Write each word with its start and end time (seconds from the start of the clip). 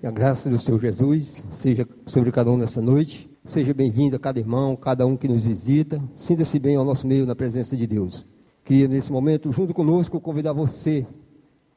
Que 0.00 0.06
a 0.06 0.12
graça 0.12 0.48
do 0.48 0.56
Senhor 0.56 0.78
Jesus 0.78 1.44
seja 1.50 1.84
sobre 2.06 2.30
cada 2.30 2.52
um 2.52 2.56
nessa 2.56 2.80
noite. 2.80 3.28
Seja 3.44 3.74
bem-vindo 3.74 4.14
a 4.14 4.18
cada 4.18 4.38
irmão, 4.38 4.76
cada 4.76 5.04
um 5.04 5.16
que 5.16 5.26
nos 5.26 5.42
visita. 5.42 6.00
Sinta-se 6.14 6.56
bem 6.60 6.76
ao 6.76 6.84
nosso 6.84 7.04
meio 7.04 7.26
na 7.26 7.34
presença 7.34 7.76
de 7.76 7.84
Deus. 7.84 8.24
Queria, 8.64 8.86
nesse 8.86 9.10
momento, 9.10 9.50
junto 9.50 9.74
conosco, 9.74 10.20
convidar 10.20 10.52
você 10.52 11.04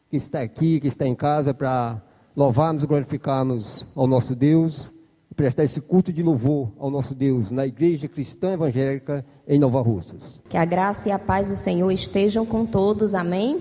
que 0.07 0.17
está 0.17 0.39
aqui, 0.39 0.79
que 0.79 0.87
está 0.87 1.07
em 1.07 1.15
casa, 1.15 1.51
para 1.51 1.99
louvarmos 2.35 2.83
e 2.83 2.87
glorificarmos 2.87 3.87
ao 3.95 4.05
nosso 4.05 4.35
Deus 4.35 4.91
e 5.31 5.33
prestar 5.33 5.63
esse 5.63 5.81
culto 5.81 6.13
de 6.13 6.21
louvor 6.21 6.71
ao 6.77 6.91
nosso 6.91 7.15
Deus 7.15 7.49
na 7.49 7.65
Igreja 7.65 8.07
Cristã 8.07 8.53
Evangélica 8.53 9.25
em 9.47 9.57
Nova 9.57 9.81
Russas. 9.81 10.39
Que 10.47 10.57
a 10.57 10.65
graça 10.65 11.09
e 11.09 11.11
a 11.11 11.17
paz 11.17 11.49
do 11.49 11.55
Senhor 11.55 11.89
estejam 11.89 12.45
com 12.45 12.67
todos. 12.67 13.15
Amém? 13.15 13.59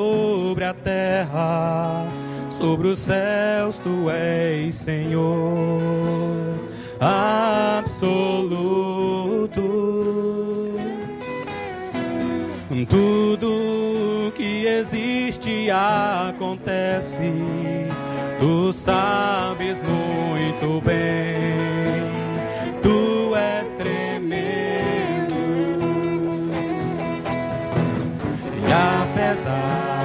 sobre 0.00 0.64
a 0.64 0.72
terra, 0.72 2.06
sobre 2.58 2.88
os 2.88 2.98
céus 3.00 3.78
tu 3.78 4.08
és 4.10 4.74
Senhor 4.74 6.54
absoluto. 6.98 8.00
Tudo 12.88 14.32
que 14.34 14.66
existe 14.66 15.70
acontece, 15.70 17.30
tu 18.38 18.72
sabes 18.72 19.82
muito 19.82 20.80
bem, 20.80 22.10
tu 22.82 23.36
és 23.36 23.76
tremendo. 23.76 24.69
desprezar. 29.30 29.99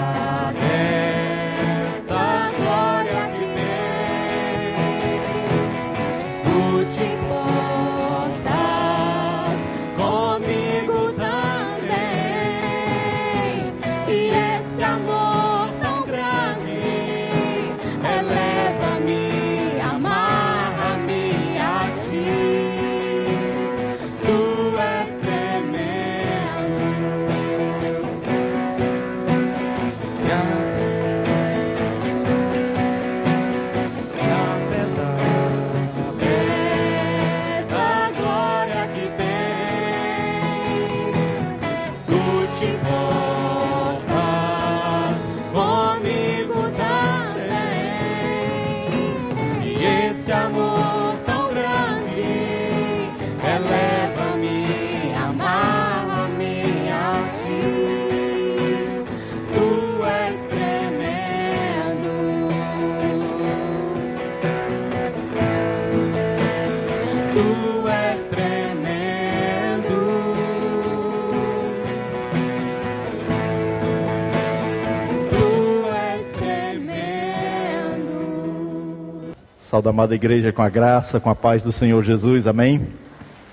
Saúde, 79.76 79.90
amada 79.90 80.16
igreja, 80.16 80.54
com 80.54 80.62
a 80.62 80.70
graça, 80.70 81.20
com 81.20 81.30
a 81.30 81.36
paz 81.36 81.62
do 81.62 81.70
Senhor 81.70 82.02
Jesus, 82.02 82.48
amém? 82.48 82.88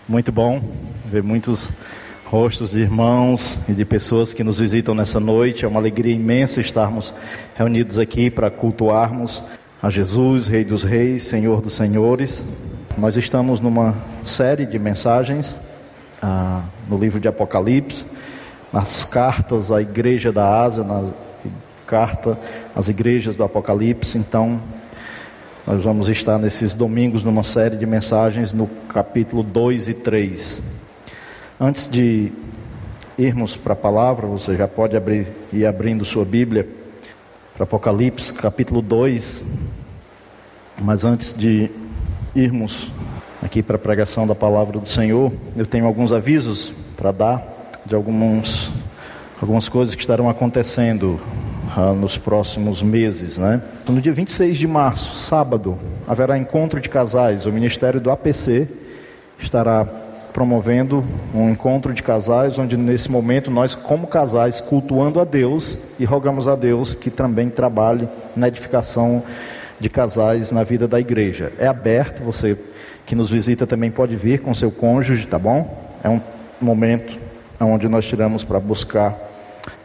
Muito 0.09 0.31
bom 0.31 0.63
ver 1.07 1.21
muitos 1.21 1.69
rostos 2.25 2.71
de 2.71 2.79
irmãos 2.79 3.59
e 3.69 3.73
de 3.73 3.85
pessoas 3.85 4.33
que 4.33 4.45
nos 4.45 4.61
visitam 4.61 4.95
nessa 4.95 5.19
noite. 5.19 5.65
É 5.65 5.69
uma 5.69 5.81
alegria 5.81 6.15
imensa 6.15 6.61
estarmos 6.61 7.13
reunidos 7.57 7.99
aqui 7.99 8.31
para 8.31 8.53
cultuarmos 8.53 9.43
a 9.83 9.91
Jesus, 9.91 10.47
Rei 10.47 10.65
dos 10.65 10.85
Reis, 10.85 11.25
Senhor 11.25 11.61
dos 11.61 11.73
Senhores. 11.73 12.45
Nós 12.97 13.17
estamos 13.17 13.59
numa 13.59 13.93
série 14.25 14.65
de 14.65 14.79
mensagens 14.79 15.53
ah, 16.23 16.63
no 16.89 16.97
livro 16.99 17.19
de 17.19 17.27
Apocalipse, 17.27 18.05
nas 18.73 19.05
cartas 19.05 19.73
à 19.73 19.83
igreja 19.83 20.31
da 20.31 20.63
Ásia, 20.63 20.85
na 20.85 21.03
carta 21.85 22.39
às 22.77 22.87
igrejas 22.87 23.35
do 23.35 23.43
Apocalipse. 23.43 24.17
Então, 24.17 24.61
nós 25.65 25.85
vamos 25.85 26.09
estar 26.09 26.39
nesses 26.39 26.75
domingos 26.75 27.23
numa 27.23 27.45
série 27.45 27.77
de 27.77 27.87
mensagens 27.87 28.53
no 28.53 28.67
capítulo 28.89 29.45
2 29.45 29.89
e 29.89 29.95
3. 29.95 30.61
Antes 31.61 31.89
de 31.89 32.33
irmos 33.17 33.55
para 33.55 33.73
a 33.73 33.77
palavra, 33.77 34.27
você 34.27 34.57
já 34.57 34.67
pode 34.67 34.97
abrir, 34.97 35.29
ir 35.53 35.65
abrindo 35.65 36.05
sua 36.05 36.25
Bíblia 36.25 36.69
para 37.55 37.63
Apocalipse, 37.63 38.33
capítulo 38.35 38.83
2. 38.83 39.45
Mas 40.81 41.05
antes 41.05 41.33
de 41.33 41.71
irmos 42.35 42.91
aqui 43.41 43.63
para 43.63 43.77
a 43.77 43.79
pregação 43.79 44.27
da 44.27 44.35
palavra 44.35 44.81
do 44.81 44.89
Senhor, 44.89 45.33
eu 45.57 45.65
tenho 45.65 45.87
alguns 45.87 46.11
avisos 46.11 46.73
para 46.97 47.13
dar 47.13 47.71
de 47.87 47.95
alguns, 47.95 48.73
algumas 49.41 49.69
coisas 49.69 49.95
que 49.95 50.01
estarão 50.01 50.29
acontecendo 50.29 51.21
ah, 51.77 51.93
nos 51.93 52.17
próximos 52.19 52.83
meses. 52.83 53.39
Né? 53.39 53.63
No 53.89 54.01
dia 54.01 54.13
26 54.13 54.59
de 54.59 54.67
março, 54.67 55.17
sábado, 55.17 55.79
haverá 56.07 56.37
encontro 56.39 56.81
de 56.81 56.89
casais. 56.89 57.47
O 57.47 57.53
Ministério 57.53 58.01
do 58.01 58.11
APC 58.11 58.69
estará 59.39 59.87
promovendo 60.33 61.05
um 61.35 61.51
encontro 61.51 61.93
de 61.93 62.03
casais, 62.03 62.59
onde 62.59 62.77
nesse 62.77 63.11
momento 63.11 63.51
nós, 63.51 63.75
como 63.75 64.07
casais, 64.07 64.61
cultuando 64.61 65.21
a 65.21 65.25
Deus 65.25 65.77
e 65.99 66.05
rogamos 66.05 66.49
a 66.49 66.57
Deus 66.57 66.95
que 66.95 67.11
também 67.11 67.51
trabalhe 67.51 68.09
na 68.35 68.49
edificação 68.49 69.23
de 69.79 69.91
casais 69.91 70.51
na 70.51 70.65
vida 70.65 70.89
da 70.89 70.99
igreja. 70.99 71.53
É 71.59 71.67
aberto, 71.67 72.23
você 72.23 72.57
que 73.05 73.15
nos 73.15 73.31
visita 73.31 73.67
também 73.67 73.91
pode 73.91 74.17
vir 74.17 74.41
com 74.41 74.55
seu 74.55 74.71
cônjuge, 74.71 75.27
tá 75.27 75.39
bom? 75.39 75.77
É 76.03 76.09
um 76.09 76.21
momento 76.61 77.19
onde 77.61 77.89
nós 77.89 78.05
tiramos 78.05 78.43
para 78.45 78.59
buscar 78.59 79.32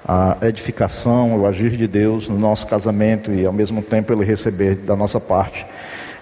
a 0.08 0.38
edificação, 0.44 1.42
o 1.42 1.46
agir 1.46 1.72
de 1.72 1.86
Deus 1.86 2.30
no 2.30 2.40
nosso 2.40 2.66
casamento 2.66 3.32
e 3.32 3.46
ao 3.46 3.52
mesmo 3.52 3.82
tempo 3.82 4.14
ele 4.14 4.24
receber 4.24 4.76
da 4.76 4.96
nossa 4.96 5.20
parte, 5.20 5.66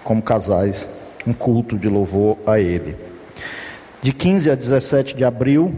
como 0.02 0.20
casais, 0.20 0.88
um 1.24 1.32
culto 1.32 1.78
de 1.78 1.88
louvor 1.88 2.36
a 2.44 2.58
Ele. 2.58 2.96
De 4.02 4.12
15 4.12 4.50
a 4.50 4.54
17 4.54 5.16
de 5.16 5.24
abril, 5.24 5.72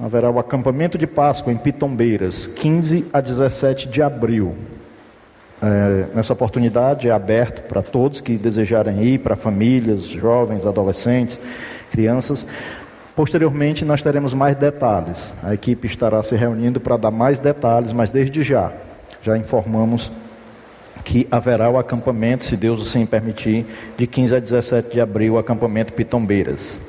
haverá 0.00 0.30
o 0.30 0.38
acampamento 0.38 0.98
de 0.98 1.06
Páscoa 1.06 1.52
em 1.52 1.56
Pitombeiras, 1.56 2.46
15 2.46 3.06
a 3.12 3.20
17 3.20 3.88
de 3.88 4.02
abril. 4.02 4.54
É, 5.62 6.06
nessa 6.14 6.34
oportunidade 6.34 7.08
é 7.08 7.12
aberto 7.12 7.62
para 7.66 7.80
todos 7.80 8.20
que 8.20 8.36
desejarem 8.36 9.02
ir, 9.02 9.20
para 9.20 9.36
famílias, 9.36 10.04
jovens, 10.04 10.66
adolescentes, 10.66 11.38
crianças. 11.90 12.44
Posteriormente, 13.16 13.84
nós 13.84 14.02
teremos 14.02 14.34
mais 14.34 14.56
detalhes. 14.56 15.32
A 15.42 15.54
equipe 15.54 15.86
estará 15.86 16.22
se 16.22 16.34
reunindo 16.34 16.80
para 16.80 16.96
dar 16.96 17.12
mais 17.12 17.38
detalhes, 17.38 17.92
mas 17.92 18.10
desde 18.10 18.42
já, 18.42 18.72
já 19.22 19.38
informamos 19.38 20.10
que 21.04 21.26
haverá 21.30 21.70
o 21.70 21.78
acampamento, 21.78 22.44
se 22.44 22.56
Deus 22.56 22.80
assim 22.80 23.06
permitir, 23.06 23.66
de 23.96 24.06
15 24.06 24.36
a 24.36 24.40
17 24.40 24.92
de 24.92 25.00
abril, 25.00 25.34
o 25.34 25.38
acampamento 25.38 25.92
Pitombeiras. 25.92 26.80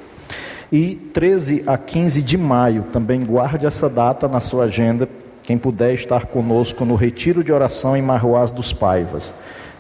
E 0.71 0.95
13 1.13 1.63
a 1.67 1.77
15 1.77 2.21
de 2.23 2.37
maio, 2.37 2.85
também 2.91 3.23
guarde 3.23 3.65
essa 3.65 3.87
data 3.87 4.27
na 4.27 4.41
sua 4.41 4.65
agenda, 4.65 5.07
quem 5.43 5.57
puder 5.59 5.93
estar 5.93 6.25
conosco 6.25 6.85
no 6.85 6.95
retiro 6.95 7.43
de 7.43 7.51
oração 7.51 7.95
em 7.95 8.01
Marroás 8.01 8.51
dos 8.51 8.73
Paivas. 8.73 9.31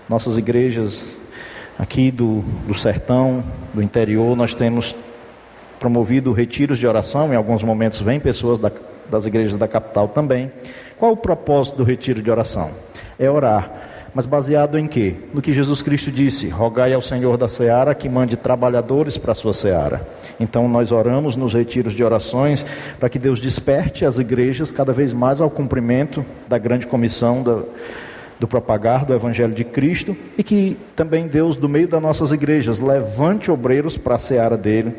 Nossas 0.07 0.37
igrejas 0.37 1.17
aqui 1.79 2.11
do, 2.11 2.43
do 2.67 2.75
sertão, 2.75 3.43
do 3.73 3.81
interior, 3.81 4.37
nós 4.37 4.53
temos 4.53 4.95
promovido 5.85 6.33
retiros 6.33 6.79
de 6.79 6.87
oração, 6.87 7.31
em 7.31 7.35
alguns 7.35 7.61
momentos 7.61 8.01
vêm 8.01 8.19
pessoas 8.19 8.59
da, 8.59 8.71
das 9.07 9.27
igrejas 9.27 9.55
da 9.55 9.67
capital 9.67 10.07
também. 10.07 10.51
Qual 10.97 11.11
o 11.11 11.17
propósito 11.17 11.77
do 11.77 11.83
retiro 11.83 12.23
de 12.23 12.31
oração? 12.31 12.71
É 13.19 13.29
orar 13.29 13.85
mas 14.15 14.25
baseado 14.25 14.79
em 14.79 14.87
quê? 14.87 15.13
No 15.33 15.41
que 15.41 15.53
Jesus 15.53 15.81
Cristo 15.81 16.09
disse: 16.09 16.47
Rogai 16.47 16.93
ao 16.93 17.01
Senhor 17.01 17.35
da 17.37 17.49
seara 17.49 17.93
que 17.93 18.07
mande 18.07 18.37
trabalhadores 18.37 19.17
para 19.17 19.33
a 19.33 19.35
sua 19.35 19.53
seara. 19.53 20.07
Então 20.39 20.69
nós 20.69 20.93
oramos 20.93 21.35
nos 21.35 21.53
retiros 21.53 21.93
de 21.93 22.01
orações 22.01 22.65
para 22.97 23.09
que 23.09 23.19
Deus 23.19 23.41
desperte 23.41 24.05
as 24.05 24.17
igrejas 24.17 24.71
cada 24.71 24.93
vez 24.93 25.11
mais 25.11 25.41
ao 25.41 25.49
cumprimento 25.49 26.25
da 26.47 26.57
grande 26.57 26.87
comissão 26.87 27.43
do, 27.43 27.67
do 28.39 28.47
propagar 28.47 29.05
do 29.05 29.13
Evangelho 29.13 29.53
de 29.53 29.65
Cristo 29.65 30.15
e 30.37 30.43
que 30.43 30.77
também 30.95 31.27
Deus, 31.27 31.57
do 31.57 31.67
meio 31.67 31.89
das 31.89 32.01
nossas 32.01 32.31
igrejas, 32.31 32.79
levante 32.79 33.51
obreiros 33.51 33.97
para 33.97 34.15
a 34.15 34.19
seara 34.19 34.57
dele, 34.57 34.93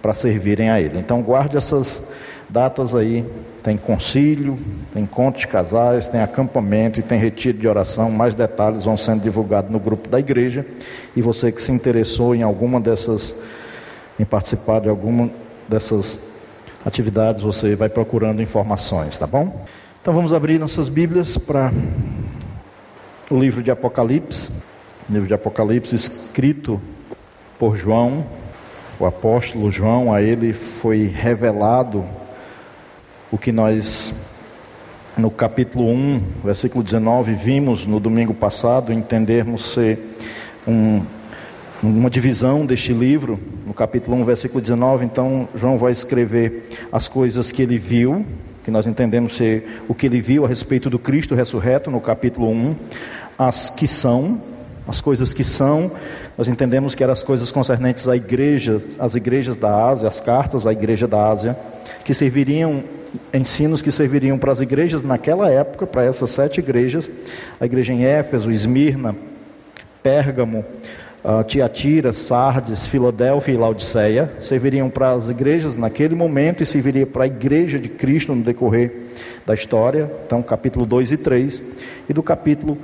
para 0.00 0.14
servirem 0.14 0.70
a 0.70 0.80
Ele. 0.80 0.98
Então 0.98 1.22
guarde 1.22 1.56
essas 1.56 2.02
datas 2.48 2.94
aí 2.94 3.24
tem 3.62 3.76
concílio, 3.76 4.58
tem 4.94 5.02
encontro 5.02 5.40
de 5.40 5.46
casais, 5.46 6.06
tem 6.06 6.22
acampamento 6.22 6.98
e 6.98 7.02
tem 7.02 7.18
retiro 7.18 7.58
de 7.58 7.68
oração. 7.68 8.10
Mais 8.10 8.34
detalhes 8.34 8.84
vão 8.84 8.96
sendo 8.96 9.22
divulgados 9.22 9.70
no 9.70 9.78
grupo 9.78 10.08
da 10.08 10.18
igreja. 10.18 10.64
E 11.14 11.20
você 11.20 11.52
que 11.52 11.62
se 11.62 11.70
interessou 11.70 12.34
em 12.34 12.42
alguma 12.42 12.80
dessas, 12.80 13.34
em 14.18 14.24
participar 14.24 14.80
de 14.80 14.88
alguma 14.88 15.28
dessas 15.68 16.20
atividades, 16.84 17.42
você 17.42 17.74
vai 17.74 17.88
procurando 17.88 18.40
informações, 18.40 19.18
tá 19.18 19.26
bom? 19.26 19.66
Então 20.00 20.14
vamos 20.14 20.32
abrir 20.32 20.58
nossas 20.58 20.88
Bíblias 20.88 21.36
para 21.36 21.70
o 23.30 23.38
livro 23.38 23.62
de 23.62 23.70
Apocalipse, 23.70 24.50
livro 25.10 25.28
de 25.28 25.34
Apocalipse 25.34 25.94
escrito 25.94 26.80
por 27.58 27.76
João, 27.76 28.24
o 29.00 29.06
apóstolo 29.06 29.70
João, 29.70 30.12
a 30.12 30.20
ele 30.20 30.52
foi 30.52 31.04
revelado 31.06 32.04
o 33.30 33.38
que 33.38 33.52
nós, 33.52 34.12
no 35.16 35.30
capítulo 35.30 35.88
1, 35.88 36.22
versículo 36.44 36.82
19, 36.82 37.34
vimos 37.34 37.86
no 37.86 38.00
domingo 38.00 38.34
passado, 38.34 38.92
entendermos 38.92 39.72
ser 39.72 40.00
um, 40.66 41.00
uma 41.80 42.10
divisão 42.10 42.66
deste 42.66 42.92
livro, 42.92 43.38
no 43.64 43.72
capítulo 43.72 44.16
1, 44.16 44.24
versículo 44.24 44.60
19, 44.60 45.04
então 45.04 45.48
João 45.54 45.78
vai 45.78 45.92
escrever 45.92 46.68
as 46.90 47.06
coisas 47.06 47.52
que 47.52 47.62
ele 47.62 47.78
viu, 47.78 48.26
que 48.64 48.70
nós 48.70 48.84
entendemos 48.84 49.36
ser 49.36 49.80
o 49.86 49.94
que 49.94 50.06
ele 50.06 50.20
viu 50.20 50.44
a 50.44 50.48
respeito 50.48 50.90
do 50.90 50.98
Cristo 50.98 51.36
ressurreto, 51.36 51.88
no 51.88 52.00
capítulo 52.00 52.50
1, 52.50 52.74
as 53.38 53.70
que 53.70 53.86
são, 53.86 54.42
as 54.88 55.00
coisas 55.00 55.32
que 55.32 55.44
são, 55.44 55.92
nós 56.38 56.46
entendemos 56.46 56.94
que 56.94 57.02
eram 57.02 57.12
as 57.12 57.24
coisas 57.24 57.50
concernentes 57.50 58.06
à 58.06 58.14
igreja, 58.14 58.80
às 58.96 59.16
igrejas 59.16 59.56
da 59.56 59.88
Ásia, 59.88 60.06
as 60.06 60.20
cartas 60.20 60.68
à 60.68 60.72
igreja 60.72 61.08
da 61.08 61.28
Ásia, 61.28 61.58
que 62.04 62.14
serviriam 62.14 62.84
ensinos 63.34 63.82
que 63.82 63.90
serviriam 63.90 64.38
para 64.38 64.52
as 64.52 64.60
igrejas 64.60 65.02
naquela 65.02 65.50
época, 65.50 65.84
para 65.84 66.04
essas 66.04 66.30
sete 66.30 66.60
igrejas, 66.60 67.10
a 67.58 67.66
igreja 67.66 67.92
em 67.92 68.04
Éfeso, 68.04 68.52
Esmirna, 68.52 69.16
Pérgamo, 70.00 70.64
uh, 71.24 71.42
Tiatira, 71.42 72.12
Sardes, 72.12 72.86
Filadélfia 72.86 73.54
e 73.54 73.56
Laodiceia, 73.56 74.30
serviriam 74.40 74.88
para 74.88 75.12
as 75.12 75.28
igrejas 75.28 75.76
naquele 75.76 76.14
momento 76.14 76.62
e 76.62 76.66
serviria 76.66 77.06
para 77.06 77.24
a 77.24 77.26
igreja 77.26 77.80
de 77.80 77.88
Cristo 77.88 78.32
no 78.32 78.44
decorrer 78.44 78.92
da 79.44 79.54
história, 79.54 80.08
então 80.24 80.40
capítulo 80.40 80.86
2 80.86 81.12
e 81.12 81.16
3, 81.16 81.62
e 82.08 82.12
do 82.12 82.22
capítulo 82.22 82.78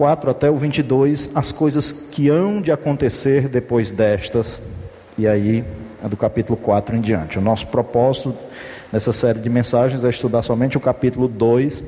4 0.00 0.30
até 0.30 0.50
o 0.50 0.56
22, 0.56 1.28
as 1.34 1.52
coisas 1.52 1.92
que 1.92 2.30
hão 2.30 2.62
de 2.62 2.72
acontecer 2.72 3.50
depois 3.50 3.90
destas, 3.90 4.58
e 5.18 5.28
aí 5.28 5.62
do 6.08 6.16
capítulo 6.16 6.56
4 6.56 6.96
em 6.96 7.02
diante. 7.02 7.38
O 7.38 7.42
nosso 7.42 7.66
propósito 7.66 8.34
nessa 8.90 9.12
série 9.12 9.40
de 9.40 9.50
mensagens 9.50 10.02
é 10.02 10.08
estudar 10.08 10.40
somente 10.40 10.74
o 10.78 10.80
capítulo 10.80 11.28
2 11.28 11.84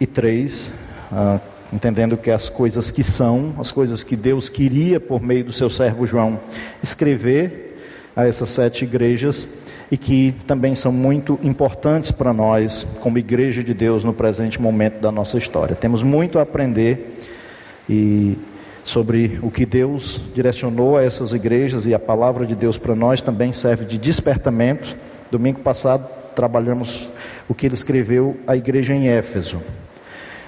e 0.00 0.06
3, 0.06 0.70
ah, 1.12 1.38
entendendo 1.70 2.16
que 2.16 2.30
as 2.30 2.48
coisas 2.48 2.90
que 2.90 3.04
são, 3.04 3.54
as 3.58 3.70
coisas 3.70 4.02
que 4.02 4.16
Deus 4.16 4.48
queria 4.48 4.98
por 4.98 5.22
meio 5.22 5.44
do 5.44 5.52
seu 5.52 5.68
servo 5.68 6.06
João 6.06 6.40
escrever 6.82 7.76
a 8.16 8.26
essas 8.26 8.48
sete 8.48 8.84
igrejas 8.86 9.46
e 9.90 9.96
que 9.96 10.34
também 10.46 10.74
são 10.74 10.90
muito 10.90 11.38
importantes 11.42 12.10
para 12.10 12.32
nós, 12.32 12.86
como 13.00 13.18
igreja 13.18 13.62
de 13.62 13.72
Deus, 13.72 14.02
no 14.02 14.12
presente 14.12 14.60
momento 14.60 15.00
da 15.00 15.12
nossa 15.12 15.38
história. 15.38 15.76
Temos 15.76 16.02
muito 16.02 16.38
a 16.38 16.42
aprender 16.42 17.18
e 17.88 18.36
sobre 18.82 19.38
o 19.42 19.50
que 19.50 19.66
Deus 19.66 20.20
direcionou 20.34 20.96
a 20.96 21.02
essas 21.02 21.32
igrejas 21.32 21.86
e 21.86 21.94
a 21.94 21.98
palavra 21.98 22.46
de 22.46 22.54
Deus 22.54 22.78
para 22.78 22.94
nós 22.94 23.20
também 23.20 23.52
serve 23.52 23.84
de 23.84 23.98
despertamento. 23.98 24.94
Domingo 25.30 25.60
passado 25.60 26.08
trabalhamos 26.34 27.08
o 27.48 27.54
que 27.54 27.66
ele 27.66 27.74
escreveu 27.74 28.36
à 28.46 28.56
igreja 28.56 28.94
em 28.94 29.08
Éfeso, 29.08 29.60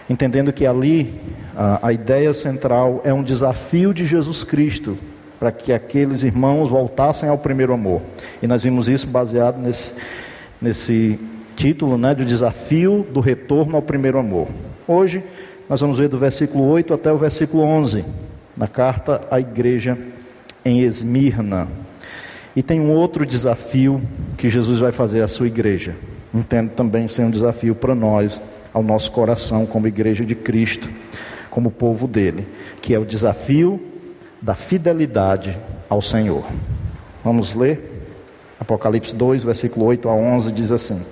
entendendo 0.09 0.53
que 0.53 0.67
ali 0.67 1.15
a, 1.57 1.89
a 1.89 1.93
ideia 1.93 2.33
central 2.33 3.01
é 3.05 3.13
um 3.13 3.23
desafio 3.23 3.93
de 3.93 4.07
Jesus 4.07 4.45
Cristo 4.45 4.97
para 5.39 5.53
que 5.53 5.73
aqueles 5.73 6.23
irmãos 6.23 6.69
voltassem 6.69 7.29
ao 7.29 7.39
primeiro 7.39 7.73
amor. 7.73 8.03
E 8.43 8.47
nós 8.47 8.63
vimos 8.63 8.89
isso 8.89 9.07
baseado 9.07 9.59
nesse, 9.59 9.95
nesse 10.61 11.19
título, 11.57 11.97
né, 11.97 12.15
do 12.15 12.25
desafio 12.25 13.07
do 13.13 13.21
retorno 13.21 13.77
ao 13.77 13.83
primeiro 13.83 14.19
amor. 14.19 14.49
Hoje 14.87 15.23
nós 15.69 15.81
vamos 15.81 15.99
ver 15.99 16.09
do 16.09 16.19
versículo 16.19 16.65
8 16.69 16.95
até 16.95 17.13
o 17.13 17.19
versículo 17.19 17.63
11, 17.63 18.05
na 18.57 18.67
carta 18.67 19.23
à 19.31 19.39
igreja 19.39 19.99
em 20.65 20.81
Esmirna. 20.81 21.69
E 22.57 22.63
tem 22.63 22.81
um 22.81 22.93
outro 22.93 23.25
desafio 23.25 24.01
que 24.37 24.49
Jesus 24.49 24.81
vai 24.81 24.91
fazer 24.91 25.23
à 25.23 25.29
sua 25.29 25.47
igreja. 25.47 25.95
Entendo 26.35 26.71
também 26.71 27.07
ser 27.07 27.23
um 27.23 27.31
desafio 27.31 27.75
para 27.75 27.95
nós, 27.95 28.41
ao 28.73 28.83
nosso 28.83 29.11
coração, 29.13 29.67
como 29.67 29.87
igreja 29.87 30.25
de 30.25 30.35
Cristo, 30.35 30.89
como 31.51 31.71
povo 31.71 32.07
dele, 32.07 32.47
que 32.83 32.95
é 32.95 32.99
o 32.99 33.05
desafio 33.05 33.81
da 34.41 34.55
fidelidade 34.55 35.57
ao 35.89 36.01
Senhor. 36.01 36.45
Vamos 37.25 37.55
ler? 37.55 37.99
Apocalipse 38.61 39.15
2, 39.15 39.45
versículo 39.45 39.87
8 39.87 40.09
a 40.09 40.13
11 40.15 40.53
diz 40.53 40.73
assim: 40.73 41.05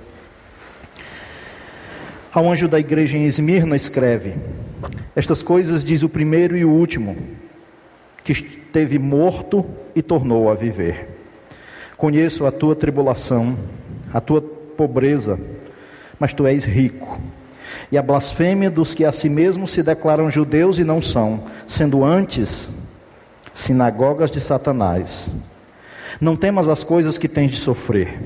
Ao 2.31 2.49
anjo 2.49 2.67
da 2.67 2.79
igreja 2.79 3.17
em 3.17 3.25
Esmirna 3.25 3.75
escreve: 3.75 4.35
Estas 5.15 5.41
coisas 5.41 5.83
diz 5.83 6.03
o 6.03 6.09
primeiro 6.09 6.57
e 6.57 6.63
o 6.63 6.69
último, 6.69 7.15
que 8.23 8.31
esteve 8.31 8.99
morto 8.99 9.65
e 9.95 10.01
tornou 10.01 10.49
a 10.49 10.55
viver. 10.55 11.17
Conheço 11.97 12.45
a 12.45 12.51
tua 12.51 12.75
tribulação, 12.75 13.57
a 14.13 14.21
tua 14.21 14.41
pobreza, 14.41 15.39
mas 16.19 16.33
tu 16.33 16.45
és 16.45 16.63
rico. 16.63 17.19
E 17.91 17.97
a 17.97 18.01
blasfêmia 18.01 18.69
dos 18.69 18.93
que 18.93 19.05
a 19.05 19.11
si 19.11 19.29
mesmos 19.29 19.71
se 19.71 19.81
declaram 19.81 20.29
judeus 20.29 20.77
e 20.77 20.83
não 20.83 21.01
são, 21.01 21.45
sendo 21.67 22.03
antes 22.03 22.69
sinagogas 23.57 24.29
de 24.29 24.39
Satanás. 24.39 25.31
Não 26.21 26.35
temas 26.35 26.67
as 26.67 26.83
coisas 26.83 27.17
que 27.17 27.27
tens 27.27 27.51
de 27.51 27.57
sofrer. 27.57 28.19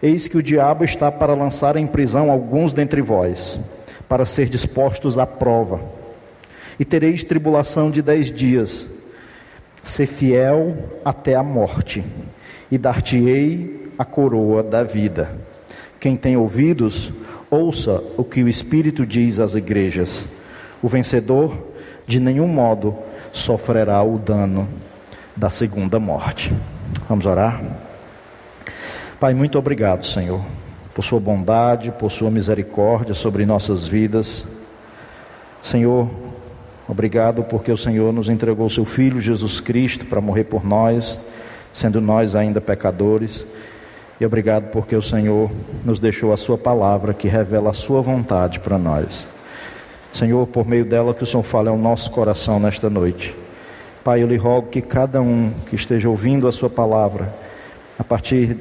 Eis 0.00 0.28
que 0.28 0.38
o 0.38 0.42
diabo 0.42 0.84
está 0.84 1.10
para 1.10 1.34
lançar 1.34 1.76
em 1.76 1.88
prisão 1.88 2.30
alguns 2.30 2.72
dentre 2.72 3.02
vós, 3.02 3.58
para 4.08 4.24
ser 4.24 4.48
dispostos 4.48 5.18
à 5.18 5.26
prova 5.26 5.80
e 6.78 6.84
tereis 6.84 7.24
tribulação 7.24 7.90
de 7.90 8.00
dez 8.00 8.34
dias. 8.34 8.86
Ser 9.82 10.06
fiel 10.06 10.76
até 11.04 11.34
a 11.34 11.42
morte, 11.42 12.04
e 12.70 12.78
dar-te-ei 12.78 13.90
a 13.98 14.04
coroa 14.04 14.62
da 14.62 14.84
vida. 14.84 15.30
Quem 15.98 16.16
tem 16.16 16.36
ouvidos, 16.36 17.12
ouça 17.50 18.02
o 18.16 18.22
que 18.22 18.42
o 18.42 18.48
Espírito 18.48 19.04
diz 19.04 19.38
às 19.38 19.54
igrejas. 19.54 20.26
O 20.80 20.88
vencedor, 20.88 21.56
de 22.06 22.20
nenhum 22.20 22.46
modo, 22.46 22.96
sofrerá 23.32 24.02
o 24.02 24.18
dano 24.18 24.68
da 25.36 25.50
segunda 25.50 25.98
morte. 25.98 26.52
Vamos 27.08 27.26
orar? 27.26 27.60
Pai, 29.18 29.34
muito 29.34 29.58
obrigado, 29.58 30.06
Senhor, 30.06 30.40
por 30.94 31.04
Sua 31.04 31.20
bondade, 31.20 31.90
por 31.92 32.10
Sua 32.10 32.30
misericórdia 32.30 33.14
sobre 33.14 33.44
nossas 33.44 33.86
vidas. 33.86 34.44
Senhor, 35.62 36.08
obrigado 36.88 37.42
porque 37.44 37.70
o 37.70 37.76
Senhor 37.76 38.12
nos 38.12 38.28
entregou 38.28 38.70
Seu 38.70 38.84
Filho 38.84 39.20
Jesus 39.20 39.60
Cristo 39.60 40.06
para 40.06 40.20
morrer 40.20 40.44
por 40.44 40.64
nós, 40.64 41.18
sendo 41.72 42.00
nós 42.00 42.34
ainda 42.34 42.60
pecadores. 42.60 43.44
E 44.20 44.26
obrigado 44.26 44.70
porque 44.70 44.96
o 44.96 45.02
Senhor 45.02 45.50
nos 45.84 46.00
deixou 46.00 46.32
a 46.32 46.36
Sua 46.36 46.58
palavra 46.58 47.14
que 47.14 47.28
revela 47.28 47.70
a 47.70 47.74
Sua 47.74 48.02
vontade 48.02 48.58
para 48.60 48.78
nós. 48.78 49.26
Senhor, 50.12 50.46
por 50.46 50.66
meio 50.66 50.84
dela 50.84 51.14
que 51.14 51.22
o 51.22 51.26
Senhor 51.26 51.42
fale 51.42 51.68
ao 51.68 51.78
nosso 51.78 52.10
coração 52.10 52.58
nesta 52.58 52.90
noite. 52.90 53.34
Pai, 54.02 54.22
eu 54.22 54.26
lhe 54.26 54.36
rogo 54.36 54.68
que 54.68 54.80
cada 54.80 55.20
um 55.20 55.52
que 55.68 55.76
esteja 55.76 56.08
ouvindo 56.08 56.48
a 56.48 56.52
Sua 56.52 56.70
palavra, 56.70 57.32
a 57.98 58.04
partir 58.04 58.56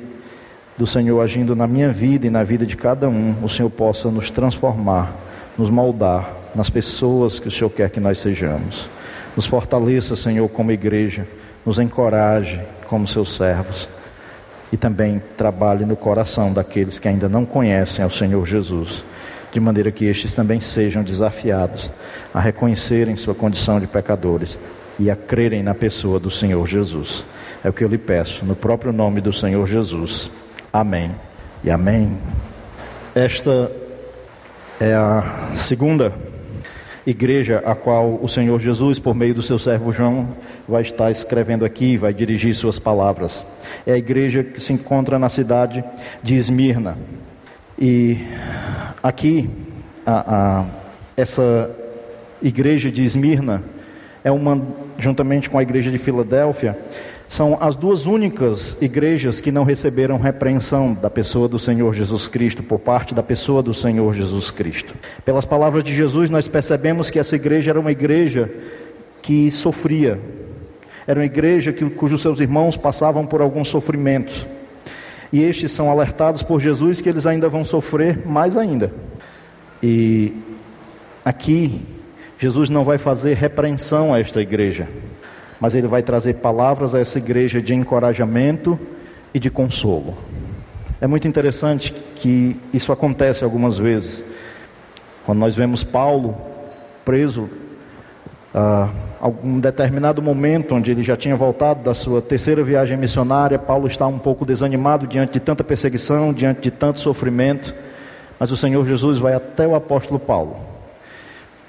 do 0.78 0.86
Senhor 0.86 1.20
agindo 1.22 1.56
na 1.56 1.68
minha 1.68 1.92
vida 1.92 2.28
e 2.28 2.30
na 2.30 2.44
vida 2.44 2.66
de 2.66 2.76
cada 2.76 3.10
um, 3.10 3.36
o 3.44 3.50
Senhor 3.50 3.70
possa 3.70 4.10
nos 4.10 4.30
transformar, 4.30 5.14
nos 5.58 5.70
moldar 5.70 6.30
nas 6.54 6.70
pessoas 6.70 7.40
que 7.40 7.48
o 7.48 7.52
Senhor 7.52 7.70
quer 7.70 7.90
que 7.90 8.00
nós 8.00 8.20
sejamos. 8.20 8.88
Nos 9.36 9.46
fortaleça, 9.46 10.16
Senhor, 10.16 10.48
como 10.50 10.72
igreja, 10.72 11.28
nos 11.66 11.80
encoraje 11.80 12.62
como 12.88 13.08
seus 13.08 13.36
servos 13.36 13.88
e 14.72 14.78
também 14.78 15.22
trabalhe 15.38 15.86
no 15.86 15.96
coração 15.96 16.54
daqueles 16.54 17.00
que 17.00 17.08
ainda 17.08 17.28
não 17.28 17.46
conhecem 17.46 18.04
ao 18.04 18.12
Senhor 18.12 18.46
Jesus, 18.46 19.04
de 19.52 19.60
maneira 19.60 19.92
que 19.92 20.06
estes 20.06 20.34
também 20.34 20.60
sejam 20.60 21.04
desafiados 21.04 21.90
a 22.34 22.40
reconhecerem 22.40 23.16
sua 23.16 23.34
condição 23.34 23.80
de 23.80 23.88
pecadores 23.88 24.58
e 25.00 25.10
a 25.10 25.16
crerem 25.16 25.64
na 25.64 25.74
pessoa 25.74 26.20
do 26.20 26.30
Senhor 26.30 26.68
Jesus. 26.68 27.24
É 27.64 27.70
o 27.70 27.74
que 27.74 27.84
eu 27.84 27.88
lhe 27.88 27.98
peço, 27.98 28.46
no 28.46 28.56
próprio 28.56 28.94
nome 28.94 29.22
do 29.22 29.34
Senhor 29.34 29.68
Jesus. 29.68 30.30
Amém 30.72 31.12
e 31.64 31.72
amém. 31.72 32.18
Esta 33.16 33.72
é 34.80 34.94
a 34.94 35.52
segunda 35.56 36.14
igreja 37.06 37.64
a 37.66 37.74
qual 37.74 38.20
o 38.22 38.30
Senhor 38.30 38.60
Jesus, 38.62 39.00
por 39.00 39.16
meio 39.16 39.34
do 39.34 39.42
seu 39.42 39.58
servo 39.58 39.92
João, 39.92 40.30
vai 40.68 40.84
estar 40.84 41.10
escrevendo 41.10 41.66
aqui, 41.66 41.98
vai 41.98 42.14
dirigir 42.14 42.54
suas 42.54 42.78
palavras. 42.78 43.44
É 43.86 43.94
a 43.94 43.98
igreja 43.98 44.44
que 44.44 44.62
se 44.62 44.72
encontra 44.72 45.18
na 45.18 45.30
cidade 45.30 45.84
de 46.22 46.36
Esmirna. 46.36 46.98
E 47.78 48.20
aqui, 49.02 49.50
a, 50.06 50.36
a, 50.36 50.66
essa 51.16 51.76
igreja 52.42 52.92
de 52.92 53.04
Esmirna 53.04 53.64
é 54.24 54.32
uma, 54.32 54.62
juntamente 54.98 55.50
com 55.50 55.58
a 55.58 55.64
igreja 55.64 55.92
de 55.92 55.98
Filadélfia, 55.98 56.78
são 57.28 57.58
as 57.62 57.76
duas 57.76 58.08
únicas 58.08 58.76
igrejas 58.82 59.40
que 59.40 59.52
não 59.52 59.64
receberam 59.64 60.18
repreensão 60.18 60.96
da 60.96 61.12
pessoa 61.12 61.48
do 61.48 61.60
Senhor 61.60 61.94
Jesus 61.94 62.28
Cristo, 62.28 62.64
por 62.64 62.80
parte 62.80 63.14
da 63.14 63.22
pessoa 63.22 63.62
do 63.62 63.74
Senhor 63.74 64.16
Jesus 64.16 64.50
Cristo. 64.50 64.96
Pelas 65.24 65.46
palavras 65.46 65.84
de 65.84 65.96
Jesus, 65.96 66.30
nós 66.30 66.48
percebemos 66.48 67.12
que 67.12 67.20
essa 67.20 67.36
igreja 67.36 67.70
era 67.70 67.80
uma 67.80 67.92
igreja 67.92 68.50
que 69.22 69.52
sofria, 69.52 70.20
era 71.06 71.20
uma 71.20 71.26
igreja 71.26 71.72
que, 71.72 71.88
cujos 71.92 72.22
seus 72.22 72.40
irmãos 72.40 72.76
passavam 72.76 73.28
por 73.28 73.42
alguns 73.42 73.68
sofrimentos. 73.68 74.46
E 75.32 75.44
estes 75.44 75.72
são 75.72 75.90
alertados 75.92 76.42
por 76.42 76.60
Jesus 76.60 77.02
que 77.02 77.10
eles 77.10 77.26
ainda 77.26 77.48
vão 77.50 77.64
sofrer 77.64 78.28
mais 78.28 78.58
ainda. 78.58 78.92
E 79.82 80.34
aqui, 81.24 81.82
Jesus 82.40 82.70
não 82.70 82.84
vai 82.84 82.98
fazer 82.98 83.36
repreensão 83.36 84.14
a 84.14 84.20
esta 84.20 84.42
igreja 84.42 84.88
mas 85.60 85.76
ele 85.76 85.88
vai 85.88 86.02
trazer 86.02 86.36
palavras 86.36 86.96
a 86.96 87.00
essa 87.00 87.18
igreja 87.18 87.62
de 87.62 87.74
encorajamento 87.74 88.80
e 89.34 89.40
de 89.40 89.50
consolo. 89.50 90.18
É 91.02 91.08
muito 91.08 91.28
interessante 91.28 91.94
que 92.16 92.56
isso 92.74 92.92
acontece 92.92 93.44
algumas 93.44 93.78
vezes. 93.78 94.24
Quando 95.26 95.40
nós 95.40 95.56
vemos 95.56 95.84
Paulo 95.84 96.38
preso, 97.04 97.50
a 98.54 98.90
uh, 99.22 99.34
um 99.44 99.60
determinado 99.60 100.22
momento 100.22 100.76
onde 100.76 100.92
ele 100.92 101.04
já 101.04 101.18
tinha 101.18 101.36
voltado 101.36 101.84
da 101.84 101.94
sua 101.94 102.22
terceira 102.22 102.64
viagem 102.64 102.98
missionária, 102.98 103.60
Paulo 103.60 103.88
está 103.88 104.08
um 104.08 104.20
pouco 104.20 104.46
desanimado 104.46 105.08
diante 105.08 105.34
de 105.34 105.40
tanta 105.40 105.64
perseguição, 105.64 106.34
diante 106.34 106.62
de 106.62 106.72
tanto 106.72 107.00
sofrimento, 107.00 107.74
mas 108.40 108.52
o 108.52 108.58
Senhor 108.58 108.86
Jesus 108.88 109.20
vai 109.20 109.34
até 109.34 109.68
o 109.68 109.76
apóstolo 109.76 110.20
Paulo. 110.20 110.58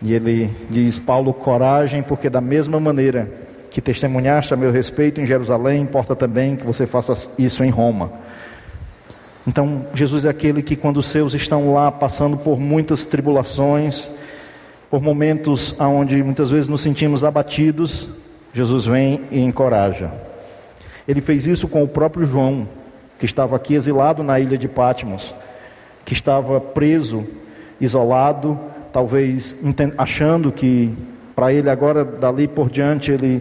E 0.02 0.12
ele 0.12 0.50
diz: 0.70 0.98
Paulo, 0.98 1.32
coragem, 1.34 2.02
porque 2.02 2.30
da 2.30 2.40
mesma 2.40 2.80
maneira 2.80 3.28
que 3.70 3.80
testemunhaste 3.80 4.52
a 4.52 4.56
meu 4.56 4.72
respeito 4.72 5.20
em 5.20 5.26
Jerusalém, 5.26 5.82
importa 5.82 6.16
também 6.16 6.56
que 6.56 6.66
você 6.66 6.86
faça 6.86 7.14
isso 7.38 7.62
em 7.62 7.70
Roma. 7.70 8.10
Então, 9.46 9.86
Jesus 9.94 10.24
é 10.24 10.28
aquele 10.28 10.62
que, 10.62 10.76
quando 10.76 10.98
os 10.98 11.06
seus 11.06 11.34
estão 11.34 11.72
lá 11.72 11.90
passando 11.90 12.36
por 12.36 12.58
muitas 12.58 13.04
tribulações, 13.04 14.08
por 14.90 15.00
momentos 15.00 15.74
onde 15.78 16.20
muitas 16.22 16.50
vezes 16.50 16.68
nos 16.68 16.80
sentimos 16.80 17.22
abatidos, 17.22 18.08
Jesus 18.52 18.86
vem 18.86 19.20
e 19.30 19.38
encoraja. 19.38 20.10
Ele 21.06 21.20
fez 21.20 21.46
isso 21.46 21.68
com 21.68 21.84
o 21.84 21.88
próprio 21.88 22.26
João, 22.26 22.68
que 23.18 23.24
estava 23.24 23.54
aqui 23.54 23.74
exilado 23.74 24.24
na 24.24 24.40
ilha 24.40 24.58
de 24.58 24.66
Patmos, 24.66 25.32
que 26.04 26.12
estava 26.12 26.60
preso, 26.60 27.24
isolado, 27.80 28.58
talvez 28.92 29.56
achando 29.96 30.50
que 30.50 30.92
para 31.36 31.52
ele 31.52 31.70
agora, 31.70 32.04
dali 32.04 32.48
por 32.48 32.68
diante, 32.68 33.12
ele, 33.12 33.40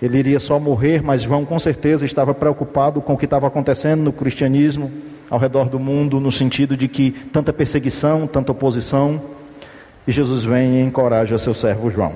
ele 0.00 0.18
iria 0.18 0.38
só 0.38 0.58
morrer, 0.60 1.02
mas 1.02 1.22
João 1.22 1.44
com 1.44 1.58
certeza 1.58 2.06
estava 2.06 2.32
preocupado 2.32 3.00
com 3.00 3.14
o 3.14 3.18
que 3.18 3.24
estava 3.24 3.48
acontecendo 3.48 4.04
no 4.04 4.12
cristianismo 4.12 4.92
ao 5.28 5.38
redor 5.38 5.68
do 5.68 5.80
mundo, 5.80 6.20
no 6.20 6.30
sentido 6.30 6.76
de 6.76 6.86
que 6.86 7.10
tanta 7.10 7.52
perseguição, 7.52 8.26
tanta 8.28 8.52
oposição, 8.52 9.20
e 10.06 10.12
Jesus 10.12 10.44
vem 10.44 10.76
e 10.76 10.82
encoraja 10.82 11.38
seu 11.38 11.54
servo 11.54 11.90
João. 11.90 12.14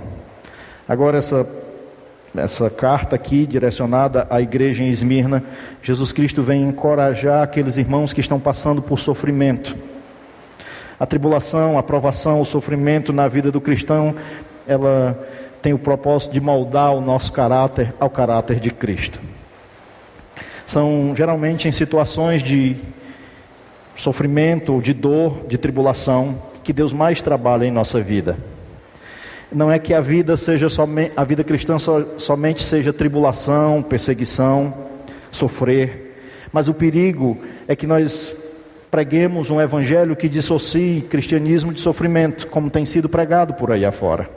Agora, 0.89 1.19
essa, 1.19 1.49
essa 2.37 2.71
carta 2.71 3.17
aqui, 3.17 3.47
direcionada 3.47 4.27
à 4.31 4.41
igreja 4.41 4.83
em 4.83 4.89
Esmirna, 4.89 5.43
Jesus 5.83 6.13
Cristo 6.13 6.43
vem 6.43 6.63
encorajar 6.63 7.43
aqueles 7.43 7.77
irmãos 7.77 8.13
que 8.13 8.21
estão 8.21 8.39
passando 8.39 8.81
por 8.81 8.99
sofrimento. 8.99 9.77
A 10.99 11.07
tribulação, 11.07 11.79
a 11.79 11.83
provação, 11.83 12.41
o 12.41 12.45
sofrimento 12.45 13.13
na 13.13 13.27
vida 13.27 13.51
do 13.51 13.61
cristão 13.61 14.15
ela 14.67 15.19
tem 15.63 15.73
o 15.73 15.79
propósito 15.79 16.33
de 16.33 16.41
moldar 16.41 16.95
o 16.95 17.01
nosso 17.01 17.33
caráter 17.33 17.93
ao 17.99 18.09
caráter 18.09 18.61
de 18.61 18.71
Cristo. 18.71 19.19
São 20.67 21.13
geralmente 21.17 21.67
em 21.67 21.73
situações 21.73 22.43
de 22.43 22.77
sofrimento, 23.97 24.81
de 24.81 24.95
dor, 24.95 25.47
de 25.49 25.59
tribulação, 25.59 26.41
que 26.63 26.73
Deus 26.73 26.93
mais 26.93 27.23
trabalha 27.23 27.65
em 27.65 27.71
nossa 27.71 28.01
vida. 28.01 28.37
Não 29.53 29.71
é 29.71 29.79
que 29.79 29.93
a 29.93 30.01
vida 30.01 30.37
seja 30.37 30.69
somente, 30.69 31.13
a 31.17 31.25
vida 31.25 31.43
cristã 31.43 31.77
somente 32.19 32.63
seja 32.63 32.93
tribulação, 32.93 33.83
perseguição, 33.83 34.73
sofrer, 35.31 36.11
mas 36.53 36.69
o 36.69 36.75
perigo 36.75 37.39
é 37.67 37.75
que 37.75 37.87
nós 37.87 38.51
preguemos 38.91 39.51
um 39.51 39.61
evangelho 39.61 40.17
que 40.17 40.29
dissocie 40.29 41.03
cristianismo 41.03 41.73
de 41.73 41.81
sofrimento, 41.81 42.47
como 42.49 42.71
tem 42.71 42.85
sido 42.85 43.09
pregado 43.09 43.55
por 43.55 43.71
aí 43.71 43.85
afora. 43.85 44.29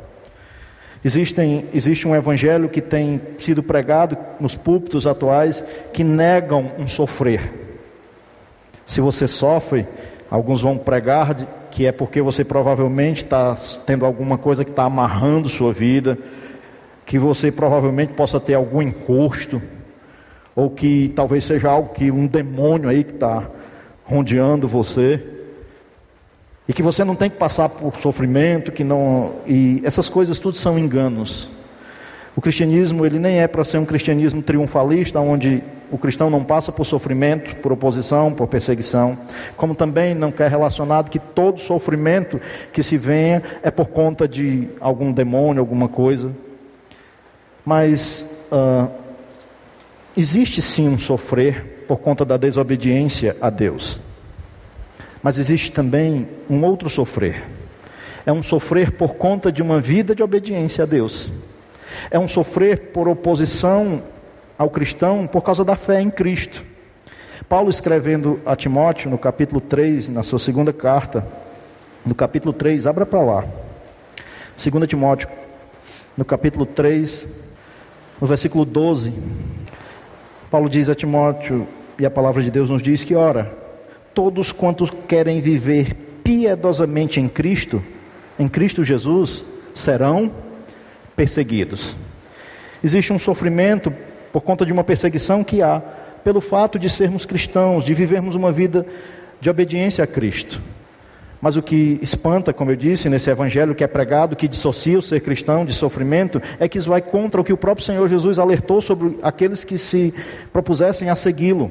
Existem, 1.03 1.65
existe 1.73 2.07
um 2.07 2.15
evangelho 2.15 2.69
que 2.69 2.79
tem 2.79 3.19
sido 3.37 3.61
pregado 3.61 4.17
nos 4.39 4.55
púlpitos 4.55 5.05
atuais 5.05 5.63
que 5.91 6.03
negam 6.03 6.71
um 6.77 6.87
sofrer. 6.87 7.51
Se 8.85 9.01
você 9.01 9.27
sofre, 9.27 9.85
alguns 10.29 10.61
vão 10.61 10.77
pregar 10.77 11.35
que 11.73 11.87
é 11.87 11.91
porque 11.91 12.21
você 12.21 12.43
provavelmente 12.43 13.23
está 13.23 13.57
tendo 13.83 14.05
alguma 14.05 14.37
coisa 14.37 14.63
que 14.63 14.69
está 14.69 14.83
amarrando 14.83 15.49
sua 15.49 15.73
vida, 15.73 16.15
que 17.03 17.17
você 17.17 17.51
provavelmente 17.51 18.13
possa 18.13 18.39
ter 18.39 18.53
algum 18.53 18.79
encosto, 18.79 19.59
ou 20.55 20.69
que 20.69 21.11
talvez 21.15 21.43
seja 21.45 21.71
algo 21.71 21.91
que 21.91 22.11
um 22.11 22.27
demônio 22.27 22.89
aí 22.89 23.03
que 23.03 23.13
está 23.13 23.49
rondeando 24.05 24.67
você. 24.67 25.19
E 26.67 26.73
que 26.73 26.83
você 26.83 27.03
não 27.03 27.15
tem 27.15 27.27
que 27.27 27.37
passar 27.37 27.67
por 27.67 27.95
sofrimento, 27.99 28.71
que 28.71 28.83
não 28.83 29.37
e 29.47 29.81
essas 29.83 30.07
coisas 30.07 30.37
tudo 30.37 30.55
são 30.55 30.77
enganos. 30.77 31.49
O 32.35 32.41
cristianismo 32.41 33.03
ele 33.03 33.17
nem 33.17 33.39
é 33.39 33.47
para 33.47 33.63
ser 33.63 33.79
um 33.79 33.85
cristianismo 33.85 34.43
triunfalista, 34.43 35.19
onde 35.19 35.63
o 35.93 35.97
cristão 35.99 36.27
não 36.27 36.43
passa 36.43 36.71
por 36.71 36.85
sofrimento, 36.85 37.55
por 37.57 37.71
oposição, 37.71 38.33
por 38.33 38.47
perseguição, 38.47 39.15
como 39.55 39.75
também 39.75 40.15
não 40.15 40.31
quer 40.31 40.49
relacionado 40.49 41.11
que 41.11 41.19
todo 41.19 41.61
sofrimento 41.61 42.41
que 42.71 42.81
se 42.81 42.97
venha 42.97 43.43
é 43.61 43.69
por 43.69 43.89
conta 43.89 44.27
de 44.27 44.69
algum 44.79 45.11
demônio, 45.11 45.59
alguma 45.59 45.87
coisa. 45.87 46.31
Mas 47.63 48.25
uh, 48.51 48.89
existe 50.17 50.63
sim 50.63 50.89
um 50.89 50.97
sofrer 50.97 51.85
por 51.87 51.97
conta 51.97 52.25
da 52.25 52.37
desobediência 52.37 53.37
a 53.39 53.51
Deus. 53.51 53.99
Mas 55.21 55.37
existe 55.37 55.71
também 55.71 56.27
um 56.49 56.65
outro 56.65 56.89
sofrer. 56.89 57.43
É 58.25 58.33
um 58.33 58.41
sofrer 58.41 58.93
por 58.93 59.13
conta 59.13 59.51
de 59.51 59.61
uma 59.61 59.79
vida 59.79 60.15
de 60.15 60.23
obediência 60.23 60.85
a 60.85 60.87
Deus. 60.87 61.29
É 62.09 62.17
um 62.17 62.27
sofrer 62.27 62.89
por 62.91 63.07
oposição 63.07 64.01
ao 64.57 64.69
cristão 64.69 65.27
por 65.27 65.41
causa 65.41 65.63
da 65.63 65.75
fé 65.75 66.01
em 66.01 66.09
Cristo. 66.09 66.63
Paulo 67.49 67.69
escrevendo 67.69 68.39
a 68.45 68.55
Timóteo 68.55 69.09
no 69.09 69.17
capítulo 69.17 69.59
3, 69.59 70.09
na 70.09 70.23
sua 70.23 70.39
segunda 70.39 70.71
carta, 70.71 71.25
no 72.05 72.15
capítulo 72.15 72.53
3, 72.53 72.85
abra 72.85 73.05
para 73.05 73.21
lá. 73.21 73.45
2 74.57 74.87
Timóteo, 74.87 75.27
no 76.15 76.23
capítulo 76.23 76.65
3, 76.65 77.27
no 78.19 78.27
versículo 78.27 78.65
12. 78.65 79.13
Paulo 80.49 80.69
diz 80.69 80.89
a 80.89 80.95
Timóteo, 80.95 81.67
e 81.97 82.05
a 82.05 82.11
palavra 82.11 82.41
de 82.41 82.49
Deus 82.49 82.69
nos 82.69 82.81
diz 82.81 83.03
que, 83.03 83.15
ora, 83.15 83.51
todos 84.13 84.51
quantos 84.51 84.89
querem 85.07 85.39
viver 85.39 85.95
piedosamente 86.23 87.19
em 87.19 87.27
Cristo, 87.27 87.83
em 88.39 88.47
Cristo 88.47 88.83
Jesus, 88.83 89.43
serão 89.75 90.31
perseguidos. 91.15 91.95
Existe 92.83 93.13
um 93.13 93.19
sofrimento 93.19 93.93
por 94.33 94.41
conta 94.41 94.65
de 94.65 94.73
uma 94.73 94.83
perseguição 94.83 95.43
que 95.43 95.61
há 95.61 95.79
pelo 96.23 96.41
fato 96.41 96.79
de 96.79 96.89
sermos 96.89 97.23
cristãos, 97.23 97.85
de 97.85 97.93
vivermos 97.93 98.33
uma 98.33 98.51
vida 98.51 98.83
de 99.39 99.47
obediência 99.47 100.03
a 100.03 100.07
Cristo. 100.07 100.59
Mas 101.39 101.55
o 101.55 101.61
que 101.61 101.99
espanta, 102.01 102.51
como 102.51 102.71
eu 102.71 102.75
disse, 102.75 103.09
nesse 103.09 103.29
evangelho 103.29 103.75
que 103.75 103.83
é 103.83 103.87
pregado, 103.87 104.35
que 104.35 104.47
dissocia 104.47 104.97
o 104.97 105.01
ser 105.03 105.19
cristão 105.19 105.63
de 105.63 105.73
sofrimento, 105.73 106.41
é 106.59 106.67
que 106.67 106.79
isso 106.79 106.89
vai 106.89 107.01
contra 107.01 107.41
o 107.41 107.43
que 107.43 107.53
o 107.53 107.57
próprio 107.57 107.85
Senhor 107.85 108.07
Jesus 108.07 108.39
alertou 108.39 108.81
sobre 108.81 109.19
aqueles 109.21 109.63
que 109.63 109.77
se 109.77 110.13
propusessem 110.51 111.09
a 111.09 111.15
segui-lo. 111.15 111.69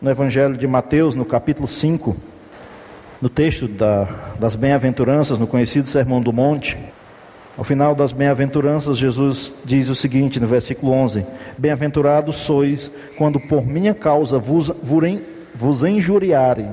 No 0.00 0.10
evangelho 0.10 0.56
de 0.56 0.66
Mateus, 0.66 1.14
no 1.14 1.26
capítulo 1.26 1.68
5, 1.68 2.16
no 3.20 3.28
texto 3.28 3.68
da, 3.68 4.04
das 4.38 4.56
bem-aventuranças, 4.56 5.38
no 5.38 5.46
conhecido 5.46 5.88
Sermão 5.88 6.22
do 6.22 6.32
Monte, 6.32 6.78
ao 7.60 7.64
final 7.64 7.94
das 7.94 8.10
bem-aventuranças, 8.10 8.96
Jesus 8.96 9.52
diz 9.66 9.90
o 9.90 9.94
seguinte 9.94 10.40
no 10.40 10.46
versículo 10.46 10.92
11: 10.92 11.26
Bem-aventurados 11.58 12.38
sois 12.38 12.90
quando 13.18 13.38
por 13.38 13.66
minha 13.66 13.92
causa 13.92 14.38
vos, 14.38 14.72
vos 15.54 15.82
injuriarem 15.82 16.70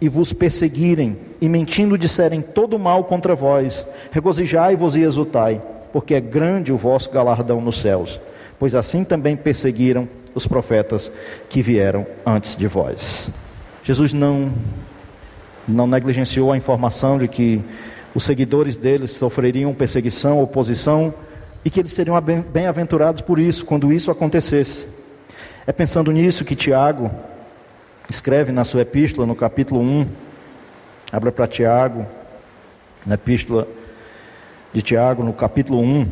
e 0.00 0.08
vos 0.08 0.32
perseguirem, 0.32 1.18
e 1.42 1.46
mentindo 1.46 1.98
disserem 1.98 2.40
todo 2.40 2.78
mal 2.78 3.04
contra 3.04 3.34
vós, 3.34 3.84
regozijai-vos 4.10 4.96
e 4.96 5.00
exultai, 5.00 5.60
porque 5.92 6.14
é 6.14 6.20
grande 6.22 6.72
o 6.72 6.78
vosso 6.78 7.10
galardão 7.10 7.60
nos 7.60 7.78
céus, 7.78 8.18
pois 8.58 8.74
assim 8.74 9.04
também 9.04 9.36
perseguiram 9.36 10.08
os 10.34 10.46
profetas 10.46 11.12
que 11.50 11.60
vieram 11.60 12.06
antes 12.24 12.56
de 12.56 12.66
vós. 12.66 13.28
Jesus 13.84 14.14
não 14.14 14.50
não 15.68 15.86
negligenciou 15.86 16.50
a 16.50 16.56
informação 16.56 17.18
de 17.18 17.28
que 17.28 17.62
os 18.14 18.24
seguidores 18.24 18.76
deles 18.76 19.12
sofreriam 19.12 19.72
perseguição, 19.74 20.42
oposição 20.42 21.14
e 21.64 21.70
que 21.70 21.80
eles 21.80 21.92
seriam 21.92 22.20
bem-aventurados 22.20 23.20
por 23.20 23.38
isso, 23.38 23.64
quando 23.64 23.92
isso 23.92 24.10
acontecesse. 24.10 24.86
É 25.66 25.72
pensando 25.72 26.10
nisso 26.10 26.44
que 26.44 26.56
Tiago 26.56 27.10
escreve 28.08 28.50
na 28.50 28.64
sua 28.64 28.82
epístola, 28.82 29.26
no 29.26 29.36
capítulo 29.36 29.80
1, 29.80 30.06
abra 31.12 31.30
para 31.30 31.46
Tiago, 31.46 32.06
na 33.06 33.14
epístola 33.14 33.68
de 34.72 34.82
Tiago, 34.82 35.22
no 35.22 35.32
capítulo 35.32 35.80
1, 35.80 36.08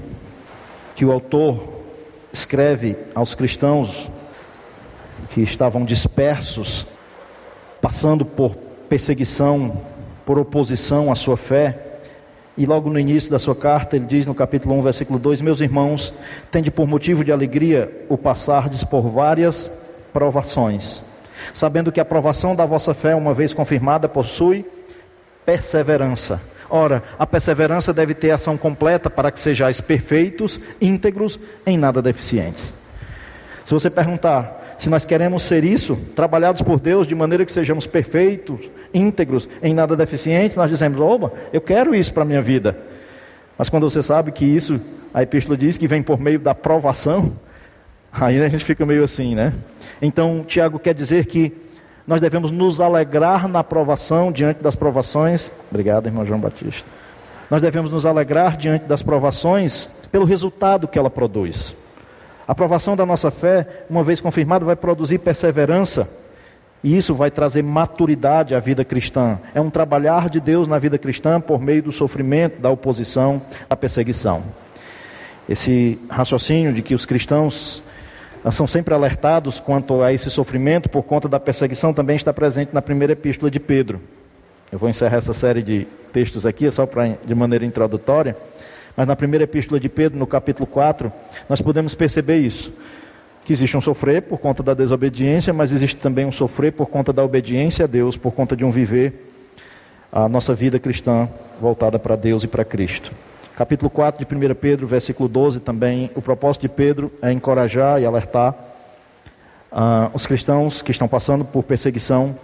que 0.94 1.04
o 1.04 1.12
autor 1.12 1.78
escreve 2.32 2.96
aos 3.14 3.34
cristãos 3.34 4.08
que 5.30 5.40
estavam 5.40 5.84
dispersos, 5.84 6.86
passando 7.80 8.24
por 8.24 8.54
perseguição, 8.88 9.80
por 10.24 10.38
oposição 10.38 11.10
à 11.10 11.14
sua 11.14 11.36
fé, 11.36 11.87
e 12.58 12.66
logo 12.66 12.90
no 12.90 12.98
início 12.98 13.30
da 13.30 13.38
sua 13.38 13.54
carta, 13.54 13.94
ele 13.94 14.04
diz 14.04 14.26
no 14.26 14.34
capítulo 14.34 14.74
1, 14.80 14.82
versículo 14.82 15.16
2: 15.16 15.40
Meus 15.40 15.60
irmãos, 15.60 16.12
tende 16.50 16.72
por 16.72 16.88
motivo 16.88 17.22
de 17.22 17.30
alegria 17.30 18.04
o 18.08 18.18
passardes 18.18 18.82
por 18.82 19.02
várias 19.02 19.70
provações, 20.12 21.00
sabendo 21.54 21.92
que 21.92 22.00
a 22.00 22.04
provação 22.04 22.56
da 22.56 22.66
vossa 22.66 22.92
fé, 22.92 23.14
uma 23.14 23.32
vez 23.32 23.54
confirmada, 23.54 24.08
possui 24.08 24.66
perseverança. 25.46 26.40
Ora, 26.68 27.04
a 27.16 27.24
perseverança 27.24 27.94
deve 27.94 28.12
ter 28.12 28.32
ação 28.32 28.58
completa 28.58 29.08
para 29.08 29.30
que 29.30 29.38
sejais 29.38 29.80
perfeitos, 29.80 30.58
íntegros, 30.80 31.38
em 31.64 31.78
nada 31.78 32.02
deficientes. 32.02 32.74
Se 33.64 33.72
você 33.72 33.88
perguntar, 33.88 34.74
se 34.76 34.90
nós 34.90 35.04
queremos 35.04 35.44
ser 35.44 35.62
isso, 35.62 35.96
trabalhados 36.16 36.60
por 36.60 36.80
Deus 36.80 37.06
de 37.06 37.14
maneira 37.14 37.44
que 37.44 37.52
sejamos 37.52 37.86
perfeitos, 37.86 38.60
íntegros, 38.92 39.48
em 39.62 39.74
nada 39.74 39.96
deficientes, 39.96 40.56
nós 40.56 40.70
dizemos: 40.70 41.00
oba, 41.00 41.32
eu 41.52 41.60
quero 41.60 41.94
isso 41.94 42.12
para 42.12 42.22
a 42.22 42.26
minha 42.26 42.42
vida. 42.42 42.76
Mas 43.56 43.68
quando 43.68 43.88
você 43.88 44.02
sabe 44.02 44.30
que 44.30 44.44
isso, 44.44 44.80
a 45.12 45.22
epístola 45.22 45.56
diz 45.56 45.76
que 45.76 45.88
vem 45.88 46.02
por 46.02 46.20
meio 46.20 46.38
da 46.38 46.54
provação, 46.54 47.32
aí 48.12 48.40
a 48.40 48.48
gente 48.48 48.64
fica 48.64 48.86
meio 48.86 49.04
assim, 49.04 49.34
né? 49.34 49.52
Então, 50.00 50.44
Tiago 50.46 50.78
quer 50.78 50.94
dizer 50.94 51.26
que 51.26 51.52
nós 52.06 52.20
devemos 52.20 52.50
nos 52.50 52.80
alegrar 52.80 53.46
na 53.48 53.62
provação, 53.62 54.32
diante 54.32 54.62
das 54.62 54.74
provações. 54.74 55.50
Obrigado, 55.70 56.06
irmão 56.06 56.24
João 56.24 56.40
Batista. 56.40 56.88
Nós 57.50 57.60
devemos 57.60 57.90
nos 57.90 58.06
alegrar 58.06 58.56
diante 58.56 58.84
das 58.86 59.02
provações 59.02 59.90
pelo 60.10 60.24
resultado 60.24 60.88
que 60.88 60.98
ela 60.98 61.10
produz. 61.10 61.76
A 62.46 62.52
aprovação 62.52 62.96
da 62.96 63.04
nossa 63.04 63.30
fé, 63.30 63.84
uma 63.90 64.02
vez 64.02 64.22
confirmada, 64.22 64.64
vai 64.64 64.74
produzir 64.74 65.18
perseverança. 65.18 66.08
E 66.82 66.96
isso 66.96 67.14
vai 67.14 67.30
trazer 67.30 67.62
maturidade 67.62 68.54
à 68.54 68.60
vida 68.60 68.84
cristã. 68.84 69.38
É 69.54 69.60
um 69.60 69.70
trabalhar 69.70 70.28
de 70.30 70.38
Deus 70.38 70.68
na 70.68 70.78
vida 70.78 70.96
cristã 70.96 71.40
por 71.40 71.60
meio 71.60 71.82
do 71.82 71.92
sofrimento, 71.92 72.60
da 72.60 72.70
oposição, 72.70 73.42
da 73.68 73.76
perseguição. 73.76 74.44
Esse 75.48 75.98
raciocínio 76.08 76.72
de 76.72 76.82
que 76.82 76.94
os 76.94 77.04
cristãos 77.04 77.82
são 78.52 78.66
sempre 78.66 78.94
alertados 78.94 79.58
quanto 79.58 80.02
a 80.02 80.12
esse 80.12 80.30
sofrimento 80.30 80.88
por 80.88 81.02
conta 81.02 81.28
da 81.28 81.40
perseguição 81.40 81.92
também 81.92 82.16
está 82.16 82.32
presente 82.32 82.70
na 82.72 82.80
primeira 82.80 83.12
epístola 83.12 83.50
de 83.50 83.58
Pedro. 83.58 84.00
Eu 84.70 84.78
vou 84.78 84.88
encerrar 84.88 85.16
essa 85.16 85.32
série 85.32 85.62
de 85.62 85.86
textos 86.12 86.46
aqui, 86.46 86.70
só 86.70 86.86
para 86.86 87.16
de 87.24 87.34
maneira 87.34 87.64
introdutória. 87.64 88.36
Mas 88.96 89.06
na 89.06 89.16
primeira 89.16 89.44
epístola 89.44 89.80
de 89.80 89.88
Pedro, 89.88 90.18
no 90.18 90.26
capítulo 90.26 90.66
4, 90.66 91.12
nós 91.48 91.60
podemos 91.60 91.94
perceber 91.94 92.38
isso. 92.38 92.72
Que 93.48 93.54
existe 93.54 93.74
um 93.78 93.80
sofrer 93.80 94.20
por 94.20 94.36
conta 94.36 94.62
da 94.62 94.74
desobediência, 94.74 95.54
mas 95.54 95.72
existe 95.72 95.96
também 95.96 96.26
um 96.26 96.30
sofrer 96.30 96.70
por 96.70 96.84
conta 96.84 97.14
da 97.14 97.24
obediência 97.24 97.86
a 97.86 97.88
Deus, 97.88 98.14
por 98.14 98.30
conta 98.32 98.54
de 98.54 98.62
um 98.62 98.70
viver 98.70 99.32
a 100.12 100.28
nossa 100.28 100.54
vida 100.54 100.78
cristã 100.78 101.26
voltada 101.58 101.98
para 101.98 102.14
Deus 102.14 102.44
e 102.44 102.46
para 102.46 102.62
Cristo. 102.62 103.10
Capítulo 103.56 103.88
4 103.88 104.22
de 104.22 104.34
1 104.50 104.54
Pedro, 104.54 104.86
versículo 104.86 105.30
12 105.30 105.60
também, 105.60 106.10
o 106.14 106.20
propósito 106.20 106.60
de 106.60 106.68
Pedro 106.68 107.10
é 107.22 107.32
encorajar 107.32 107.98
e 108.02 108.04
alertar 108.04 108.54
uh, 109.72 110.10
os 110.12 110.26
cristãos 110.26 110.82
que 110.82 110.90
estão 110.90 111.08
passando 111.08 111.42
por 111.42 111.64
perseguição 111.64 112.38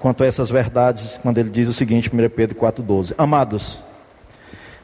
quanto 0.00 0.24
a 0.24 0.26
essas 0.26 0.50
verdades, 0.50 1.16
quando 1.22 1.38
ele 1.38 1.48
diz 1.48 1.68
o 1.68 1.72
seguinte, 1.72 2.10
1 2.12 2.28
Pedro 2.30 2.56
4,12: 2.56 3.14
Amados, 3.16 3.78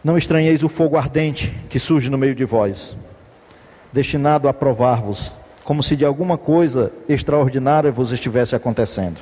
não 0.05 0.17
estranheis 0.17 0.63
o 0.63 0.69
fogo 0.69 0.97
ardente 0.97 1.53
que 1.69 1.81
surge 1.81 2.09
no 2.09 2.17
meio 2.17 2.37
de 2.37 2.45
vós, 2.45 2.95
destinado 3.93 4.49
a 4.49 4.55
provar-vos, 4.55 5.33
como 5.65 5.83
se 5.83 5.97
de 5.97 6.05
alguma 6.05 6.39
coisa 6.39 6.93
extraordinária 7.09 7.93
vos 7.93 8.11
estivesse 8.11 8.57
acontecendo. 8.57 9.19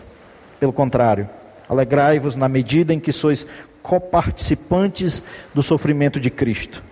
Pelo 0.58 0.72
contrário, 0.72 1.28
alegrai-vos 1.68 2.36
na 2.36 2.48
medida 2.48 2.94
em 2.94 3.00
que 3.00 3.12
sois 3.12 3.46
coparticipantes 3.82 5.22
do 5.54 5.62
sofrimento 5.62 6.20
de 6.20 6.30
Cristo, 6.30 6.82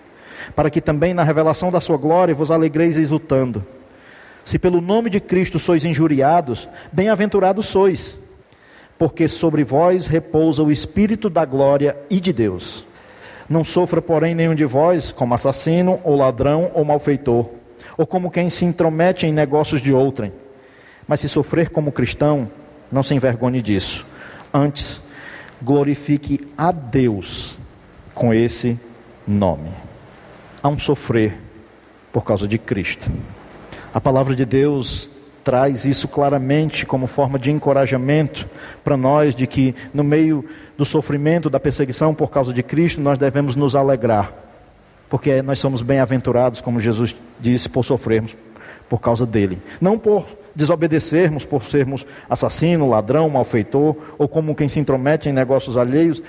para 0.56 0.70
que 0.70 0.80
também 0.80 1.14
na 1.14 1.22
revelação 1.22 1.70
da 1.70 1.80
sua 1.80 1.96
glória 1.96 2.34
vos 2.34 2.50
alegreis 2.50 2.96
exultando. 2.96 3.64
Se 4.44 4.58
pelo 4.58 4.80
nome 4.80 5.10
de 5.10 5.20
Cristo 5.20 5.58
sois 5.58 5.84
injuriados, 5.84 6.68
bem-aventurados 6.90 7.66
sois, 7.66 8.16
porque 8.98 9.28
sobre 9.28 9.62
vós 9.62 10.06
repousa 10.06 10.62
o 10.62 10.72
Espírito 10.72 11.28
da 11.28 11.44
glória 11.44 11.96
e 12.10 12.18
de 12.18 12.32
Deus. 12.32 12.84
Não 13.48 13.64
sofra, 13.64 14.02
porém, 14.02 14.34
nenhum 14.34 14.54
de 14.54 14.64
vós 14.64 15.12
como 15.12 15.34
assassino, 15.34 16.00
ou 16.04 16.16
ladrão, 16.16 16.70
ou 16.74 16.84
malfeitor, 16.84 17.46
ou 17.98 18.06
como 18.06 18.30
quem 18.30 18.48
se 18.48 18.64
intromete 18.64 19.26
em 19.26 19.32
negócios 19.32 19.82
de 19.82 19.92
outrem. 19.92 20.32
Mas 21.06 21.20
se 21.20 21.28
sofrer 21.28 21.70
como 21.70 21.90
cristão, 21.90 22.48
não 22.92 23.02
se 23.02 23.12
envergonhe 23.12 23.60
disso. 23.60 24.06
Antes, 24.54 25.00
glorifique 25.60 26.48
a 26.56 26.70
Deus 26.70 27.56
com 28.14 28.32
esse 28.32 28.78
nome. 29.26 29.70
Há 30.62 30.68
um 30.68 30.78
sofrer 30.78 31.36
por 32.12 32.24
causa 32.24 32.46
de 32.46 32.56
Cristo. 32.56 33.10
A 33.92 34.00
palavra 34.00 34.36
de 34.36 34.44
Deus 34.44 35.10
traz 35.42 35.84
isso 35.84 36.06
claramente 36.06 36.86
como 36.86 37.06
forma 37.06 37.38
de 37.38 37.50
encorajamento 37.50 38.46
para 38.84 38.96
nós 38.96 39.34
de 39.34 39.46
que 39.46 39.74
no 39.92 40.04
meio 40.04 40.44
do 40.76 40.84
sofrimento, 40.84 41.50
da 41.50 41.58
perseguição 41.58 42.14
por 42.14 42.30
causa 42.30 42.52
de 42.52 42.62
Cristo, 42.62 43.00
nós 43.00 43.18
devemos 43.18 43.56
nos 43.56 43.74
alegrar, 43.74 44.32
porque 45.08 45.42
nós 45.42 45.58
somos 45.58 45.82
bem-aventurados, 45.82 46.60
como 46.60 46.80
Jesus 46.80 47.16
disse, 47.40 47.68
por 47.68 47.84
sofrermos 47.84 48.36
por 48.88 49.00
causa 49.00 49.26
dele, 49.26 49.58
não 49.80 49.98
por 49.98 50.26
desobedecermos 50.58 51.44
por 51.44 51.64
sermos 51.66 52.04
assassino, 52.28 52.90
ladrão, 52.90 53.30
malfeitor, 53.30 53.94
ou 54.18 54.26
como 54.26 54.56
quem 54.56 54.68
se 54.68 54.80
intromete 54.80 55.28
em 55.28 55.32
negócios 55.32 55.76
alheios. 55.76 56.20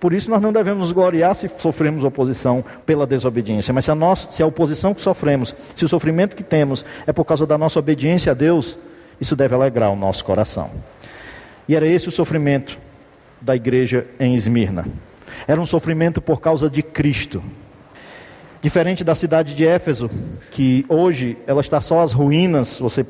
Por 0.00 0.12
isso 0.12 0.28
nós 0.28 0.42
não 0.42 0.52
devemos 0.52 0.88
nos 0.88 0.92
gloriar 0.92 1.36
se 1.36 1.48
sofremos 1.58 2.02
oposição 2.02 2.64
pela 2.84 3.06
desobediência. 3.06 3.72
Mas 3.72 3.84
se 3.84 3.92
a, 3.92 3.94
nossa, 3.94 4.32
se 4.32 4.42
a 4.42 4.46
oposição 4.46 4.92
que 4.92 5.00
sofremos, 5.00 5.54
se 5.76 5.84
o 5.84 5.88
sofrimento 5.88 6.34
que 6.34 6.42
temos 6.42 6.84
é 7.06 7.12
por 7.12 7.24
causa 7.24 7.46
da 7.46 7.56
nossa 7.56 7.78
obediência 7.78 8.32
a 8.32 8.34
Deus, 8.34 8.76
isso 9.20 9.36
deve 9.36 9.54
alegrar 9.54 9.92
o 9.92 9.96
nosso 9.96 10.24
coração. 10.24 10.68
E 11.68 11.76
era 11.76 11.86
esse 11.86 12.08
o 12.08 12.12
sofrimento 12.12 12.76
da 13.40 13.54
igreja 13.54 14.04
em 14.18 14.34
Esmirna. 14.34 14.84
Era 15.46 15.60
um 15.60 15.66
sofrimento 15.66 16.20
por 16.20 16.40
causa 16.40 16.68
de 16.68 16.82
Cristo. 16.82 17.40
Diferente 18.62 19.04
da 19.04 19.14
cidade 19.14 19.54
de 19.54 19.66
Éfeso, 19.66 20.10
que 20.50 20.84
hoje 20.88 21.36
ela 21.46 21.60
está 21.60 21.80
só 21.80 22.00
as 22.00 22.12
ruínas, 22.12 22.78
você 22.78 23.06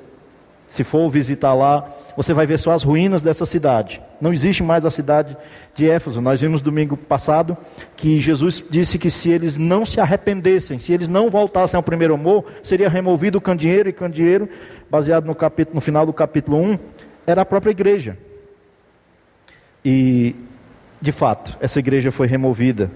se 0.67 0.83
for 0.83 1.09
visitar 1.09 1.55
lá, 1.55 1.89
você 2.17 2.35
vai 2.35 2.47
ver 2.47 2.59
só 2.59 2.73
as 2.73 2.83
ruínas 2.83 3.23
dessa 3.23 3.47
cidade. 3.47 4.03
Não 4.21 4.33
existe 4.33 4.63
mais 4.63 4.85
a 4.85 4.91
cidade 4.91 5.37
de 5.75 5.89
Éfeso. 5.89 6.21
Nós 6.21 6.41
vimos 6.41 6.61
domingo 6.61 6.97
passado 6.97 7.57
que 7.97 8.21
Jesus 8.21 8.63
disse 8.69 8.99
que 8.99 9.11
se 9.11 9.31
eles 9.31 9.57
não 9.57 9.87
se 9.87 10.01
arrependessem, 10.01 10.79
se 10.79 10.93
eles 10.93 11.09
não 11.09 11.31
voltassem 11.31 11.77
ao 11.77 11.83
primeiro 11.83 12.15
amor, 12.15 12.45
seria 12.63 12.89
removido 12.89 13.39
o 13.39 13.41
candeeiro, 13.41 13.89
e 13.89 13.93
candeeiro, 13.93 14.49
baseado 14.91 15.25
no, 15.25 15.35
capítulo, 15.35 15.77
no 15.77 15.81
final 15.81 16.05
do 16.05 16.13
capítulo 16.13 16.59
1, 16.59 16.79
era 17.27 17.43
a 17.43 17.47
própria 17.47 17.71
igreja. 17.71 18.19
E, 19.85 20.35
de 21.01 21.13
fato, 21.13 21.57
essa 21.61 21.79
igreja 21.79 22.11
foi 22.11 22.27
removida. 22.27 22.91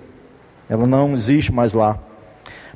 Ela 0.68 0.86
não 0.86 1.14
existe 1.14 1.52
mais 1.52 1.72
lá. 1.72 1.98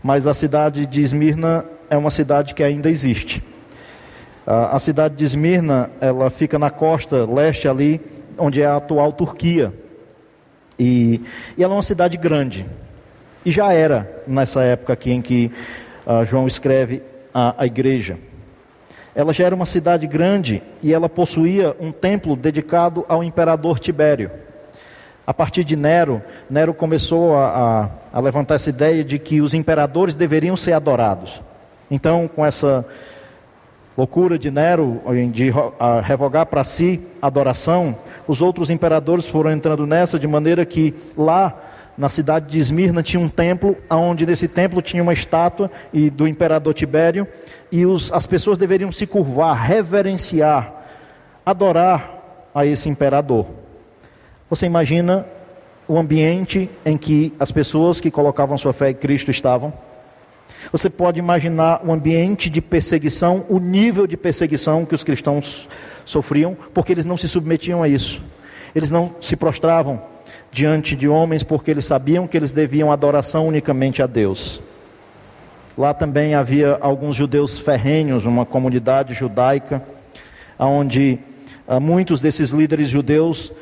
Mas 0.05 0.27
a 0.27 0.35
cidade 0.35 0.85
de 0.85 1.01
Esmirna 1.01 1.64
é 1.88 1.97
uma 1.97 2.11
cidade 2.11 2.53
que 2.53 2.62
ainda 2.62 2.90
existe. 2.90 3.43
A 4.47 4.79
cidade 4.79 5.17
de 5.17 5.25
Esmirna, 5.25 5.88
ela 5.99 6.29
fica 6.29 6.59
na 6.59 6.69
costa 6.69 7.25
leste 7.25 7.67
ali, 7.67 7.99
onde 8.37 8.61
é 8.61 8.67
a 8.67 8.77
atual 8.77 9.14
Turquia. 9.14 9.73
E, 10.79 11.23
e 11.57 11.64
ela 11.64 11.73
é 11.73 11.77
uma 11.77 11.83
cidade 11.83 12.19
grande. 12.19 12.67
E 13.47 13.51
já 13.51 13.73
era 13.73 14.23
nessa 14.27 14.62
época 14.62 14.93
aqui 14.93 15.11
em 15.11 15.23
que 15.23 15.51
uh, 16.07 16.27
João 16.27 16.47
escreve 16.47 17.03
a, 17.33 17.55
a 17.57 17.64
igreja. 17.64 18.19
Ela 19.14 19.33
já 19.33 19.47
era 19.47 19.55
uma 19.55 19.64
cidade 19.64 20.07
grande 20.07 20.62
e 20.83 20.93
ela 20.93 21.09
possuía 21.09 21.75
um 21.81 21.90
templo 21.90 22.37
dedicado 22.37 23.07
ao 23.09 23.25
imperador 23.25 23.79
Tibério. 23.79 24.31
A 25.27 25.33
partir 25.33 25.65
de 25.65 25.75
Nero, 25.75 26.23
Nero 26.51 26.75
começou 26.75 27.35
a, 27.37 27.89
a, 28.13 28.19
a 28.19 28.21
levantar 28.21 28.57
essa 28.57 28.69
ideia 28.69 29.03
de 29.03 29.19
que 29.19 29.41
os 29.41 29.55
imperadores 29.55 30.15
deveriam 30.15 30.57
ser 30.57 30.73
adorados. 30.73 31.41
Então, 31.91 32.29
com 32.29 32.45
essa 32.45 32.85
loucura 33.97 34.39
de 34.39 34.51
Nero 34.51 35.01
de 35.33 35.53
revogar 36.03 36.47
para 36.47 36.63
si 36.63 37.01
adoração, 37.23 37.97
os 38.29 38.43
outros 38.43 38.69
imperadores 38.69 39.27
foram 39.27 39.51
entrando 39.51 39.87
nessa, 39.87 40.19
de 40.19 40.27
maneira 40.27 40.65
que 40.67 40.95
lá 41.17 41.59
na 41.97 42.09
cidade 42.09 42.51
de 42.51 42.59
Esmirna 42.59 43.03
tinha 43.03 43.23
um 43.23 43.29
templo, 43.29 43.77
onde 43.89 44.27
nesse 44.27 44.49
templo 44.49 44.83
tinha 44.83 45.03
uma 45.03 45.13
estátua 45.13 45.71
e 45.93 46.11
do 46.11 46.27
imperador 46.27 46.75
Tibério, 46.75 47.27
e 47.71 47.87
os, 47.87 48.13
as 48.13 48.27
pessoas 48.27 48.59
deveriam 48.59 48.91
se 48.93 49.07
curvar, 49.07 49.55
reverenciar, 49.55 50.73
adorar 51.47 52.51
a 52.55 52.67
esse 52.67 52.89
imperador. 52.89 53.47
Você 54.55 54.67
imagina 54.67 55.27
o 55.88 55.99
ambiente 55.99 56.71
em 56.87 56.97
que 56.97 57.33
as 57.40 57.51
pessoas 57.51 58.01
que 58.01 58.09
colocavam 58.09 58.57
sua 58.57 58.73
fé 58.73 58.90
em 58.90 58.95
Cristo 58.95 59.29
estavam? 59.29 59.73
Você 60.71 60.88
pode 60.88 61.19
imaginar 61.19 61.81
o 61.85 61.93
ambiente 61.93 62.49
de 62.49 62.61
perseguição, 62.61 63.45
o 63.49 63.59
nível 63.59 64.07
de 64.07 64.17
perseguição 64.17 64.85
que 64.85 64.95
os 64.95 65.03
cristãos 65.03 65.69
sofriam, 66.05 66.57
porque 66.73 66.93
eles 66.93 67.05
não 67.05 67.17
se 67.17 67.27
submetiam 67.27 67.83
a 67.83 67.88
isso. 67.88 68.23
Eles 68.77 68.90
não 68.90 69.17
se 69.21 69.35
prostravam 69.35 70.01
diante 70.53 70.95
de 70.95 71.09
homens 71.09 71.43
porque 71.43 71.73
eles 71.73 71.85
sabiam 71.85 72.29
que 72.29 72.37
eles 72.37 72.53
deviam 72.53 72.93
adoração 72.93 73.49
unicamente 73.49 74.03
a 74.03 74.07
Deus. 74.07 74.61
Lá 75.77 75.93
também 75.93 76.37
havia 76.37 76.79
alguns 76.81 77.17
judeus 77.17 77.59
ferrenhos, 77.59 78.25
uma 78.25 78.47
comunidade 78.47 79.14
judaica, 79.14 79.83
onde 80.57 81.19
ah, 81.67 81.81
muitos 81.81 82.21
desses 82.21 82.51
líderes 82.51 82.88
judeus 82.88 83.53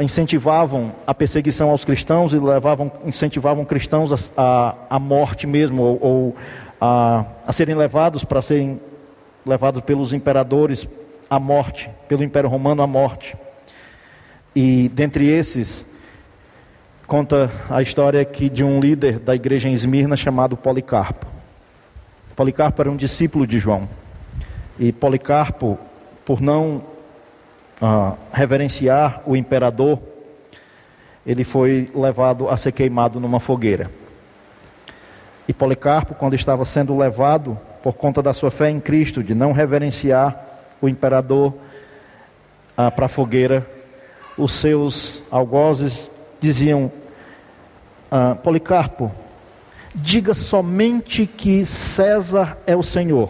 incentivavam 0.00 0.92
a 1.06 1.14
perseguição 1.14 1.70
aos 1.70 1.84
cristãos 1.84 2.32
e 2.32 2.38
levavam, 2.38 2.90
incentivavam 3.04 3.64
cristãos 3.64 4.30
à 4.36 4.98
morte 4.98 5.46
mesmo, 5.46 5.82
ou, 5.82 5.98
ou 6.00 6.36
a, 6.80 7.24
a 7.46 7.52
serem 7.52 7.74
levados 7.74 8.24
para 8.24 8.42
serem 8.42 8.80
levados 9.46 9.82
pelos 9.82 10.12
imperadores 10.12 10.86
à 11.28 11.38
morte, 11.38 11.90
pelo 12.08 12.22
Império 12.22 12.48
Romano 12.48 12.82
à 12.82 12.86
morte. 12.86 13.36
E 14.54 14.90
dentre 14.92 15.26
esses, 15.28 15.84
conta 17.06 17.50
a 17.70 17.80
história 17.80 18.20
aqui 18.20 18.48
de 18.48 18.62
um 18.62 18.80
líder 18.80 19.18
da 19.18 19.34
igreja 19.34 19.68
em 19.68 19.72
Esmirna 19.72 20.16
chamado 20.16 20.56
Policarpo. 20.56 21.26
Policarpo 22.36 22.82
era 22.82 22.90
um 22.90 22.96
discípulo 22.96 23.46
de 23.46 23.58
João. 23.58 23.88
E 24.78 24.92
Policarpo, 24.92 25.78
por 26.24 26.40
não 26.40 26.82
reverenciar 28.32 29.22
o 29.26 29.34
imperador, 29.34 29.98
ele 31.26 31.44
foi 31.44 31.90
levado 31.94 32.48
a 32.48 32.56
ser 32.56 32.72
queimado 32.72 33.18
numa 33.18 33.40
fogueira. 33.40 33.90
E 35.48 35.52
Policarpo, 35.52 36.14
quando 36.14 36.34
estava 36.34 36.64
sendo 36.64 36.96
levado 36.96 37.58
por 37.82 37.94
conta 37.94 38.22
da 38.22 38.32
sua 38.32 38.50
fé 38.50 38.70
em 38.70 38.78
Cristo, 38.78 39.22
de 39.22 39.34
não 39.34 39.52
reverenciar 39.52 40.36
o 40.80 40.88
imperador 40.88 41.52
uh, 42.78 42.90
para 42.94 43.06
a 43.06 43.08
fogueira, 43.08 43.66
os 44.38 44.52
seus 44.52 45.22
algozes 45.30 46.08
diziam: 46.40 46.90
uh, 48.10 48.36
Policarpo, 48.36 49.10
diga 49.92 50.34
somente 50.34 51.26
que 51.26 51.66
César 51.66 52.56
é 52.64 52.76
o 52.76 52.82
Senhor. 52.82 53.28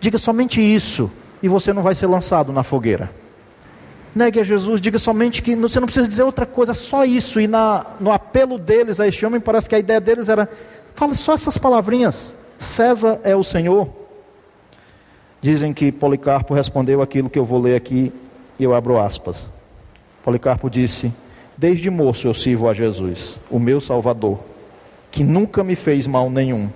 Diga 0.00 0.18
somente 0.18 0.60
isso, 0.60 1.10
e 1.40 1.48
você 1.48 1.72
não 1.72 1.82
vai 1.82 1.94
ser 1.94 2.06
lançado 2.06 2.52
na 2.52 2.64
fogueira 2.64 3.25
negue 4.16 4.40
a 4.40 4.44
Jesus, 4.44 4.80
diga 4.80 4.98
somente 4.98 5.42
que 5.42 5.54
você 5.54 5.78
não 5.78 5.86
precisa 5.86 6.08
dizer 6.08 6.22
outra 6.22 6.46
coisa, 6.46 6.72
só 6.72 7.04
isso. 7.04 7.38
E 7.38 7.46
na, 7.46 7.86
no 8.00 8.10
apelo 8.10 8.58
deles 8.58 8.98
a 8.98 9.06
este 9.06 9.26
homem, 9.26 9.38
parece 9.38 9.68
que 9.68 9.74
a 9.74 9.78
ideia 9.78 10.00
deles 10.00 10.28
era: 10.28 10.48
fala 10.94 11.14
só 11.14 11.34
essas 11.34 11.58
palavrinhas, 11.58 12.34
César 12.58 13.20
é 13.22 13.36
o 13.36 13.44
Senhor. 13.44 13.88
Dizem 15.42 15.74
que 15.74 15.92
Policarpo 15.92 16.54
respondeu 16.54 17.02
aquilo 17.02 17.28
que 17.28 17.38
eu 17.38 17.44
vou 17.44 17.60
ler 17.60 17.76
aqui, 17.76 18.10
e 18.58 18.64
eu 18.64 18.74
abro 18.74 18.98
aspas. 18.98 19.36
Policarpo 20.24 20.70
disse: 20.70 21.12
Desde 21.56 21.90
moço 21.90 22.26
eu 22.26 22.32
sirvo 22.32 22.70
a 22.70 22.74
Jesus, 22.74 23.38
o 23.50 23.58
meu 23.58 23.82
Salvador, 23.82 24.40
que 25.12 25.22
nunca 25.22 25.62
me 25.62 25.76
fez 25.76 26.06
mal 26.06 26.30
nenhum. 26.30 26.70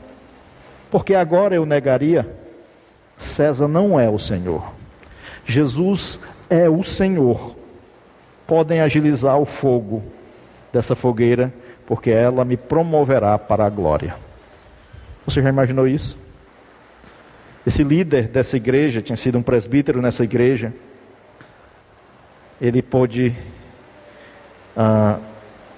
Porque 0.90 1.14
agora 1.14 1.54
eu 1.54 1.64
negaria, 1.64 2.28
César 3.16 3.66
não 3.66 3.98
é 3.98 4.10
o 4.10 4.18
Senhor. 4.18 4.62
Jesus 5.46 6.20
é 6.50 6.68
o 6.68 6.82
Senhor. 6.82 7.56
Podem 8.46 8.80
agilizar 8.80 9.38
o 9.38 9.46
fogo 9.46 10.02
dessa 10.72 10.96
fogueira, 10.96 11.52
porque 11.86 12.10
ela 12.10 12.44
me 12.44 12.56
promoverá 12.56 13.38
para 13.38 13.64
a 13.64 13.70
glória. 13.70 14.16
Você 15.24 15.40
já 15.40 15.48
imaginou 15.48 15.86
isso? 15.86 16.18
Esse 17.64 17.84
líder 17.84 18.26
dessa 18.26 18.56
igreja, 18.56 19.00
tinha 19.00 19.16
sido 19.16 19.38
um 19.38 19.42
presbítero 19.42 20.02
nessa 20.02 20.24
igreja, 20.24 20.72
ele 22.60 22.82
pôde 22.82 23.34
ah, 24.76 25.18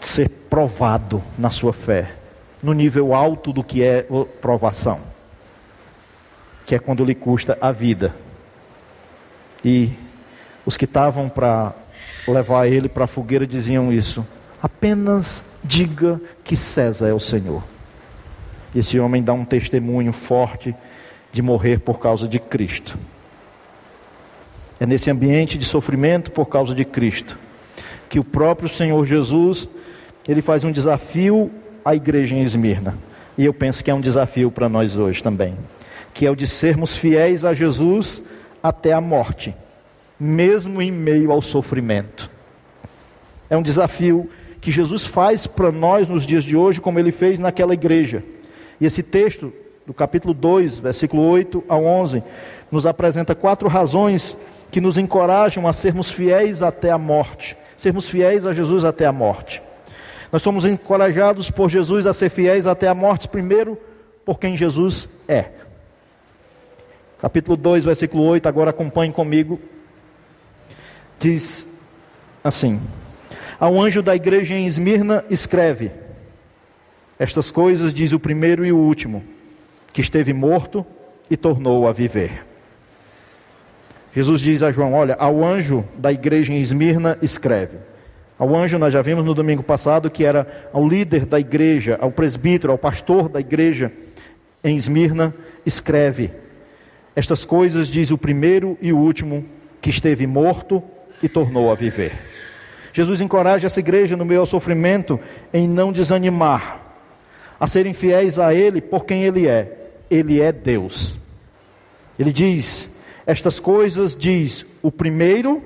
ser 0.01 0.29
provado 0.29 1.23
na 1.39 1.51
sua 1.51 1.73
fé, 1.73 2.15
no 2.63 2.73
nível 2.73 3.15
alto 3.15 3.53
do 3.53 3.63
que 3.63 3.83
é 3.83 4.07
provação, 4.41 5.01
que 6.65 6.75
é 6.75 6.79
quando 6.79 7.05
lhe 7.05 7.15
custa 7.15 7.59
a 7.61 7.73
vida. 7.73 8.15
E 9.65 9.93
os 10.65 10.77
que 10.77 10.85
estavam 10.85 11.29
para 11.29 11.73
levar 12.27 12.67
ele 12.67 12.89
para 12.89 13.05
a 13.05 13.09
fogueira 13.09 13.47
diziam 13.47 13.93
isso. 13.93 14.27
Apenas 14.63 15.45
diga 15.63 16.21
que 16.45 16.57
César 16.57 17.09
é 17.09 17.13
o 17.13 17.21
Senhor. 17.21 17.63
Esse 18.75 18.99
homem 18.99 19.23
dá 19.23 19.33
um 19.33 19.45
testemunho 19.45 20.13
forte 20.13 20.75
de 21.33 21.43
morrer 21.43 21.81
por 21.81 21.99
causa 21.99 22.29
de 22.29 22.39
Cristo. 22.39 22.97
É 24.79 24.87
nesse 24.87 25.11
ambiente 25.11 25.59
de 25.59 25.65
sofrimento 25.65 26.31
por 26.31 26.47
causa 26.47 26.75
de 26.75 26.85
Cristo 26.85 27.39
que 28.13 28.21
o 28.21 28.25
próprio 28.25 28.69
Senhor 28.69 29.07
Jesus 29.07 29.67
ele 30.29 30.43
faz 30.43 30.65
um 30.65 30.71
desafio 30.71 31.51
à 31.83 31.95
igreja 31.95 32.35
em 32.35 32.43
Esmirna. 32.43 32.95
E 33.39 33.45
eu 33.47 33.55
penso 33.55 33.83
que 33.83 33.91
é 33.91 33.95
um 33.95 34.03
desafio 34.03 34.51
para 34.51 34.69
nós 34.69 34.99
hoje 34.99 35.23
também, 35.23 35.57
que 36.13 36.27
é 36.27 36.31
o 36.31 36.37
de 36.37 36.47
sermos 36.47 36.95
fiéis 36.95 37.43
a 37.43 37.55
Jesus 37.55 38.23
até 38.63 38.93
a 38.93 39.01
morte, 39.01 39.55
mesmo 40.23 40.81
em 40.81 40.93
meio 40.93 41.33
ao 41.33 41.43
sofrimento. 41.43 42.31
É 43.51 43.57
um 43.57 43.63
desafio 43.63 44.31
que 44.61 44.71
Jesus 44.71 45.05
faz 45.05 45.49
para 45.49 45.73
nós 45.73 46.07
nos 46.07 46.25
dias 46.25 46.45
de 46.45 46.57
hoje, 46.57 46.81
como 46.81 46.97
ele 46.97 47.11
fez 47.11 47.41
naquela 47.41 47.75
igreja. 47.75 48.23
E 48.81 48.87
esse 48.87 49.03
texto, 49.03 49.53
do 49.85 49.93
capítulo 49.93 50.33
2, 50.33 50.79
versículo 50.79 51.25
8 51.25 51.65
a 51.69 51.77
11, 51.77 52.23
nos 52.71 52.87
apresenta 52.87 53.35
quatro 53.35 53.69
razões 53.69 54.37
que 54.71 54.81
nos 54.81 54.97
encorajam 54.97 55.67
a 55.67 55.73
sermos 55.73 56.09
fiéis 56.09 56.63
até 56.63 56.93
a 56.93 56.99
morte, 56.99 57.57
sermos 57.77 58.09
fiéis 58.09 58.47
a 58.47 58.55
Jesus 58.55 58.85
até 58.85 59.05
a 59.05 59.13
morte. 59.13 59.61
Nós 60.31 60.41
somos 60.41 60.65
encorajados 60.65 61.51
por 61.51 61.69
Jesus 61.69 62.07
a 62.07 62.15
ser 62.15 62.31
fiéis 62.31 62.65
até 62.65 62.87
a 62.87 62.95
morte, 62.95 63.27
primeiro, 63.27 63.77
por 64.25 64.39
quem 64.39 64.57
Jesus 64.57 65.09
é. 65.27 65.47
Capítulo 67.21 67.57
2, 67.57 67.85
versículo 67.85 68.23
8, 68.23 68.49
agora 68.49 68.71
acompanhe 68.71 69.13
comigo. 69.13 69.61
Diz 71.23 71.69
assim: 72.43 72.81
Ao 73.61 73.81
anjo 73.81 74.03
da 74.03 74.17
igreja 74.17 74.55
em 74.55 74.67
Esmirna, 74.67 75.25
escreve: 75.31 75.93
Estas 77.17 77.49
coisas 77.49 77.95
diz 77.95 78.13
o 78.13 78.19
primeiro 78.19 78.67
e 78.67 78.73
o 78.73 78.77
último, 78.77 79.23
que 79.93 80.01
esteve 80.01 80.33
morto 80.33 80.85
e 81.31 81.37
tornou 81.37 81.87
a 81.87 81.93
viver. 81.93 82.45
Jesus 84.13 84.41
diz 84.41 84.65
a 84.65 84.73
João: 84.73 84.95
Olha, 84.95 85.15
ao 85.15 85.45
anjo 85.45 85.85
da 85.97 86.11
igreja 86.11 86.53
em 86.53 86.61
Esmirna, 86.61 87.17
escreve. 87.23 87.77
Ao 88.37 88.57
anjo, 88.57 88.77
nós 88.77 88.93
já 88.93 89.01
vimos 89.01 89.25
no 89.25 89.33
domingo 89.33 89.63
passado 89.63 90.11
que 90.11 90.25
era 90.25 90.69
ao 90.73 90.89
líder 90.89 91.25
da 91.25 91.39
igreja, 91.39 91.97
ao 92.01 92.11
presbítero, 92.11 92.73
ao 92.73 92.79
pastor 92.79 93.29
da 93.29 93.39
igreja 93.39 93.93
em 94.65 94.77
Esmirna, 94.77 95.33
escreve. 95.65 96.33
Estas 97.15 97.45
coisas 97.45 97.87
diz 97.87 98.11
o 98.11 98.19
primeiro 98.19 98.77
e 98.83 98.93
o 98.93 98.99
último 98.99 99.45
que 99.81 99.91
esteve 99.91 100.27
morto 100.27 100.83
e 101.23 101.29
tornou 101.29 101.71
a 101.71 101.75
viver. 101.75 102.13
Jesus 102.93 103.21
encoraja 103.21 103.67
essa 103.67 103.81
igreja 103.81 104.17
no 104.17 104.25
meio 104.25 104.41
ao 104.41 104.47
sofrimento 104.47 105.19
em 105.53 105.69
não 105.69 105.93
desanimar, 105.93 106.81
a 107.59 107.67
serem 107.67 107.95
fiéis 107.95 108.39
a 108.39 108.55
Ele 108.55 108.81
por 108.81 109.05
quem 109.05 109.25
Ele 109.25 109.49
é. 109.49 109.79
Ele 110.11 110.41
é 110.41 110.53
Deus. 110.53 111.15
Ele 112.19 112.33
diz: 112.33 112.91
estas 113.27 113.59
coisas 113.61 114.15
diz 114.15 114.67
o 114.83 114.91
primeiro 114.91 115.63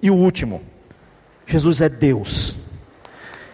e 0.00 0.10
o 0.10 0.14
último. 0.14 0.62
Jesus 1.46 1.80
é 1.80 1.88
Deus. 1.88 2.54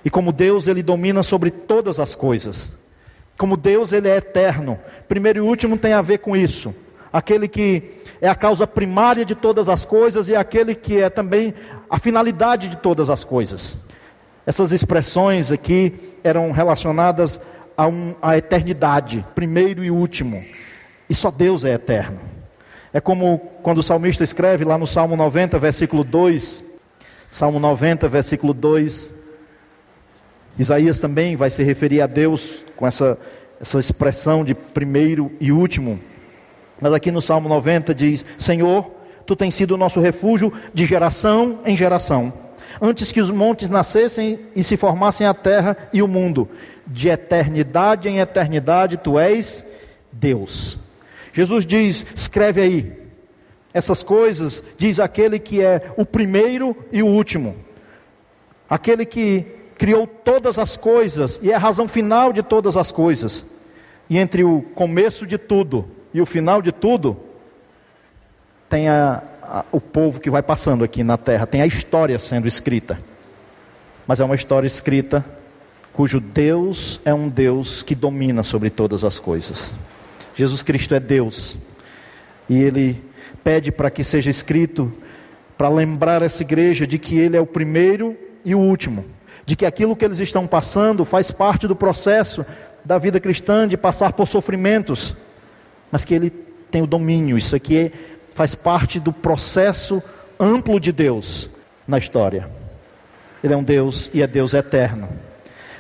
E 0.04 0.10
como 0.10 0.32
Deus, 0.32 0.66
ele 0.66 0.82
domina 0.82 1.22
sobre 1.22 1.50
todas 1.50 1.98
as 1.98 2.14
coisas. 2.14 2.70
Como 3.36 3.56
Deus, 3.56 3.92
ele 3.92 4.08
é 4.08 4.16
eterno. 4.16 4.78
Primeiro 5.08 5.38
e 5.38 5.42
último 5.42 5.76
tem 5.76 5.92
a 5.92 6.02
ver 6.02 6.18
com 6.18 6.36
isso. 6.36 6.74
Aquele 7.12 7.48
que 7.48 7.97
é 8.20 8.28
a 8.28 8.34
causa 8.34 8.66
primária 8.66 9.24
de 9.24 9.34
todas 9.34 9.68
as 9.68 9.84
coisas 9.84 10.28
e 10.28 10.34
aquele 10.34 10.74
que 10.74 11.00
é 11.00 11.08
também 11.08 11.54
a 11.88 11.98
finalidade 11.98 12.68
de 12.68 12.76
todas 12.76 13.08
as 13.08 13.24
coisas. 13.24 13.76
Essas 14.46 14.72
expressões 14.72 15.52
aqui 15.52 16.16
eram 16.24 16.50
relacionadas 16.50 17.40
a, 17.76 17.86
um, 17.86 18.14
a 18.20 18.36
eternidade, 18.36 19.24
primeiro 19.34 19.84
e 19.84 19.90
último. 19.90 20.42
E 21.08 21.14
só 21.14 21.30
Deus 21.30 21.64
é 21.64 21.74
eterno. 21.74 22.18
É 22.92 23.00
como 23.00 23.38
quando 23.62 23.78
o 23.78 23.82
salmista 23.82 24.24
escreve 24.24 24.64
lá 24.64 24.76
no 24.76 24.86
Salmo 24.86 25.16
90, 25.16 25.58
versículo 25.58 26.02
2. 26.02 26.64
Salmo 27.30 27.60
90, 27.60 28.08
versículo 28.08 28.52
2. 28.52 29.10
Isaías 30.58 30.98
também 30.98 31.36
vai 31.36 31.50
se 31.50 31.62
referir 31.62 32.00
a 32.00 32.06
Deus 32.06 32.64
com 32.74 32.86
essa, 32.86 33.18
essa 33.60 33.78
expressão 33.78 34.44
de 34.44 34.54
primeiro 34.54 35.30
e 35.38 35.52
último. 35.52 36.00
Mas 36.80 36.92
aqui 36.92 37.10
no 37.10 37.20
Salmo 37.20 37.48
90 37.48 37.94
diz: 37.94 38.24
Senhor, 38.38 38.90
tu 39.26 39.34
tens 39.34 39.54
sido 39.54 39.74
o 39.74 39.78
nosso 39.78 40.00
refúgio 40.00 40.52
de 40.72 40.86
geração 40.86 41.60
em 41.64 41.76
geração. 41.76 42.32
Antes 42.80 43.10
que 43.10 43.20
os 43.20 43.30
montes 43.30 43.68
nascessem 43.68 44.38
e 44.54 44.62
se 44.62 44.76
formassem 44.76 45.26
a 45.26 45.34
terra 45.34 45.76
e 45.92 46.02
o 46.02 46.08
mundo, 46.08 46.48
de 46.86 47.08
eternidade 47.08 48.08
em 48.08 48.20
eternidade 48.20 48.96
tu 48.96 49.18
és 49.18 49.64
Deus. 50.12 50.78
Jesus 51.32 51.66
diz: 51.66 52.06
escreve 52.14 52.60
aí. 52.60 52.98
Essas 53.74 54.02
coisas, 54.02 54.62
diz 54.78 54.98
aquele 54.98 55.38
que 55.38 55.60
é 55.60 55.92
o 55.96 56.04
primeiro 56.04 56.74
e 56.90 57.02
o 57.02 57.06
último. 57.06 57.54
Aquele 58.68 59.04
que 59.04 59.44
criou 59.76 60.06
todas 60.06 60.58
as 60.58 60.76
coisas 60.76 61.38
e 61.42 61.52
é 61.52 61.54
a 61.54 61.58
razão 61.58 61.86
final 61.86 62.32
de 62.32 62.42
todas 62.42 62.76
as 62.76 62.90
coisas. 62.90 63.44
E 64.08 64.18
entre 64.18 64.42
o 64.42 64.62
começo 64.74 65.26
de 65.26 65.36
tudo 65.36 65.84
e 66.18 66.20
o 66.20 66.26
final 66.26 66.60
de 66.60 66.72
tudo, 66.72 67.16
tem 68.68 68.88
a, 68.88 69.22
a, 69.40 69.64
o 69.70 69.80
povo 69.80 70.18
que 70.18 70.28
vai 70.28 70.42
passando 70.42 70.82
aqui 70.82 71.04
na 71.04 71.16
terra, 71.16 71.46
tem 71.46 71.62
a 71.62 71.66
história 71.66 72.18
sendo 72.18 72.48
escrita. 72.48 72.98
Mas 74.04 74.18
é 74.18 74.24
uma 74.24 74.34
história 74.34 74.66
escrita 74.66 75.24
cujo 75.92 76.18
Deus 76.18 77.00
é 77.04 77.14
um 77.14 77.28
Deus 77.28 77.82
que 77.82 77.94
domina 77.94 78.42
sobre 78.42 78.68
todas 78.68 79.04
as 79.04 79.20
coisas. 79.20 79.72
Jesus 80.34 80.60
Cristo 80.60 80.92
é 80.92 80.98
Deus. 80.98 81.56
E 82.48 82.60
ele 82.60 83.00
pede 83.44 83.70
para 83.70 83.90
que 83.90 84.02
seja 84.02 84.28
escrito, 84.28 84.92
para 85.56 85.68
lembrar 85.68 86.20
essa 86.22 86.42
igreja 86.42 86.84
de 86.84 86.98
que 86.98 87.16
ele 87.16 87.36
é 87.36 87.40
o 87.40 87.46
primeiro 87.46 88.16
e 88.44 88.56
o 88.56 88.58
último, 88.58 89.04
de 89.46 89.54
que 89.54 89.64
aquilo 89.64 89.94
que 89.94 90.04
eles 90.04 90.18
estão 90.18 90.48
passando 90.48 91.04
faz 91.04 91.30
parte 91.30 91.68
do 91.68 91.76
processo 91.76 92.44
da 92.84 92.98
vida 92.98 93.20
cristã 93.20 93.68
de 93.68 93.76
passar 93.76 94.12
por 94.14 94.26
sofrimentos, 94.26 95.14
mas 95.90 96.04
que 96.04 96.14
ele 96.14 96.30
tem 96.70 96.82
o 96.82 96.86
domínio, 96.86 97.38
isso 97.38 97.56
aqui 97.56 97.76
é, 97.76 97.92
faz 98.34 98.54
parte 98.54 99.00
do 99.00 99.12
processo 99.12 100.02
amplo 100.38 100.78
de 100.78 100.92
Deus 100.92 101.48
na 101.86 101.98
história. 101.98 102.48
Ele 103.42 103.54
é 103.54 103.56
um 103.56 103.62
Deus 103.62 104.10
e 104.12 104.22
é 104.22 104.26
Deus 104.26 104.54
eterno. 104.54 105.08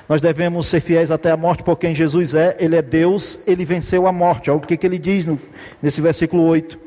Nós 0.08 0.22
devemos 0.22 0.66
ser 0.66 0.80
fiéis 0.80 1.10
até 1.10 1.30
a 1.30 1.36
morte 1.36 1.62
por 1.62 1.76
quem 1.76 1.94
Jesus 1.94 2.34
é. 2.34 2.56
Ele 2.58 2.76
é 2.76 2.80
Deus, 2.80 3.40
ele 3.46 3.64
venceu 3.64 4.06
a 4.06 4.12
morte. 4.12 4.50
Olha 4.50 4.58
o 4.58 4.62
que, 4.62 4.76
que 4.76 4.86
ele 4.86 4.98
diz 4.98 5.26
no, 5.26 5.38
nesse 5.82 6.00
versículo 6.00 6.44
8: 6.44 6.78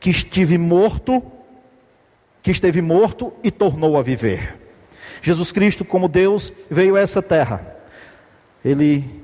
Que 0.00 0.10
estive 0.10 0.58
morto, 0.58 1.22
que 2.42 2.50
esteve 2.50 2.82
morto 2.82 3.32
e 3.44 3.50
tornou 3.50 3.96
a 3.96 4.02
viver. 4.02 4.58
Jesus 5.22 5.52
Cristo, 5.52 5.84
como 5.84 6.08
Deus, 6.08 6.52
veio 6.68 6.96
a 6.96 7.00
essa 7.00 7.22
terra. 7.22 7.64
Ele 8.64 9.21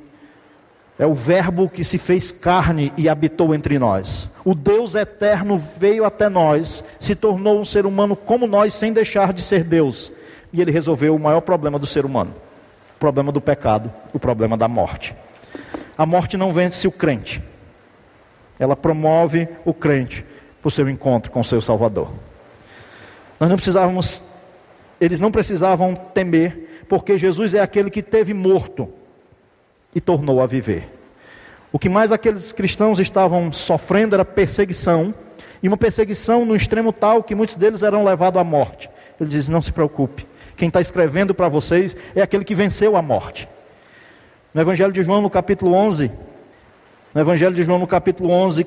é 0.99 1.07
o 1.07 1.15
Verbo 1.15 1.69
que 1.69 1.85
se 1.85 1.97
fez 1.97 2.33
carne 2.33 2.93
e 2.97 3.09
habitou 3.09 3.55
entre 3.55 3.79
nós. 3.79 4.29
O 4.45 4.55
Deus 4.55 4.95
eterno 4.95 5.63
veio 5.79 6.05
até 6.05 6.29
nós, 6.29 6.83
se 6.99 7.15
tornou 7.15 7.61
um 7.61 7.65
ser 7.65 7.87
humano 7.87 8.17
como 8.17 8.47
nós, 8.47 8.75
sem 8.75 8.93
deixar 8.93 9.33
de 9.33 9.43
ser 9.43 9.63
Deus. 9.63 10.11
E 10.53 10.61
ele 10.61 10.71
resolveu 10.71 11.15
o 11.15 11.21
maior 11.21 11.41
problema 11.41 11.79
do 11.79 11.87
ser 11.87 12.05
humano 12.05 12.35
o 12.89 12.99
problema 12.99 13.31
do 13.31 13.41
pecado, 13.41 13.93
o 14.13 14.19
problema 14.19 14.57
da 14.57 14.67
morte. 14.67 15.15
A 15.97 16.05
morte 16.05 16.37
não 16.37 16.53
vence 16.53 16.89
o 16.89 16.91
crente, 16.91 17.41
ela 18.59 18.75
promove 18.75 19.49
o 19.65 19.73
crente 19.73 20.27
para 20.61 20.67
o 20.67 20.71
seu 20.71 20.89
encontro 20.89 21.31
com 21.31 21.41
o 21.41 21.45
seu 21.45 21.61
Salvador. 21.61 22.11
Nós 23.39 23.49
não 23.49 23.57
precisávamos, 23.57 24.21
eles 25.01 25.21
não 25.21 25.31
precisavam 25.31 25.95
temer, 25.95 26.83
porque 26.89 27.17
Jesus 27.17 27.55
é 27.55 27.61
aquele 27.61 27.89
que 27.89 28.03
teve 28.03 28.35
morto 28.35 28.93
e 29.99 30.01
tornou 30.01 30.41
a 30.41 30.47
viver. 30.47 30.89
O 31.73 31.79
que 31.79 31.89
mais 31.89 32.13
aqueles 32.13 32.53
cristãos 32.53 33.01
estavam 33.01 33.53
sofrendo 33.53 34.15
era 34.15 34.25
perseguição, 34.25 35.13
e 35.61 35.67
uma 35.67 35.77
perseguição 35.77 36.45
no 36.45 36.55
extremo 36.55 36.93
tal 36.93 37.21
que 37.21 37.35
muitos 37.35 37.57
deles 37.57 37.83
eram 37.83 38.05
levados 38.05 38.41
à 38.41 38.45
morte. 38.45 38.89
Ele 39.21 39.29
diz: 39.29 39.49
Não 39.49 39.61
se 39.61 39.73
preocupe, 39.73 40.25
quem 40.57 40.69
está 40.69 40.81
escrevendo 40.81 41.35
para 41.35 41.49
vocês 41.49 41.97
é 42.15 42.23
aquele 42.23 42.45
que 42.45 42.55
venceu 42.55 42.97
a 42.97 43.03
morte. 43.03 43.49
No 44.55 44.61
Evangelho 44.61 44.93
de 44.93 45.03
João, 45.03 45.21
no 45.21 45.29
capítulo 45.29 45.75
11, 45.75 46.13
no 47.13 47.21
Evangelho 47.21 47.55
de 47.55 47.65
João, 47.65 47.81
no 47.81 47.87
capítulo 47.87 48.31
11, 48.31 48.65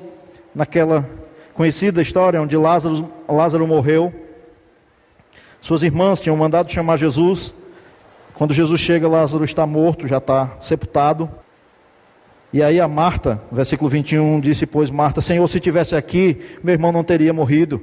naquela 0.54 1.08
conhecida 1.54 2.02
história 2.02 2.40
onde 2.42 2.56
Lázaro, 2.58 3.10
Lázaro 3.26 3.66
morreu, 3.66 4.12
suas 5.62 5.82
irmãs 5.82 6.20
tinham 6.20 6.36
mandado 6.36 6.70
chamar 6.70 6.98
Jesus. 6.98 7.54
Quando 8.42 8.54
Jesus 8.54 8.80
chega, 8.80 9.06
Lázaro 9.06 9.44
está 9.44 9.64
morto, 9.64 10.08
já 10.08 10.18
está 10.18 10.56
sepultado. 10.60 11.30
E 12.52 12.60
aí 12.60 12.80
a 12.80 12.88
Marta, 12.88 13.40
versículo 13.52 13.88
21, 13.88 14.40
disse: 14.40 14.66
Pois 14.66 14.90
Marta, 14.90 15.20
Senhor, 15.20 15.46
se 15.46 15.60
tivesse 15.60 15.94
aqui, 15.94 16.42
meu 16.60 16.72
irmão 16.72 16.90
não 16.90 17.04
teria 17.04 17.32
morrido. 17.32 17.80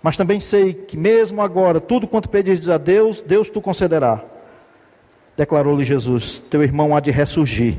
Mas 0.00 0.16
também 0.16 0.38
sei 0.38 0.72
que 0.72 0.96
mesmo 0.96 1.42
agora, 1.42 1.80
tudo 1.80 2.06
quanto 2.06 2.28
pedires 2.28 2.68
a 2.68 2.78
Deus, 2.78 3.20
Deus 3.20 3.50
tu 3.50 3.60
concederá. 3.60 4.22
Declarou-lhe 5.36 5.84
Jesus: 5.84 6.40
Teu 6.48 6.62
irmão 6.62 6.96
há 6.96 7.00
de 7.00 7.10
ressurgir. 7.10 7.74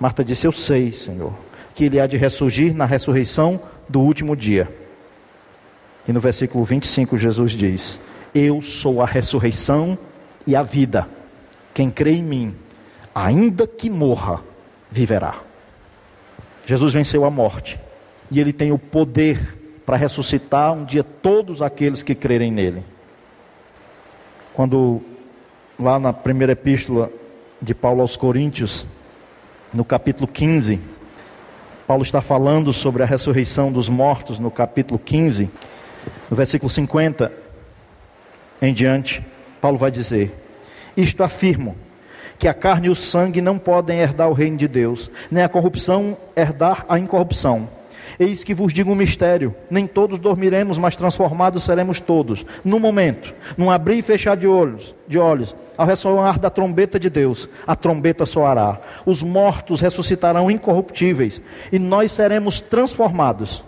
Marta 0.00 0.24
disse: 0.24 0.44
Eu 0.44 0.50
sei, 0.50 0.90
Senhor, 0.90 1.34
que 1.72 1.84
ele 1.84 2.00
há 2.00 2.06
de 2.08 2.16
ressurgir 2.16 2.74
na 2.74 2.84
ressurreição 2.84 3.62
do 3.88 4.00
último 4.00 4.34
dia. 4.34 4.68
E 6.08 6.12
no 6.12 6.18
versículo 6.18 6.64
25, 6.64 7.16
Jesus 7.16 7.52
diz: 7.52 8.00
Eu 8.34 8.60
sou 8.60 9.00
a 9.00 9.06
ressurreição 9.06 9.96
e 10.48 10.56
a 10.56 10.62
vida. 10.62 11.06
Quem 11.74 11.90
crê 11.90 12.12
em 12.12 12.22
mim, 12.22 12.56
ainda 13.14 13.66
que 13.66 13.90
morra, 13.90 14.42
viverá. 14.90 15.34
Jesus 16.66 16.94
venceu 16.94 17.26
a 17.26 17.30
morte 17.30 17.78
e 18.30 18.40
ele 18.40 18.54
tem 18.54 18.72
o 18.72 18.78
poder 18.78 19.58
para 19.84 19.98
ressuscitar 19.98 20.72
um 20.72 20.86
dia 20.86 21.04
todos 21.04 21.60
aqueles 21.60 22.02
que 22.02 22.14
crerem 22.14 22.50
nele. 22.50 22.82
Quando 24.54 25.02
lá 25.78 25.98
na 25.98 26.14
primeira 26.14 26.54
epístola 26.54 27.12
de 27.60 27.74
Paulo 27.74 28.00
aos 28.00 28.16
Coríntios, 28.16 28.86
no 29.72 29.84
capítulo 29.84 30.26
15, 30.26 30.80
Paulo 31.86 32.02
está 32.02 32.22
falando 32.22 32.72
sobre 32.72 33.02
a 33.02 33.06
ressurreição 33.06 33.70
dos 33.70 33.90
mortos 33.90 34.38
no 34.38 34.50
capítulo 34.50 34.98
15, 34.98 35.50
no 36.30 36.36
versículo 36.36 36.70
50 36.70 37.30
em 38.62 38.72
diante, 38.72 39.22
Paulo 39.60 39.78
vai 39.78 39.90
dizer: 39.90 40.32
Isto 40.96 41.22
afirmo, 41.22 41.76
que 42.38 42.46
a 42.46 42.54
carne 42.54 42.86
e 42.86 42.90
o 42.90 42.94
sangue 42.94 43.40
não 43.40 43.58
podem 43.58 43.98
herdar 43.98 44.28
o 44.28 44.32
reino 44.32 44.56
de 44.56 44.68
Deus, 44.68 45.10
nem 45.30 45.42
a 45.42 45.48
corrupção 45.48 46.16
herdar 46.36 46.86
a 46.88 46.98
incorrupção. 46.98 47.68
Eis 48.18 48.42
que 48.42 48.54
vos 48.54 48.72
digo 48.72 48.90
um 48.90 48.96
mistério: 48.96 49.54
nem 49.70 49.86
todos 49.86 50.18
dormiremos, 50.18 50.78
mas 50.78 50.96
transformados 50.96 51.64
seremos 51.64 52.00
todos. 52.00 52.44
No 52.64 52.78
momento, 52.78 53.34
num 53.56 53.70
abrir 53.70 53.98
e 53.98 54.02
fechar 54.02 54.36
de 54.36 54.46
olhos, 54.46 54.94
de 55.06 55.18
olhos, 55.18 55.54
ao 55.76 55.86
ressoar 55.86 56.38
da 56.38 56.50
trombeta 56.50 56.98
de 56.98 57.08
Deus, 57.08 57.48
a 57.66 57.76
trombeta 57.76 58.26
soará. 58.26 58.80
Os 59.06 59.22
mortos 59.22 59.80
ressuscitarão 59.80 60.50
incorruptíveis, 60.50 61.40
e 61.70 61.78
nós 61.78 62.10
seremos 62.10 62.60
transformados 62.60 63.62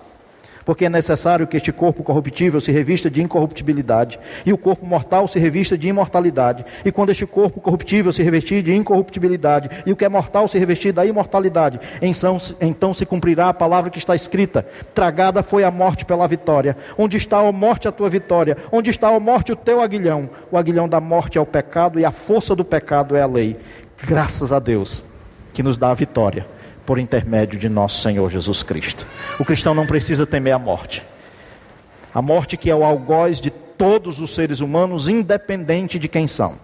porque 0.71 0.85
é 0.85 0.89
necessário 0.89 1.49
que 1.49 1.57
este 1.57 1.73
corpo 1.73 2.05
corruptível 2.05 2.61
se 2.61 2.71
revista 2.71 3.11
de 3.11 3.21
incorruptibilidade 3.21 4.21
e 4.47 4.53
o 4.53 4.57
corpo 4.57 4.87
mortal 4.87 5.27
se 5.27 5.37
revista 5.37 5.77
de 5.77 5.89
imortalidade. 5.89 6.65
E 6.85 6.93
quando 6.93 7.11
este 7.11 7.27
corpo 7.27 7.61
corruptível 7.61 8.13
se 8.13 8.23
revestir 8.23 8.63
de 8.63 8.73
incorruptibilidade 8.73 9.69
e 9.85 9.91
o 9.91 9.97
que 9.97 10.05
é 10.05 10.09
mortal 10.09 10.47
se 10.47 10.57
revestir 10.61 10.93
da 10.93 11.05
imortalidade, 11.05 11.81
então, 12.01 12.95
se 12.95 13.05
cumprirá 13.05 13.49
a 13.49 13.53
palavra 13.53 13.91
que 13.91 13.99
está 13.99 14.15
escrita: 14.15 14.65
Tragada 14.95 15.43
foi 15.43 15.65
a 15.65 15.73
morte 15.73 16.05
pela 16.05 16.29
vitória. 16.29 16.77
Onde 16.97 17.17
está 17.17 17.41
a 17.41 17.51
morte 17.51 17.89
a 17.89 17.93
tua 17.93 18.09
vitória? 18.09 18.57
Onde 18.71 18.91
está 18.91 19.09
a 19.09 19.19
morte 19.19 19.51
o 19.51 19.57
teu 19.57 19.81
aguilhão? 19.81 20.31
O 20.53 20.57
aguilhão 20.57 20.89
da 20.89 21.01
morte 21.01 21.37
é 21.37 21.41
o 21.41 21.47
pecado 21.47 21.99
e 21.99 22.05
a 22.05 22.13
força 22.13 22.55
do 22.55 22.65
pecado 22.65 23.17
é 23.17 23.23
a 23.23 23.27
lei. 23.27 23.57
Graças 24.07 24.53
a 24.53 24.61
Deus 24.61 25.05
que 25.53 25.65
nos 25.65 25.77
dá 25.77 25.91
a 25.91 25.95
vitória 25.95 26.47
por 26.91 26.99
intermédio 26.99 27.57
de 27.57 27.69
nosso 27.69 28.03
Senhor 28.03 28.29
Jesus 28.29 28.65
Cristo. 28.65 29.07
O 29.39 29.45
cristão 29.45 29.73
não 29.73 29.87
precisa 29.87 30.27
temer 30.27 30.55
a 30.55 30.59
morte. 30.59 31.05
A 32.13 32.21
morte 32.21 32.57
que 32.57 32.69
é 32.69 32.75
o 32.75 32.83
algoz 32.83 33.41
de 33.41 33.49
todos 33.49 34.19
os 34.19 34.35
seres 34.35 34.59
humanos, 34.59 35.09
independente 35.09 36.01
de 36.01 36.09
quem 36.09 36.27
são. 36.27 36.59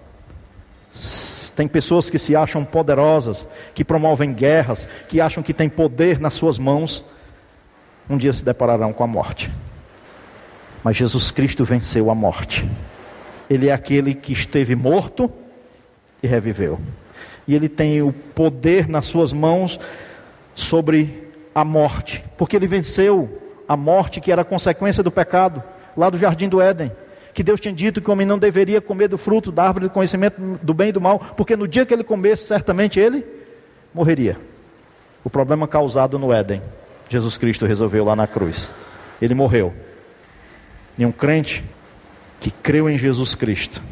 Tem 1.55 1.69
pessoas 1.69 2.11
que 2.11 2.19
se 2.19 2.35
acham 2.35 2.65
poderosas, 2.65 3.47
que 3.73 3.85
promovem 3.85 4.35
guerras, 4.35 4.89
que 5.09 5.21
acham 5.21 5.45
que 5.45 5.55
têm 5.55 5.69
poder 5.69 6.19
nas 6.19 6.35
suas 6.35 6.59
mãos. 6.59 7.05
Um 8.11 8.17
dia 8.17 8.33
se 8.33 8.43
depararão 8.43 8.93
com 8.93 9.05
a 9.05 9.07
morte. 9.07 9.49
Mas 10.83 10.97
Jesus 10.97 11.31
Cristo 11.31 11.65
venceu 11.65 12.11
a 12.11 12.17
morte. 12.17 12.69
Ele 13.49 13.69
é 13.69 13.73
aquele 13.73 14.13
que 14.13 14.33
esteve 14.33 14.75
morto 14.75 15.31
e 16.21 16.27
reviveu. 16.27 16.81
E 17.47 17.55
ele 17.55 17.69
tem 17.69 18.03
o 18.03 18.13
poder 18.13 18.89
nas 18.89 19.05
suas 19.05 19.33
mãos 19.33 19.79
sobre 20.57 21.31
a 21.55 21.63
morte, 21.63 22.25
porque 22.37 22.57
ele 22.57 22.67
venceu 22.67 23.41
a 23.69 23.77
morte 23.77 24.21
que 24.21 24.33
era 24.33 24.43
consequência 24.43 25.03
do 25.03 25.11
pecado, 25.11 25.63
lá 25.97 26.11
do 26.11 26.19
jardim 26.19 26.49
do 26.49 26.61
Éden. 26.61 26.91
Que 27.35 27.43
Deus 27.43 27.61
tinha 27.61 27.75
dito 27.75 28.01
que 28.01 28.09
o 28.09 28.13
homem 28.13 28.27
não 28.27 28.39
deveria 28.39 28.81
comer 28.81 29.09
do 29.09 29.19
fruto 29.19 29.53
da 29.53 29.65
árvore 29.65 29.85
do 29.85 29.91
conhecimento 29.91 30.41
do 30.63 30.73
bem 30.73 30.89
e 30.89 30.93
do 30.93 31.01
mal, 31.01 31.19
porque 31.37 31.55
no 31.55 31.69
dia 31.69 31.85
que 31.85 31.93
ele 31.93 32.03
comesse, 32.03 32.45
certamente 32.45 32.99
ele 32.99 33.25
morreria. 33.93 34.39
O 35.23 35.29
problema 35.29 35.69
causado 35.69 36.19
no 36.19 36.33
Éden, 36.33 36.63
Jesus 37.11 37.37
Cristo 37.37 37.67
resolveu 37.67 38.05
lá 38.05 38.17
na 38.17 38.27
cruz. 38.27 38.71
Ele 39.21 39.35
morreu. 39.35 39.75
E 40.97 41.05
um 41.05 41.13
crente 41.13 41.63
que 42.41 42.51
creu 42.51 42.89
em 42.89 42.97
Jesus 42.97 43.35
Cristo, 43.35 43.83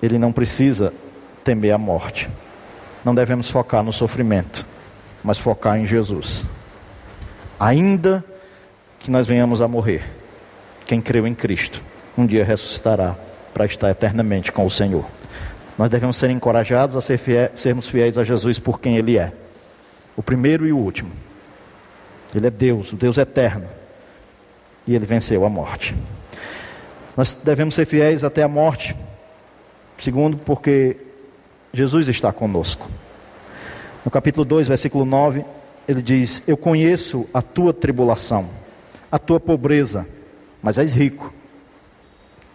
ele 0.00 0.18
não 0.18 0.30
precisa 0.30 0.92
temer 1.42 1.72
a 1.72 1.78
morte. 1.78 2.28
Não 3.04 3.14
devemos 3.14 3.50
focar 3.50 3.82
no 3.82 3.92
sofrimento 3.92 4.73
mas 5.24 5.38
focar 5.38 5.78
em 5.78 5.86
Jesus. 5.86 6.44
Ainda 7.58 8.22
que 9.00 9.10
nós 9.10 9.26
venhamos 9.26 9.62
a 9.62 9.66
morrer, 9.66 10.04
quem 10.86 11.00
creu 11.00 11.26
em 11.26 11.34
Cristo, 11.34 11.82
um 12.16 12.26
dia 12.26 12.44
ressuscitará 12.44 13.16
para 13.54 13.64
estar 13.64 13.90
eternamente 13.90 14.52
com 14.52 14.66
o 14.66 14.70
Senhor. 14.70 15.06
Nós 15.78 15.88
devemos 15.88 16.18
ser 16.18 16.30
encorajados 16.30 16.94
a 16.94 17.00
ser 17.00 17.18
sermos 17.54 17.88
fiéis 17.88 18.18
a 18.18 18.24
Jesus 18.24 18.58
por 18.58 18.78
quem 18.78 18.98
Ele 18.98 19.16
é, 19.16 19.32
o 20.14 20.22
primeiro 20.22 20.66
e 20.66 20.72
o 20.72 20.78
último. 20.78 21.10
Ele 22.34 22.46
é 22.46 22.50
Deus, 22.50 22.92
o 22.92 22.96
Deus 22.96 23.16
eterno, 23.16 23.66
e 24.86 24.94
Ele 24.94 25.06
venceu 25.06 25.44
a 25.46 25.48
morte. 25.48 25.94
Nós 27.16 27.32
devemos 27.32 27.74
ser 27.74 27.86
fiéis 27.86 28.24
até 28.24 28.42
a 28.42 28.48
morte, 28.48 28.94
segundo, 29.98 30.36
porque 30.36 30.96
Jesus 31.72 32.08
está 32.08 32.32
conosco. 32.32 32.88
No 34.04 34.10
capítulo 34.10 34.44
2, 34.44 34.68
versículo 34.68 35.04
9, 35.04 35.44
ele 35.88 36.02
diz: 36.02 36.42
Eu 36.46 36.56
conheço 36.56 37.26
a 37.32 37.40
tua 37.40 37.72
tribulação, 37.72 38.48
a 39.10 39.18
tua 39.18 39.40
pobreza, 39.40 40.06
mas 40.62 40.76
és 40.76 40.92
rico. 40.92 41.32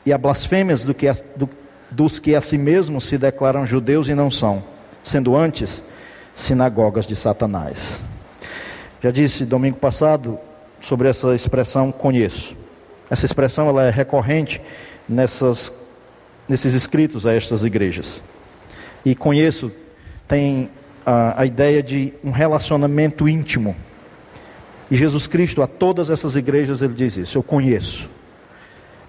E 0.05 0.13
a 0.13 0.17
blasfêmias 0.17 0.83
do 0.83 0.93
que 0.93 1.11
do, 1.35 1.49
dos 1.89 2.19
que 2.19 2.35
a 2.35 2.41
si 2.41 2.57
mesmos 2.57 3.05
se 3.05 3.17
declaram 3.17 3.65
judeus 3.65 4.07
e 4.07 4.13
não 4.13 4.29
são, 4.29 4.63
sendo 5.03 5.35
antes 5.35 5.81
sinagogas 6.35 7.07
de 7.07 7.15
Satanás. 7.15 7.99
Já 9.01 9.11
disse 9.11 9.45
domingo 9.45 9.77
passado 9.77 10.37
sobre 10.81 11.09
essa 11.09 11.33
expressão 11.33 11.91
conheço. 11.91 12.55
Essa 13.09 13.25
expressão 13.25 13.67
ela 13.67 13.85
é 13.85 13.89
recorrente 13.89 14.61
nessas, 15.07 15.71
nesses 16.47 16.73
escritos 16.75 17.25
a 17.25 17.33
estas 17.33 17.63
igrejas. 17.63 18.21
E 19.03 19.15
conheço 19.15 19.71
tem 20.27 20.69
a, 21.05 21.41
a 21.41 21.45
ideia 21.45 21.81
de 21.81 22.13
um 22.23 22.31
relacionamento 22.31 23.27
íntimo. 23.27 23.75
E 24.91 24.95
Jesus 24.95 25.27
Cristo, 25.27 25.61
a 25.61 25.67
todas 25.67 26.09
essas 26.09 26.35
igrejas, 26.35 26.81
ele 26.81 26.93
diz 26.93 27.17
isso: 27.17 27.37
Eu 27.37 27.43
conheço. 27.43 28.09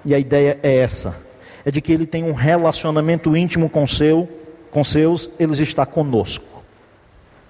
E 0.04 0.14
a 0.14 0.18
ideia 0.18 0.58
é 0.62 0.76
essa: 0.76 1.16
é 1.64 1.70
de 1.70 1.80
que 1.80 1.92
ele 1.92 2.06
tem 2.06 2.24
um 2.24 2.32
relacionamento 2.32 3.36
íntimo 3.36 3.68
com, 3.68 3.86
seu, 3.86 4.28
com 4.70 4.82
seus, 4.84 5.30
ele 5.38 5.60
está 5.62 5.84
conosco. 5.84 6.44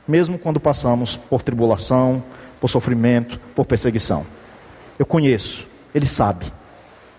Mesmo 0.07 0.39
quando 0.39 0.59
passamos 0.59 1.17
por 1.17 1.43
tribulação, 1.43 2.23
por 2.61 2.69
sofrimento, 2.69 3.41
por 3.55 3.65
perseguição. 3.65 4.27
Eu 4.99 5.07
conheço, 5.07 5.67
ele 5.95 6.07
sabe. 6.07 6.47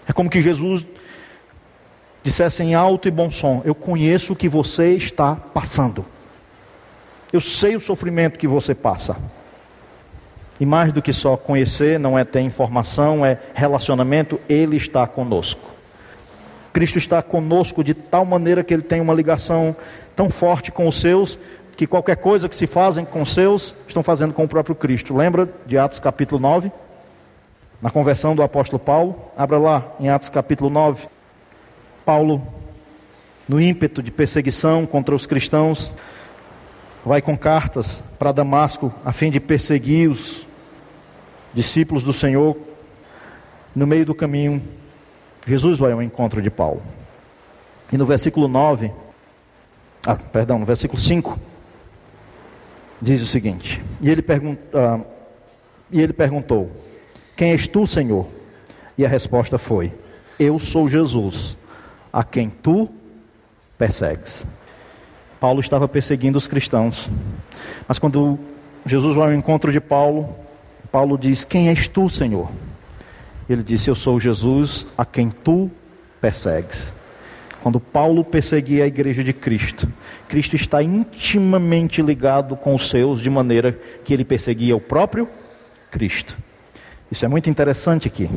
É 0.07 0.13
como 0.13 0.29
que 0.29 0.41
Jesus 0.41 0.85
dissesse 2.23 2.63
em 2.63 2.75
alto 2.75 3.07
e 3.07 3.11
bom 3.11 3.31
som: 3.31 3.61
Eu 3.65 3.73
conheço 3.73 4.33
o 4.33 4.35
que 4.35 4.49
você 4.49 4.93
está 4.95 5.35
passando. 5.35 6.05
Eu 7.31 7.39
sei 7.39 7.75
o 7.75 7.79
sofrimento 7.79 8.37
que 8.37 8.47
você 8.47 8.75
passa. 8.75 9.15
E 10.59 10.65
mais 10.65 10.93
do 10.93 11.01
que 11.01 11.13
só 11.13 11.37
conhecer, 11.37 11.97
não 11.97 12.19
é 12.19 12.23
ter 12.23 12.41
informação, 12.41 13.25
é 13.25 13.39
relacionamento, 13.53 14.39
Ele 14.47 14.77
está 14.77 15.07
conosco. 15.07 15.61
Cristo 16.73 16.97
está 16.97 17.21
conosco 17.21 17.83
de 17.83 17.93
tal 17.93 18.25
maneira 18.25 18.63
que 18.63 18.73
Ele 18.73 18.83
tem 18.83 19.01
uma 19.01 19.13
ligação 19.13 19.75
tão 20.15 20.29
forte 20.29 20.71
com 20.71 20.87
os 20.87 20.99
seus, 20.99 21.37
que 21.75 21.87
qualquer 21.87 22.17
coisa 22.17 22.47
que 22.47 22.55
se 22.55 22.67
fazem 22.67 23.03
com 23.03 23.21
os 23.21 23.33
seus, 23.33 23.73
estão 23.87 24.03
fazendo 24.03 24.33
com 24.33 24.43
o 24.43 24.47
próprio 24.47 24.75
Cristo. 24.75 25.15
Lembra 25.15 25.49
de 25.65 25.77
Atos 25.77 25.99
capítulo 25.99 26.39
9? 26.39 26.71
Na 27.81 27.89
conversão 27.89 28.35
do 28.35 28.43
apóstolo 28.43 28.77
Paulo? 28.77 29.31
Abra 29.35 29.57
lá 29.57 29.83
em 29.99 30.09
Atos 30.09 30.29
capítulo 30.29 30.69
9. 30.69 31.07
Paulo, 32.05 32.41
no 33.47 33.59
ímpeto 33.59 34.03
de 34.03 34.11
perseguição 34.11 34.85
contra 34.85 35.15
os 35.15 35.25
cristãos, 35.25 35.91
vai 37.05 37.21
com 37.21 37.37
cartas 37.37 38.01
para 38.19 38.31
Damasco 38.31 38.93
a 39.03 39.11
fim 39.11 39.31
de 39.31 39.39
perseguir 39.39 40.09
os 40.09 40.45
discípulos 41.53 42.03
do 42.03 42.13
Senhor. 42.13 42.55
No 43.75 43.87
meio 43.87 44.05
do 44.05 44.13
caminho, 44.13 44.61
Jesus 45.45 45.77
vai 45.77 45.91
ao 45.91 46.01
encontro 46.01 46.41
de 46.41 46.49
Paulo. 46.49 46.81
E 47.91 47.97
no 47.97 48.05
versículo 48.05 48.47
9, 48.47 48.91
ah, 50.05 50.15
perdão, 50.15 50.59
no 50.59 50.65
versículo 50.65 50.99
5, 50.99 51.37
diz 53.01 53.21
o 53.21 53.27
seguinte: 53.27 53.81
E 54.01 54.09
ele, 54.09 54.21
pergunta, 54.21 54.61
ah, 54.73 54.99
e 55.91 56.01
ele 56.01 56.13
perguntou: 56.13 56.71
Quem 57.35 57.51
és 57.51 57.67
tu, 57.67 57.85
Senhor? 57.87 58.27
E 58.97 59.05
a 59.05 59.09
resposta 59.09 59.57
foi: 59.57 59.91
Eu 60.39 60.59
sou 60.59 60.87
Jesus, 60.87 61.57
a 62.11 62.23
quem 62.23 62.49
tu 62.49 62.89
persegues. 63.77 64.45
Paulo 65.41 65.59
estava 65.59 65.87
perseguindo 65.87 66.37
os 66.37 66.45
cristãos. 66.45 67.09
Mas 67.87 67.97
quando 67.97 68.37
Jesus 68.85 69.15
vai 69.15 69.29
ao 69.29 69.33
encontro 69.33 69.71
de 69.71 69.81
Paulo, 69.81 70.35
Paulo 70.91 71.17
diz: 71.17 71.43
Quem 71.43 71.69
és 71.69 71.87
tu, 71.87 72.07
Senhor? 72.11 72.47
Ele 73.49 73.63
disse: 73.63 73.89
Eu 73.89 73.95
sou 73.95 74.19
Jesus 74.19 74.85
a 74.95 75.03
quem 75.03 75.29
tu 75.29 75.71
persegues. 76.21 76.93
Quando 77.63 77.79
Paulo 77.79 78.23
perseguia 78.23 78.83
a 78.83 78.87
igreja 78.87 79.23
de 79.23 79.33
Cristo, 79.33 79.91
Cristo 80.27 80.55
está 80.55 80.83
intimamente 80.83 82.03
ligado 82.03 82.55
com 82.55 82.75
os 82.75 82.91
seus, 82.91 83.19
de 83.19 83.29
maneira 83.29 83.75
que 84.05 84.13
ele 84.13 84.23
perseguia 84.23 84.75
o 84.75 84.79
próprio 84.79 85.27
Cristo. 85.89 86.37
Isso 87.11 87.25
é 87.25 87.27
muito 87.27 87.49
interessante 87.49 88.07
aqui, 88.07 88.29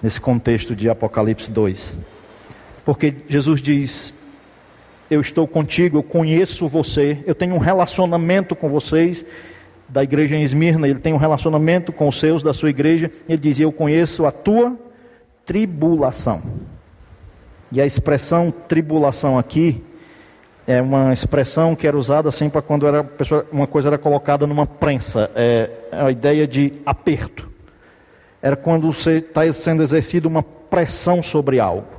nesse 0.00 0.20
contexto 0.20 0.74
de 0.76 0.88
Apocalipse 0.88 1.50
2. 1.50 1.96
Porque 2.84 3.12
Jesus 3.28 3.60
diz: 3.60 4.14
Eu 5.10 5.20
estou 5.20 5.46
contigo, 5.46 5.98
eu 5.98 6.02
conheço 6.02 6.68
você, 6.68 7.22
eu 7.26 7.34
tenho 7.34 7.54
um 7.54 7.58
relacionamento 7.58 8.56
com 8.56 8.68
vocês, 8.68 9.24
da 9.88 10.02
igreja 10.02 10.34
em 10.34 10.42
Esmirna, 10.42 10.88
ele 10.88 10.98
tem 10.98 11.12
um 11.12 11.18
relacionamento 11.18 11.92
com 11.92 12.08
os 12.08 12.18
seus 12.18 12.42
da 12.42 12.52
sua 12.52 12.70
igreja, 12.70 13.10
ele 13.28 13.38
diz: 13.38 13.60
Eu 13.60 13.70
conheço 13.70 14.26
a 14.26 14.32
tua 14.32 14.76
tribulação. 15.44 16.42
E 17.70 17.80
a 17.80 17.86
expressão 17.86 18.50
tribulação 18.50 19.38
aqui 19.38 19.84
é 20.66 20.82
uma 20.82 21.12
expressão 21.12 21.76
que 21.76 21.86
era 21.86 21.96
usada 21.96 22.28
assim 22.28 22.50
para 22.50 22.62
quando 22.62 22.86
era, 22.86 23.08
uma 23.52 23.66
coisa 23.66 23.88
era 23.88 23.98
colocada 23.98 24.46
numa 24.46 24.66
prensa, 24.66 25.30
é 25.36 25.70
a 25.92 26.10
ideia 26.10 26.46
de 26.48 26.72
aperto 26.84 27.56
era 28.46 28.54
quando 28.54 28.92
você 28.92 29.14
está 29.14 29.52
sendo 29.52 29.82
exercido 29.82 30.28
uma 30.28 30.40
pressão 30.40 31.20
sobre 31.20 31.58
algo. 31.58 31.95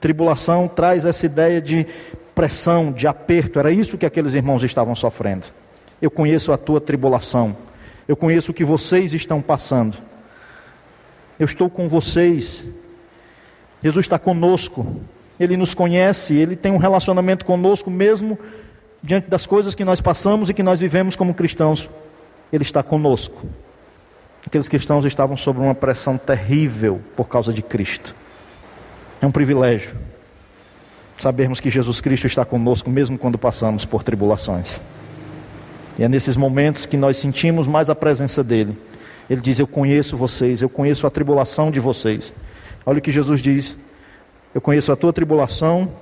Tribulação 0.00 0.68
traz 0.68 1.04
essa 1.04 1.26
ideia 1.26 1.60
de 1.60 1.86
pressão, 2.34 2.92
de 2.92 3.06
aperto. 3.06 3.58
Era 3.58 3.72
isso 3.72 3.98
que 3.98 4.06
aqueles 4.06 4.34
irmãos 4.34 4.62
estavam 4.62 4.94
sofrendo. 4.94 5.46
Eu 6.00 6.10
conheço 6.10 6.52
a 6.52 6.56
tua 6.56 6.80
tribulação. 6.80 7.56
Eu 8.06 8.16
conheço 8.16 8.52
o 8.52 8.54
que 8.54 8.64
vocês 8.64 9.12
estão 9.12 9.42
passando. 9.42 9.98
Eu 11.38 11.46
estou 11.46 11.68
com 11.68 11.88
vocês. 11.88 12.64
Jesus 13.82 14.06
está 14.06 14.18
conosco. 14.18 14.86
Ele 15.38 15.56
nos 15.56 15.74
conhece, 15.74 16.34
ele 16.34 16.56
tem 16.56 16.72
um 16.72 16.78
relacionamento 16.78 17.44
conosco 17.44 17.90
mesmo 17.90 18.38
diante 19.02 19.28
das 19.28 19.46
coisas 19.46 19.74
que 19.74 19.84
nós 19.84 20.00
passamos 20.00 20.48
e 20.48 20.54
que 20.54 20.62
nós 20.62 20.80
vivemos 20.80 21.14
como 21.14 21.34
cristãos. 21.34 21.88
Ele 22.52 22.62
está 22.62 22.82
conosco. 22.82 23.42
Aqueles 24.46 24.68
cristãos 24.68 25.04
estavam 25.04 25.36
sob 25.36 25.60
uma 25.60 25.74
pressão 25.74 26.16
terrível 26.16 27.00
por 27.16 27.28
causa 27.28 27.52
de 27.52 27.62
Cristo. 27.62 28.14
É 29.20 29.26
um 29.26 29.32
privilégio 29.32 29.90
sabermos 31.18 31.58
que 31.58 31.68
Jesus 31.68 32.00
Cristo 32.00 32.26
está 32.26 32.44
conosco, 32.44 32.88
mesmo 32.88 33.18
quando 33.18 33.36
passamos 33.36 33.84
por 33.84 34.02
tribulações. 34.02 34.80
E 35.98 36.04
é 36.04 36.08
nesses 36.08 36.36
momentos 36.36 36.86
que 36.86 36.96
nós 36.96 37.16
sentimos 37.16 37.66
mais 37.66 37.90
a 37.90 37.94
presença 37.94 38.44
dEle. 38.44 38.76
Ele 39.28 39.40
diz: 39.40 39.58
Eu 39.58 39.66
conheço 39.66 40.16
vocês, 40.16 40.62
eu 40.62 40.68
conheço 40.68 41.06
a 41.06 41.10
tribulação 41.10 41.70
de 41.70 41.80
vocês. 41.80 42.32
Olha 42.86 42.98
o 42.98 43.02
que 43.02 43.10
Jesus 43.10 43.40
diz: 43.40 43.76
Eu 44.54 44.60
conheço 44.60 44.92
a 44.92 44.96
tua 44.96 45.12
tribulação 45.12 45.92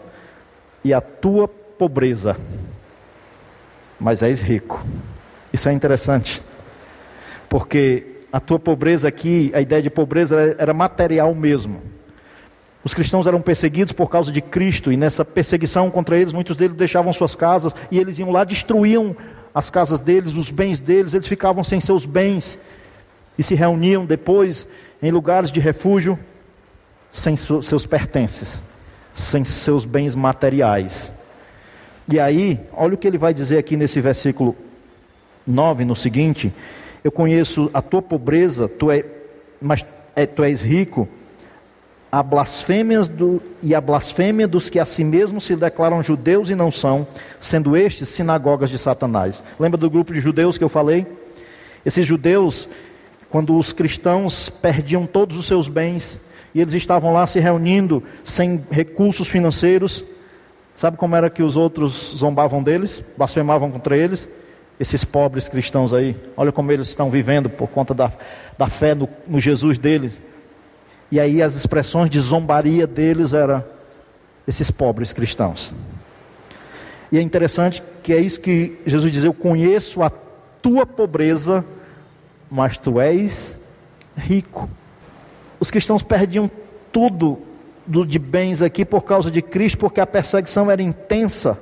e 0.84 0.92
a 0.92 1.00
tua 1.00 1.48
pobreza, 1.48 2.36
mas 3.98 4.22
és 4.22 4.40
rico. 4.40 4.84
Isso 5.50 5.68
é 5.68 5.72
interessante, 5.72 6.42
porque 7.48 8.18
a 8.30 8.38
tua 8.38 8.58
pobreza 8.58 9.08
aqui, 9.08 9.50
a 9.54 9.62
ideia 9.62 9.80
de 9.80 9.88
pobreza 9.88 10.54
era 10.58 10.74
material 10.74 11.34
mesmo. 11.34 11.95
Os 12.86 12.94
cristãos 12.94 13.26
eram 13.26 13.40
perseguidos 13.40 13.92
por 13.92 14.08
causa 14.08 14.30
de 14.30 14.40
Cristo, 14.40 14.92
e 14.92 14.96
nessa 14.96 15.24
perseguição 15.24 15.90
contra 15.90 16.16
eles, 16.16 16.32
muitos 16.32 16.56
deles 16.56 16.76
deixavam 16.76 17.12
suas 17.12 17.34
casas 17.34 17.74
e 17.90 17.98
eles 17.98 18.16
iam 18.20 18.30
lá, 18.30 18.44
destruíam 18.44 19.16
as 19.52 19.68
casas 19.68 19.98
deles, 19.98 20.34
os 20.34 20.52
bens 20.52 20.78
deles, 20.78 21.12
eles 21.12 21.26
ficavam 21.26 21.64
sem 21.64 21.80
seus 21.80 22.06
bens 22.06 22.60
e 23.36 23.42
se 23.42 23.56
reuniam 23.56 24.06
depois 24.06 24.68
em 25.02 25.10
lugares 25.10 25.50
de 25.50 25.58
refúgio, 25.58 26.16
sem 27.10 27.34
seus 27.36 27.84
pertences, 27.86 28.62
sem 29.12 29.44
seus 29.44 29.84
bens 29.84 30.14
materiais. 30.14 31.10
E 32.08 32.20
aí, 32.20 32.60
olha 32.72 32.94
o 32.94 32.96
que 32.96 33.08
ele 33.08 33.18
vai 33.18 33.34
dizer 33.34 33.58
aqui 33.58 33.76
nesse 33.76 34.00
versículo 34.00 34.54
9, 35.44 35.84
no 35.84 35.96
seguinte: 35.96 36.54
eu 37.02 37.10
conheço 37.10 37.68
a 37.74 37.82
tua 37.82 38.00
pobreza, 38.00 38.68
tu 38.68 38.92
é, 38.92 39.04
mas 39.60 39.84
é, 40.14 40.24
tu 40.24 40.44
és 40.44 40.62
rico, 40.62 41.08
a 42.10 42.22
blasfêmias 42.22 43.08
do, 43.08 43.42
e 43.62 43.74
a 43.74 43.80
blasfêmia 43.80 44.46
dos 44.46 44.70
que 44.70 44.78
a 44.78 44.86
si 44.86 45.02
mesmos 45.02 45.44
se 45.44 45.56
declaram 45.56 46.02
judeus 46.02 46.50
e 46.50 46.54
não 46.54 46.70
são, 46.70 47.06
sendo 47.40 47.76
estes 47.76 48.08
sinagogas 48.08 48.70
de 48.70 48.78
Satanás. 48.78 49.42
Lembra 49.58 49.76
do 49.76 49.90
grupo 49.90 50.12
de 50.12 50.20
judeus 50.20 50.56
que 50.56 50.64
eu 50.64 50.68
falei? 50.68 51.06
Esses 51.84 52.06
judeus, 52.06 52.68
quando 53.30 53.56
os 53.56 53.72
cristãos 53.72 54.48
perdiam 54.48 55.06
todos 55.06 55.36
os 55.36 55.46
seus 55.46 55.68
bens 55.68 56.20
e 56.54 56.60
eles 56.60 56.74
estavam 56.74 57.12
lá 57.12 57.26
se 57.26 57.38
reunindo 57.38 58.02
sem 58.24 58.64
recursos 58.70 59.28
financeiros, 59.28 60.02
sabe 60.76 60.96
como 60.96 61.16
era 61.16 61.28
que 61.28 61.42
os 61.42 61.56
outros 61.56 62.14
zombavam 62.16 62.62
deles, 62.62 63.02
blasfemavam 63.16 63.70
contra 63.70 63.96
eles? 63.96 64.28
esses 64.78 65.04
pobres 65.04 65.48
cristãos 65.48 65.92
aí. 65.92 66.14
Olha 66.36 66.52
como 66.52 66.70
eles 66.70 66.88
estão 66.88 67.10
vivendo 67.10 67.48
por 67.48 67.68
conta 67.68 67.94
da, 67.94 68.12
da 68.56 68.68
fé 68.68 68.94
no, 68.94 69.08
no 69.26 69.40
Jesus 69.40 69.78
deles. 69.78 70.12
E 71.10 71.20
aí 71.20 71.42
as 71.42 71.54
expressões 71.54 72.10
de 72.10 72.20
zombaria 72.20 72.86
deles 72.86 73.32
eram 73.32 73.62
esses 74.46 74.70
pobres 74.70 75.12
cristãos. 75.12 75.72
E 77.10 77.18
é 77.18 77.20
interessante 77.22 77.82
que 78.02 78.12
é 78.12 78.18
isso 78.18 78.40
que 78.40 78.78
Jesus 78.86 79.12
diz: 79.12 79.24
Eu 79.24 79.34
conheço 79.34 80.02
a 80.02 80.10
tua 80.60 80.84
pobreza, 80.84 81.64
mas 82.50 82.76
tu 82.76 83.00
és 83.00 83.56
rico. 84.16 84.68
Os 85.60 85.70
cristãos 85.70 86.02
perdiam 86.02 86.50
tudo 86.92 87.38
do, 87.86 88.04
de 88.04 88.18
bens 88.18 88.60
aqui 88.60 88.84
por 88.84 89.02
causa 89.02 89.30
de 89.30 89.40
Cristo, 89.40 89.78
porque 89.78 90.00
a 90.00 90.06
perseguição 90.06 90.70
era 90.70 90.82
intensa. 90.82 91.58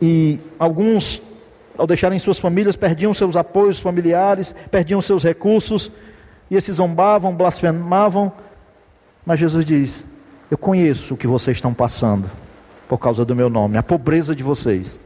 E 0.00 0.38
alguns 0.58 1.22
ao 1.78 1.86
deixarem 1.86 2.18
suas 2.18 2.38
famílias, 2.38 2.76
perdiam 2.76 3.12
seus 3.12 3.36
apoios 3.36 3.78
familiares, 3.78 4.54
perdiam 4.70 5.00
seus 5.00 5.22
recursos, 5.22 5.90
e 6.50 6.56
esses 6.56 6.76
zombavam, 6.76 7.34
blasfemavam. 7.34 8.32
Mas 9.26 9.40
Jesus 9.40 9.66
diz: 9.66 10.04
Eu 10.48 10.56
conheço 10.56 11.14
o 11.14 11.16
que 11.16 11.26
vocês 11.26 11.56
estão 11.56 11.74
passando 11.74 12.30
por 12.88 12.98
causa 12.98 13.24
do 13.24 13.34
meu 13.34 13.50
nome, 13.50 13.76
a 13.76 13.82
pobreza 13.82 14.36
de 14.36 14.44
vocês, 14.44 14.98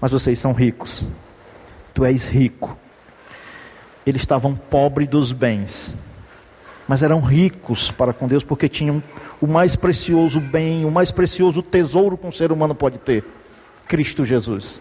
mas 0.00 0.12
vocês 0.12 0.38
são 0.38 0.52
ricos. 0.52 1.02
Tu 1.92 2.04
és 2.04 2.28
rico. 2.28 2.78
Eles 4.06 4.22
estavam 4.22 4.54
pobres 4.54 5.08
dos 5.08 5.32
bens, 5.32 5.96
mas 6.86 7.02
eram 7.02 7.20
ricos 7.20 7.90
para 7.90 8.12
com 8.12 8.28
Deus 8.28 8.44
porque 8.44 8.68
tinham 8.68 9.02
o 9.40 9.46
mais 9.46 9.74
precioso 9.74 10.40
bem, 10.40 10.84
o 10.84 10.90
mais 10.90 11.10
precioso 11.10 11.60
tesouro 11.60 12.16
que 12.16 12.26
um 12.26 12.32
ser 12.32 12.52
humano 12.52 12.74
pode 12.74 12.98
ter: 12.98 13.24
Cristo 13.88 14.24
Jesus. 14.24 14.80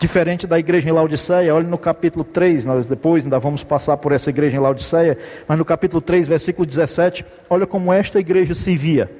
Diferente 0.00 0.46
da 0.46 0.58
igreja 0.58 0.88
em 0.88 0.92
Laodiceia, 0.92 1.54
olhe 1.54 1.66
no 1.66 1.78
capítulo 1.78 2.24
3, 2.24 2.64
nós 2.64 2.84
depois 2.86 3.24
ainda 3.24 3.38
vamos 3.38 3.62
passar 3.62 3.96
por 3.96 4.12
essa 4.12 4.30
igreja 4.30 4.56
em 4.56 4.60
Laodiceia, 4.60 5.16
mas 5.46 5.56
no 5.56 5.64
capítulo 5.64 6.00
3, 6.00 6.26
versículo 6.26 6.66
17, 6.66 7.24
olha 7.48 7.66
como 7.66 7.92
esta 7.92 8.18
igreja 8.18 8.54
se 8.54 8.76
via. 8.76 9.10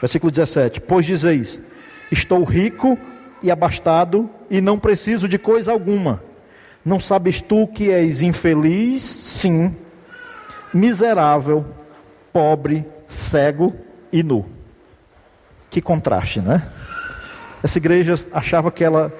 Versículo 0.00 0.30
17: 0.30 0.80
Pois 0.80 1.06
dizeis: 1.06 1.60
Estou 2.10 2.42
rico 2.42 2.98
e 3.42 3.50
abastado 3.50 4.28
e 4.50 4.60
não 4.60 4.78
preciso 4.78 5.28
de 5.28 5.38
coisa 5.38 5.72
alguma. 5.72 6.22
Não 6.84 6.98
sabes 6.98 7.40
tu 7.40 7.68
que 7.68 7.90
és 7.90 8.20
infeliz? 8.20 9.02
Sim. 9.02 9.74
Miserável, 10.74 11.64
pobre, 12.32 12.84
cego 13.08 13.74
e 14.12 14.22
nu. 14.22 14.44
Que 15.70 15.80
contraste, 15.80 16.40
né? 16.40 16.62
Essa 17.62 17.78
igreja 17.78 18.14
achava 18.32 18.72
que 18.72 18.82
ela 18.82 19.12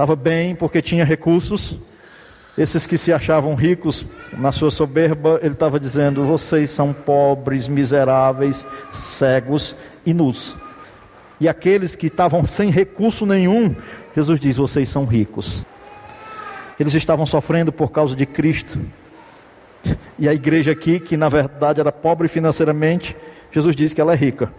estava 0.00 0.16
bem 0.16 0.54
porque 0.54 0.80
tinha 0.80 1.04
recursos. 1.04 1.76
Esses 2.56 2.86
que 2.86 2.96
se 2.96 3.12
achavam 3.12 3.54
ricos, 3.54 4.06
na 4.32 4.50
sua 4.50 4.70
soberba, 4.70 5.38
ele 5.42 5.52
estava 5.52 5.78
dizendo: 5.78 6.24
vocês 6.24 6.70
são 6.70 6.90
pobres, 6.90 7.68
miseráveis, 7.68 8.64
cegos 8.92 9.76
e 10.06 10.14
nus. 10.14 10.56
E 11.38 11.46
aqueles 11.46 11.94
que 11.94 12.06
estavam 12.06 12.46
sem 12.46 12.70
recurso 12.70 13.26
nenhum, 13.26 13.76
Jesus 14.16 14.40
diz: 14.40 14.56
vocês 14.56 14.88
são 14.88 15.04
ricos. 15.04 15.66
Eles 16.78 16.94
estavam 16.94 17.26
sofrendo 17.26 17.70
por 17.70 17.90
causa 17.90 18.16
de 18.16 18.24
Cristo. 18.24 18.78
E 20.18 20.26
a 20.26 20.32
igreja 20.32 20.72
aqui, 20.72 20.98
que 20.98 21.14
na 21.14 21.28
verdade 21.28 21.78
era 21.78 21.92
pobre 21.92 22.26
financeiramente, 22.26 23.14
Jesus 23.52 23.76
diz 23.76 23.92
que 23.92 24.00
ela 24.00 24.14
é 24.14 24.16
rica. 24.16 24.50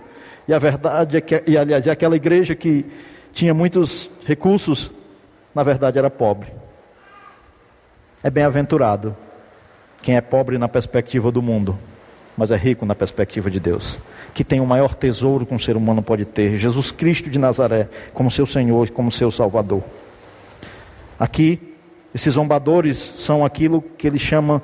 E 0.47 0.53
a 0.53 0.59
verdade 0.59 1.17
é 1.17 1.21
que, 1.21 1.43
e 1.47 1.57
aliás, 1.57 1.87
é 1.87 1.91
aquela 1.91 2.15
igreja 2.15 2.53
que 2.53 2.85
tinha 3.33 3.55
muitos 3.55 4.07
recursos, 4.23 4.91
na 5.53 5.63
verdade 5.63 5.97
era 5.97 6.09
pobre. 6.09 6.51
É 8.23 8.29
bem-aventurado 8.29 9.15
quem 10.01 10.15
é 10.15 10.21
pobre 10.21 10.57
na 10.57 10.67
perspectiva 10.67 11.31
do 11.31 11.41
mundo, 11.41 11.77
mas 12.37 12.51
é 12.51 12.55
rico 12.55 12.85
na 12.85 12.95
perspectiva 12.95 13.51
de 13.51 13.59
Deus, 13.59 13.99
que 14.33 14.43
tem 14.43 14.59
o 14.59 14.65
maior 14.65 14.95
tesouro 14.95 15.45
que 15.45 15.53
um 15.53 15.59
ser 15.59 15.75
humano 15.75 16.01
pode 16.01 16.25
ter, 16.25 16.57
Jesus 16.57 16.91
Cristo 16.91 17.29
de 17.29 17.37
Nazaré, 17.37 17.89
como 18.13 18.31
seu 18.31 18.45
Senhor, 18.45 18.89
como 18.89 19.11
seu 19.11 19.31
Salvador. 19.31 19.83
Aqui, 21.19 21.75
esses 22.13 22.33
zombadores 22.33 22.97
são 22.97 23.45
aquilo 23.45 23.81
que 23.81 24.07
ele 24.07 24.19
chama 24.19 24.61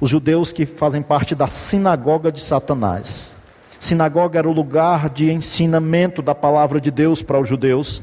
os 0.00 0.10
judeus 0.10 0.52
que 0.52 0.64
fazem 0.64 1.02
parte 1.02 1.34
da 1.34 1.48
sinagoga 1.48 2.32
de 2.32 2.40
Satanás. 2.40 3.32
Sinagoga 3.78 4.38
era 4.38 4.48
o 4.48 4.52
lugar 4.52 5.08
de 5.08 5.30
ensinamento 5.30 6.20
da 6.22 6.34
palavra 6.34 6.80
de 6.80 6.90
Deus 6.90 7.22
para 7.22 7.40
os 7.40 7.48
judeus. 7.48 8.02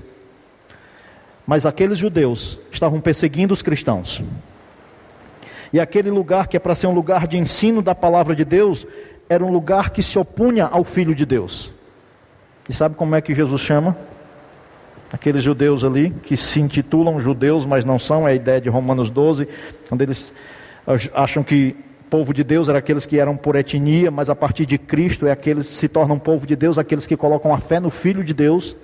Mas 1.48 1.66
aqueles 1.66 1.98
judeus 1.98 2.60
estavam 2.70 3.00
perseguindo 3.00 3.54
os 3.54 3.62
cristãos. 3.62 4.22
E 5.72 5.80
aquele 5.80 6.12
lugar 6.12 6.48
que 6.48 6.58
é 6.58 6.60
para 6.60 6.76
ser 6.76 6.88
um 6.88 6.94
lugar 6.94 7.26
de 7.26 7.38
ensino 7.38 7.82
da 7.82 7.96
palavra 7.96 8.36
de 8.36 8.44
Deus, 8.44 8.86
era 9.30 9.44
um 9.44 9.52
lugar 9.52 9.92
que 9.92 10.04
se 10.04 10.20
opunha 10.20 10.66
ao 10.66 10.84
Filho 10.84 11.16
de 11.16 11.26
Deus. 11.26 11.72
E 12.68 12.74
sabe 12.74 12.96
como 12.96 13.16
é 13.16 13.22
que 13.22 13.34
Jesus 13.34 13.62
chama? 13.62 13.96
Aqueles 15.12 15.42
judeus 15.42 15.86
ali, 15.86 16.10
que 16.10 16.36
se 16.36 16.60
intitulam 16.60 17.20
judeus, 17.22 17.66
mas 17.66 17.86
não 17.86 17.98
são, 17.98 18.28
é 18.28 18.32
a 18.32 18.36
ideia 18.36 18.60
de 18.60 18.68
Romanos 18.68 19.10
12, 19.10 19.48
quando 19.88 20.02
eles 20.02 20.34
acham 21.14 21.44
que 21.44 21.78
povo 22.10 22.34
de 22.34 22.44
Deus 22.44 22.68
era 22.68 22.80
aqueles 22.80 23.06
que 23.06 23.20
eram 23.20 23.36
por 23.36 23.56
etnia, 23.56 24.12
mas 24.12 24.30
a 24.30 24.36
partir 24.36 24.66
de 24.66 24.78
Cristo 24.78 25.26
é 25.26 25.32
aqueles 25.32 25.68
que 25.68 25.74
se 25.76 25.88
tornam 25.88 26.20
povo 26.20 26.46
de 26.46 26.56
Deus, 26.56 26.78
aqueles 26.78 27.08
que 27.08 27.16
colocam 27.16 27.54
a 27.54 27.60
fé 27.60 27.80
no 27.80 27.90
Filho 27.90 28.24
de 28.24 28.34
Deus. 28.34 28.76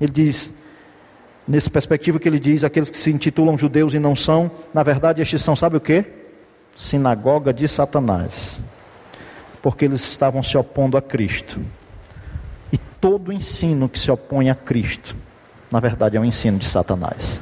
Ele 0.00 0.12
diz, 0.12 0.52
nessa 1.46 1.70
perspectiva 1.70 2.18
que 2.18 2.28
ele 2.28 2.38
diz, 2.38 2.64
aqueles 2.64 2.90
que 2.90 2.98
se 2.98 3.10
intitulam 3.10 3.56
judeus 3.58 3.94
e 3.94 3.98
não 3.98 4.16
são, 4.16 4.50
na 4.74 4.82
verdade 4.82 5.22
estes 5.22 5.42
são, 5.42 5.54
sabe 5.54 5.76
o 5.76 5.80
que? 5.80 6.04
Sinagoga 6.76 7.52
de 7.52 7.66
Satanás. 7.68 8.60
Porque 9.62 9.84
eles 9.84 10.02
estavam 10.02 10.42
se 10.42 10.56
opondo 10.56 10.96
a 10.96 11.02
Cristo. 11.02 11.58
E 12.72 12.78
todo 12.78 13.32
ensino 13.32 13.88
que 13.88 13.98
se 13.98 14.10
opõe 14.10 14.50
a 14.50 14.54
Cristo 14.54 15.16
na 15.70 15.80
verdade 15.80 16.16
é 16.16 16.20
um 16.20 16.24
ensino 16.24 16.58
de 16.58 16.66
Satanás. 16.66 17.40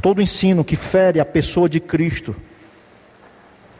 Todo 0.00 0.22
ensino 0.22 0.64
que 0.64 0.76
fere 0.76 1.20
a 1.20 1.24
pessoa 1.24 1.68
de 1.68 1.80
Cristo, 1.80 2.36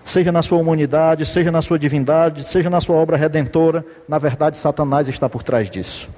seja 0.04 0.32
na 0.32 0.42
sua 0.42 0.58
humanidade, 0.58 1.26
seja 1.26 1.50
na 1.50 1.62
sua 1.62 1.78
divindade, 1.78 2.48
seja 2.48 2.70
na 2.70 2.80
sua 2.80 2.96
obra 2.96 3.16
redentora, 3.16 3.84
na 4.08 4.18
verdade 4.18 4.58
Satanás 4.58 5.08
está 5.08 5.28
por 5.28 5.42
trás 5.42 5.70
disso. 5.70 6.08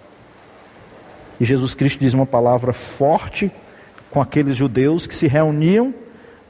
E 1.41 1.45
Jesus 1.45 1.75
Cristo 1.75 2.01
diz 2.01 2.15
uma 2.15 2.27
palavra 2.27 2.73
forte 2.73 3.51
com 4.11 4.21
aqueles 4.21 4.57
judeus 4.57 5.07
que 5.07 5.15
se 5.15 5.27
reuniam 5.27 5.95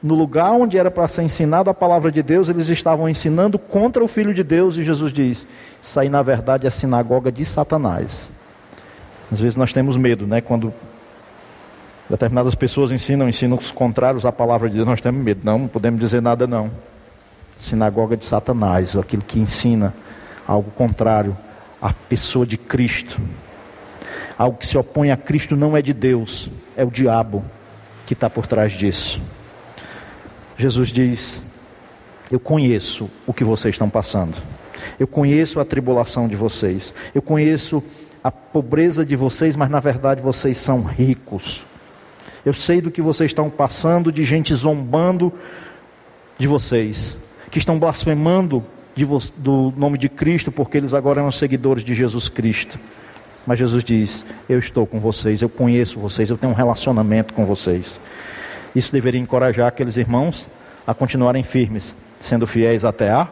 no 0.01 0.15
lugar 0.15 0.51
onde 0.51 0.77
era 0.77 0.89
para 0.89 1.07
ser 1.07 1.23
ensinado 1.23 1.69
a 1.69 1.73
palavra 1.73 2.11
de 2.11 2.23
Deus, 2.23 2.47
eles 2.47 2.69
estavam 2.69 3.09
ensinando 3.09 3.59
contra 3.59 4.03
o 4.03 4.07
Filho 4.07 4.33
de 4.33 4.43
Deus, 4.43 4.77
e 4.77 4.83
Jesus 4.83 5.13
diz: 5.13 5.45
Isso 5.81 5.99
aí 5.99 6.09
na 6.09 6.21
verdade 6.21 6.65
é 6.65 6.69
a 6.69 6.71
sinagoga 6.71 7.31
de 7.31 7.43
Satanás. 7.43 8.29
Às 9.31 9.39
vezes 9.39 9.55
nós 9.55 9.73
temos 9.73 9.97
medo, 9.97 10.25
né? 10.25 10.41
Quando 10.41 10.73
determinadas 12.09 12.55
pessoas 12.55 12.91
ensinam 12.91 13.29
ensinos 13.29 13.69
contrários 13.71 14.25
à 14.25 14.31
palavra 14.31 14.69
de 14.69 14.75
Deus, 14.75 14.87
nós 14.87 15.01
temos 15.01 15.21
medo. 15.21 15.41
Não, 15.43 15.59
não 15.59 15.67
podemos 15.67 15.99
dizer 15.99 16.21
nada 16.21 16.47
não. 16.47 16.71
Sinagoga 17.59 18.15
de 18.15 18.23
Satanás, 18.23 18.95
aquilo 18.95 19.21
que 19.21 19.37
ensina 19.37 19.93
algo 20.47 20.71
contrário 20.71 21.37
à 21.81 21.93
pessoa 21.93 22.45
de 22.45 22.57
Cristo. 22.57 23.19
Algo 24.39 24.57
que 24.57 24.65
se 24.65 24.77
opõe 24.77 25.11
a 25.11 25.17
Cristo 25.17 25.53
não 25.53 25.75
é 25.75 25.81
de 25.81 25.93
Deus, 25.93 26.49
é 26.77 26.85
o 26.85 26.89
diabo 26.89 27.43
que 28.07 28.13
está 28.13 28.29
por 28.29 28.47
trás 28.47 28.71
disso. 28.71 29.21
Jesus 30.57 30.87
diz: 30.87 31.43
Eu 32.31 32.39
conheço 32.39 33.09
o 33.27 33.33
que 33.33 33.43
vocês 33.43 33.75
estão 33.75 33.89
passando. 33.89 34.37
Eu 34.97 35.07
conheço 35.07 35.59
a 35.59 35.65
tribulação 35.65 36.25
de 36.25 36.37
vocês. 36.37 36.93
Eu 37.13 37.21
conheço 37.21 37.83
a 38.23 38.31
pobreza 38.31 39.05
de 39.05 39.17
vocês, 39.17 39.57
mas 39.57 39.69
na 39.69 39.81
verdade 39.81 40.21
vocês 40.21 40.57
são 40.57 40.83
ricos. 40.83 41.65
Eu 42.45 42.53
sei 42.53 42.79
do 42.79 42.89
que 42.89 43.01
vocês 43.01 43.31
estão 43.31 43.49
passando, 43.49 44.09
de 44.09 44.23
gente 44.23 44.55
zombando 44.55 45.33
de 46.37 46.47
vocês, 46.47 47.17
que 47.51 47.59
estão 47.59 47.77
blasfemando 47.77 48.63
do 49.35 49.73
nome 49.75 49.97
de 49.97 50.07
Cristo, 50.07 50.49
porque 50.49 50.77
eles 50.77 50.93
agora 50.93 51.19
são 51.19 51.31
seguidores 51.31 51.83
de 51.83 51.93
Jesus 51.93 52.29
Cristo. 52.29 52.79
Mas 53.49 53.57
Jesus 53.57 53.83
diz: 53.83 54.23
Eu 54.47 54.59
estou 54.59 54.85
com 54.85 54.99
vocês, 54.99 55.41
eu 55.41 55.49
conheço 55.49 55.99
vocês, 55.99 56.29
eu 56.29 56.37
tenho 56.37 56.53
um 56.53 56.55
relacionamento 56.55 57.33
com 57.33 57.47
vocês. 57.47 57.99
Isso 58.75 58.91
deveria 58.91 59.19
encorajar 59.19 59.65
aqueles 59.65 59.97
irmãos 59.97 60.47
a 60.85 60.93
continuarem 60.93 61.41
firmes, 61.41 61.95
sendo 62.21 62.45
fiéis 62.45 62.85
até 62.85 63.09
a 63.09 63.27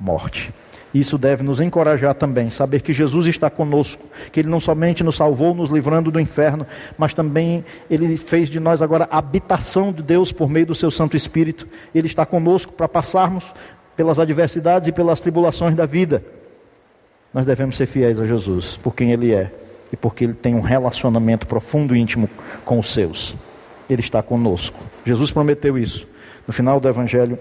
morte. 0.00 0.52
Isso 0.92 1.16
deve 1.16 1.44
nos 1.44 1.60
encorajar 1.60 2.12
também, 2.14 2.50
saber 2.50 2.82
que 2.82 2.92
Jesus 2.92 3.28
está 3.28 3.48
conosco, 3.48 4.02
que 4.32 4.40
Ele 4.40 4.48
não 4.48 4.58
somente 4.58 5.04
nos 5.04 5.14
salvou, 5.14 5.54
nos 5.54 5.70
livrando 5.70 6.10
do 6.10 6.18
inferno, 6.18 6.66
mas 6.98 7.14
também 7.14 7.64
Ele 7.88 8.16
fez 8.16 8.50
de 8.50 8.58
nós 8.58 8.82
agora 8.82 9.06
habitação 9.12 9.92
de 9.92 10.02
Deus 10.02 10.32
por 10.32 10.50
meio 10.50 10.66
do 10.66 10.74
Seu 10.74 10.90
Santo 10.90 11.16
Espírito. 11.16 11.68
Ele 11.94 12.08
está 12.08 12.26
conosco 12.26 12.72
para 12.72 12.88
passarmos 12.88 13.44
pelas 13.96 14.18
adversidades 14.18 14.88
e 14.88 14.92
pelas 14.92 15.20
tribulações 15.20 15.76
da 15.76 15.86
vida. 15.86 16.24
Nós 17.36 17.44
devemos 17.44 17.76
ser 17.76 17.84
fiéis 17.84 18.18
a 18.18 18.24
Jesus, 18.24 18.78
por 18.82 18.94
quem 18.94 19.12
Ele 19.12 19.30
é 19.30 19.52
e 19.92 19.96
porque 19.96 20.24
Ele 20.24 20.32
tem 20.32 20.54
um 20.54 20.62
relacionamento 20.62 21.46
profundo 21.46 21.94
e 21.94 21.98
íntimo 22.00 22.30
com 22.64 22.78
os 22.78 22.88
seus. 22.88 23.36
Ele 23.90 24.00
está 24.00 24.22
conosco. 24.22 24.78
Jesus 25.04 25.30
prometeu 25.30 25.76
isso 25.76 26.08
no 26.48 26.54
final 26.54 26.80
do 26.80 26.88
Evangelho 26.88 27.38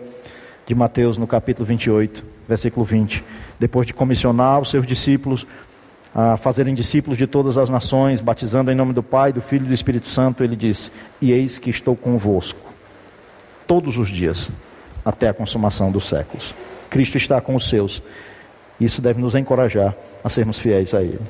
de 0.68 0.76
Mateus, 0.76 1.18
no 1.18 1.26
capítulo 1.26 1.66
28, 1.66 2.26
versículo 2.46 2.86
20 2.86 3.24
depois 3.58 3.88
de 3.88 3.94
comissionar 3.94 4.60
os 4.60 4.70
seus 4.70 4.86
discípulos 4.86 5.48
a 6.14 6.36
fazerem 6.36 6.76
discípulos 6.76 7.18
de 7.18 7.26
todas 7.26 7.58
as 7.58 7.70
nações, 7.70 8.20
batizando 8.20 8.70
em 8.70 8.76
nome 8.76 8.92
do 8.92 9.02
Pai, 9.02 9.32
do 9.32 9.40
Filho 9.40 9.64
e 9.64 9.70
do 9.70 9.74
Espírito 9.74 10.10
Santo, 10.10 10.44
ele 10.44 10.58
diz: 10.58 10.92
E 11.22 11.32
eis 11.32 11.58
que 11.58 11.70
estou 11.70 11.96
convosco 11.96 12.60
todos 13.66 13.98
os 13.98 14.10
dias, 14.10 14.50
até 15.06 15.30
a 15.30 15.34
consumação 15.34 15.90
dos 15.90 16.06
séculos. 16.06 16.54
Cristo 16.90 17.16
está 17.16 17.40
com 17.40 17.56
os 17.56 17.70
seus. 17.70 18.02
Isso 18.80 19.02
deve 19.02 19.22
nos 19.22 19.36
encorajar 19.36 19.96
a 20.24 20.30
sermos 20.30 20.58
fiéis 20.60 20.94
a 20.94 21.02
Ele. 21.02 21.22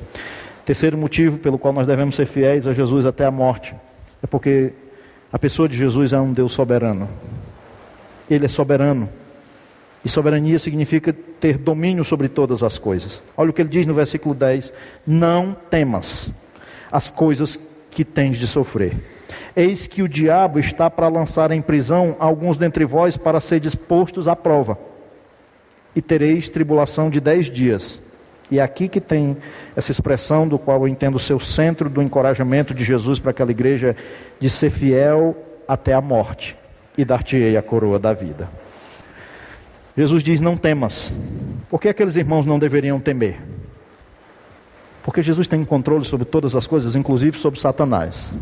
Terceiro 0.64 0.98
motivo 0.98 1.38
pelo 1.38 1.58
qual 1.58 1.72
nós 1.72 1.86
devemos 1.86 2.16
ser 2.16 2.26
fiéis 2.26 2.66
a 2.66 2.72
Jesus 2.72 3.06
até 3.06 3.24
a 3.24 3.30
morte 3.30 3.74
é 4.22 4.26
porque 4.26 4.72
a 5.32 5.38
pessoa 5.38 5.68
de 5.68 5.76
Jesus 5.76 6.12
é 6.12 6.20
um 6.20 6.32
Deus 6.32 6.52
soberano. 6.52 7.08
Ele 8.28 8.46
é 8.46 8.48
soberano. 8.48 9.08
E 10.04 10.08
soberania 10.08 10.58
significa 10.58 11.12
ter 11.40 11.58
domínio 11.58 12.04
sobre 12.04 12.28
todas 12.28 12.62
as 12.62 12.78
coisas. 12.78 13.22
Olha 13.36 13.50
o 13.50 13.52
que 13.52 13.62
ele 13.62 13.68
diz 13.68 13.86
no 13.86 13.94
versículo 13.94 14.34
10: 14.34 14.72
Não 15.06 15.54
temas 15.70 16.28
as 16.90 17.10
coisas 17.10 17.58
que 17.90 18.04
tens 18.04 18.38
de 18.38 18.46
sofrer. 18.46 18.96
Eis 19.54 19.86
que 19.86 20.02
o 20.02 20.08
diabo 20.08 20.58
está 20.58 20.90
para 20.90 21.08
lançar 21.08 21.50
em 21.50 21.62
prisão 21.62 22.16
alguns 22.18 22.56
dentre 22.56 22.84
vós 22.84 23.16
para 23.16 23.40
ser 23.40 23.58
dispostos 23.60 24.28
à 24.28 24.36
prova. 24.36 24.78
E 25.96 26.02
tereis 26.02 26.48
tribulação 26.48 27.10
de 27.10 27.18
dez 27.18 27.46
dias. 27.46 28.00
E 28.50 28.60
é 28.60 28.62
aqui 28.62 28.88
que 28.88 29.00
tem 29.00 29.36
essa 29.74 29.90
expressão 29.90 30.46
do 30.46 30.58
qual 30.58 30.82
eu 30.82 30.88
entendo 30.88 31.18
ser 31.18 31.34
o 31.34 31.40
centro 31.40 31.90
do 31.90 32.00
encorajamento 32.00 32.72
de 32.72 32.84
Jesus 32.84 33.18
para 33.18 33.32
aquela 33.32 33.50
igreja 33.50 33.96
de 34.38 34.48
ser 34.48 34.70
fiel 34.70 35.36
até 35.66 35.92
a 35.92 36.00
morte 36.00 36.56
e 36.96 37.04
dar-te-ei 37.04 37.56
a 37.56 37.62
coroa 37.62 37.98
da 37.98 38.12
vida. 38.12 38.48
Jesus 39.96 40.22
diz: 40.22 40.40
Não 40.40 40.56
temas. 40.56 41.12
Por 41.68 41.80
que 41.80 41.88
aqueles 41.88 42.14
irmãos 42.14 42.46
não 42.46 42.58
deveriam 42.58 43.00
temer? 43.00 43.40
Porque 45.02 45.22
Jesus 45.22 45.48
tem 45.48 45.64
controle 45.64 46.04
sobre 46.04 46.26
todas 46.26 46.54
as 46.54 46.66
coisas, 46.66 46.94
inclusive 46.94 47.38
sobre 47.38 47.60
Satanás. 47.60 48.32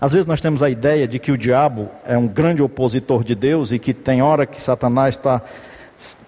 Às 0.00 0.12
vezes 0.12 0.26
nós 0.26 0.40
temos 0.40 0.62
a 0.62 0.70
ideia 0.70 1.08
de 1.08 1.18
que 1.18 1.32
o 1.32 1.38
diabo 1.38 1.88
é 2.04 2.16
um 2.16 2.26
grande 2.26 2.62
opositor 2.62 3.24
de 3.24 3.34
Deus 3.34 3.72
e 3.72 3.78
que 3.78 3.94
tem 3.94 4.22
hora 4.22 4.46
que 4.46 4.60
Satanás 4.60 5.16
está 5.16 5.42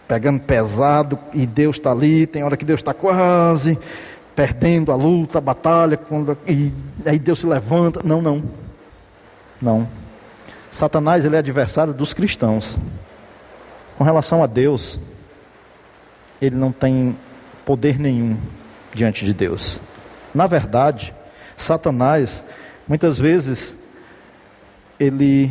pegando 0.09 0.41
pesado 0.41 1.19
e 1.35 1.47
Deus 1.47 1.77
está 1.77 1.93
ali, 1.93 2.27
tem 2.27 2.43
hora 2.43 2.57
que 2.57 2.65
Deus 2.65 2.81
está 2.81 2.95
quase 2.95 3.79
perdendo 4.39 4.93
a 4.93 4.95
luta, 4.95 5.39
a 5.39 5.41
batalha, 5.41 5.97
quando, 5.97 6.39
e 6.47 6.73
aí 7.05 7.19
Deus 7.19 7.41
se 7.41 7.47
levanta. 7.47 8.01
Não, 8.05 8.23
não. 8.23 8.41
Não. 9.61 9.89
Satanás 10.71 11.25
ele 11.25 11.35
é 11.35 11.41
adversário 11.41 11.93
dos 11.93 12.15
cristãos. 12.15 12.79
Com 13.97 14.05
relação 14.05 14.41
a 14.45 14.47
Deus, 14.47 14.97
ele 16.41 16.55
não 16.55 16.71
tem 16.71 17.17
poder 17.67 17.99
nenhum 17.99 18.37
diante 18.95 19.25
de 19.25 19.35
Deus. 19.35 19.81
Na 20.33 20.47
verdade, 20.47 21.13
Satanás, 21.57 22.45
muitas 22.87 23.19
vezes, 23.19 23.75
ele, 25.01 25.51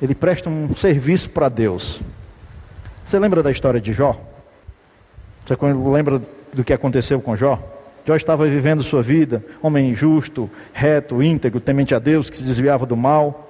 ele 0.00 0.14
presta 0.14 0.48
um 0.48 0.74
serviço 0.74 1.28
para 1.28 1.50
Deus. 1.50 2.00
Você 3.04 3.18
lembra 3.18 3.42
da 3.42 3.50
história 3.50 3.80
de 3.80 3.92
Jó? 3.92 4.18
Você 5.46 5.56
lembra 5.90 6.20
do 6.52 6.64
que 6.64 6.72
aconteceu 6.72 7.20
com 7.20 7.36
Jó? 7.36 7.58
Jó 8.04 8.16
estava 8.16 8.46
vivendo 8.46 8.82
sua 8.82 9.02
vida, 9.02 9.44
homem 9.62 9.94
justo, 9.94 10.50
reto, 10.72 11.22
íntegro, 11.22 11.60
temente 11.60 11.94
a 11.94 11.98
Deus, 11.98 12.28
que 12.28 12.36
se 12.36 12.44
desviava 12.44 12.84
do 12.84 12.96
mal. 12.96 13.48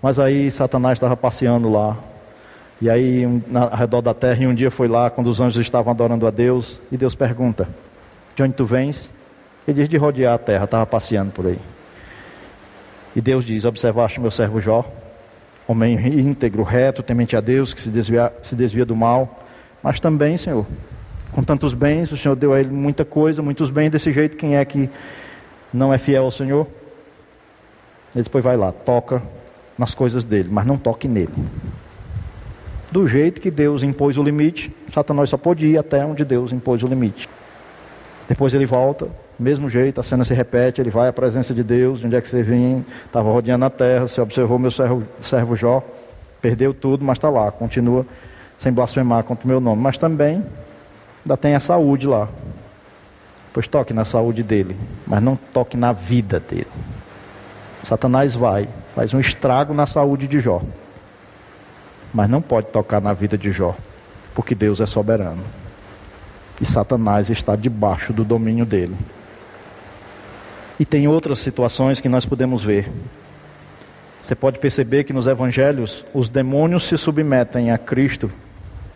Mas 0.00 0.18
aí 0.18 0.50
Satanás 0.50 0.96
estava 0.96 1.16
passeando 1.16 1.70
lá, 1.70 1.96
e 2.80 2.90
aí, 2.90 3.24
um, 3.24 3.40
na, 3.46 3.64
ao 3.64 3.76
redor 3.76 4.00
da 4.00 4.12
terra, 4.12 4.42
e 4.42 4.46
um 4.46 4.54
dia 4.54 4.70
foi 4.70 4.88
lá, 4.88 5.08
quando 5.08 5.28
os 5.28 5.40
anjos 5.40 5.64
estavam 5.64 5.92
adorando 5.92 6.26
a 6.26 6.30
Deus, 6.30 6.80
e 6.90 6.96
Deus 6.96 7.14
pergunta: 7.14 7.68
De 8.34 8.42
onde 8.42 8.54
tu 8.54 8.64
vens? 8.64 9.08
Ele 9.68 9.80
diz: 9.80 9.88
De 9.88 9.96
rodear 9.96 10.34
a 10.34 10.38
terra, 10.38 10.64
estava 10.64 10.84
passeando 10.84 11.30
por 11.30 11.46
aí. 11.46 11.58
E 13.14 13.20
Deus 13.20 13.44
diz: 13.44 13.64
Observaste 13.64 14.18
meu 14.18 14.32
servo 14.32 14.60
Jó, 14.60 14.84
homem 15.66 15.94
íntegro, 16.18 16.62
reto, 16.62 17.02
temente 17.02 17.36
a 17.36 17.40
Deus, 17.40 17.72
que 17.72 17.80
se 17.80 17.88
desvia, 17.88 18.32
se 18.42 18.54
desvia 18.54 18.84
do 18.84 18.96
mal, 18.96 19.40
mas 19.82 20.00
também, 20.00 20.36
Senhor, 20.36 20.66
com 21.32 21.42
tantos 21.42 21.72
bens, 21.72 22.12
o 22.12 22.16
Senhor 22.16 22.36
deu 22.36 22.52
a 22.52 22.60
ele 22.60 22.70
muita 22.70 23.04
coisa, 23.04 23.42
muitos 23.42 23.70
bens, 23.70 23.90
desse 23.90 24.12
jeito, 24.12 24.36
quem 24.36 24.56
é 24.56 24.64
que 24.64 24.88
não 25.72 25.92
é 25.92 25.98
fiel 25.98 26.24
ao 26.24 26.30
Senhor? 26.30 26.66
Ele 28.14 28.24
depois 28.24 28.44
vai 28.44 28.56
lá, 28.56 28.70
toca 28.70 29.22
nas 29.78 29.94
coisas 29.94 30.24
dele, 30.24 30.48
mas 30.52 30.66
não 30.66 30.76
toque 30.76 31.08
nele. 31.08 31.32
Do 32.90 33.08
jeito 33.08 33.40
que 33.40 33.50
Deus 33.50 33.82
impôs 33.82 34.18
o 34.18 34.22
limite, 34.22 34.70
Satanás 34.92 35.30
só 35.30 35.38
pôde 35.38 35.66
ir 35.66 35.78
até 35.78 36.04
onde 36.04 36.24
Deus 36.24 36.52
impôs 36.52 36.82
o 36.82 36.86
limite. 36.86 37.28
Depois 38.28 38.52
ele 38.52 38.66
volta, 38.66 39.08
mesmo 39.42 39.68
jeito, 39.68 40.00
a 40.00 40.04
cena 40.04 40.24
se 40.24 40.32
repete, 40.32 40.80
ele 40.80 40.90
vai 40.90 41.08
à 41.08 41.12
presença 41.12 41.52
de 41.52 41.62
Deus, 41.62 42.00
de 42.00 42.06
onde 42.06 42.16
é 42.16 42.20
que 42.20 42.28
você 42.28 42.42
vem, 42.42 42.84
estava 43.06 43.30
rodeando 43.30 43.64
a 43.64 43.70
terra, 43.70 44.08
você 44.08 44.20
observou 44.20 44.58
meu 44.58 44.70
servo, 44.70 45.02
servo 45.20 45.56
Jó, 45.56 45.82
perdeu 46.40 46.72
tudo, 46.72 47.04
mas 47.04 47.18
está 47.18 47.28
lá, 47.28 47.50
continua 47.50 48.06
sem 48.58 48.72
blasfemar 48.72 49.24
contra 49.24 49.44
o 49.44 49.48
meu 49.48 49.60
nome. 49.60 49.82
Mas 49.82 49.98
também 49.98 50.44
ainda 51.24 51.36
tem 51.36 51.54
a 51.54 51.60
saúde 51.60 52.06
lá. 52.06 52.28
Pois 53.52 53.66
toque 53.66 53.92
na 53.92 54.04
saúde 54.04 54.42
dele, 54.42 54.76
mas 55.06 55.22
não 55.22 55.36
toque 55.36 55.76
na 55.76 55.92
vida 55.92 56.40
dele. 56.40 56.68
Satanás 57.84 58.34
vai, 58.34 58.68
faz 58.94 59.12
um 59.12 59.20
estrago 59.20 59.74
na 59.74 59.84
saúde 59.84 60.26
de 60.26 60.40
Jó. 60.40 60.62
Mas 62.14 62.30
não 62.30 62.40
pode 62.40 62.68
tocar 62.68 63.00
na 63.00 63.12
vida 63.12 63.36
de 63.36 63.50
Jó, 63.50 63.74
porque 64.34 64.54
Deus 64.54 64.80
é 64.80 64.86
soberano. 64.86 65.42
E 66.60 66.64
Satanás 66.64 67.28
está 67.28 67.56
debaixo 67.56 68.12
do 68.12 68.24
domínio 68.24 68.64
dele. 68.64 68.96
E 70.78 70.84
tem 70.84 71.06
outras 71.06 71.38
situações 71.38 72.00
que 72.00 72.08
nós 72.08 72.26
podemos 72.26 72.64
ver. 72.64 72.90
Você 74.22 74.34
pode 74.34 74.58
perceber 74.58 75.04
que 75.04 75.12
nos 75.12 75.26
evangelhos 75.26 76.04
os 76.14 76.28
demônios 76.28 76.84
se 76.84 76.96
submetem 76.96 77.70
a 77.70 77.78
Cristo. 77.78 78.30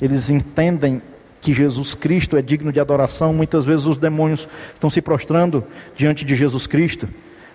Eles 0.01 0.31
entendem 0.31 1.03
que 1.41 1.53
Jesus 1.53 1.95
Cristo 1.95 2.37
é 2.37 2.43
digno 2.43 2.73
de 2.73 2.81
adoração. 2.81 3.33
Muitas 3.33 3.65
vezes 3.65 3.87
os 3.87 3.99
demônios 3.99 4.49
estão 4.75 4.91
se 4.91 5.03
prostrando 5.03 5.65
diante 5.97 6.25
de 6.25 6.35
Jesus 6.35 6.67
Cristo, 6.67 7.09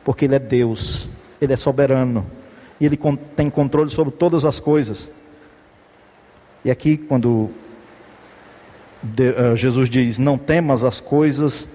porque 0.03 0.25
Ele 0.25 0.35
é 0.35 0.39
Deus, 0.39 1.07
Ele 1.41 1.53
é 1.53 1.57
soberano, 1.57 2.25
e 2.79 2.85
Ele 2.85 2.99
tem 3.35 3.49
controle 3.49 3.89
sobre 3.89 4.13
todas 4.13 4.45
as 4.45 4.59
coisas. 4.59 5.11
E 6.63 6.69
aqui, 6.69 6.97
quando 6.97 7.49
Jesus 9.55 9.89
diz: 9.89 10.17
Não 10.17 10.37
temas 10.37 10.83
as 10.83 10.99
coisas 10.99 11.67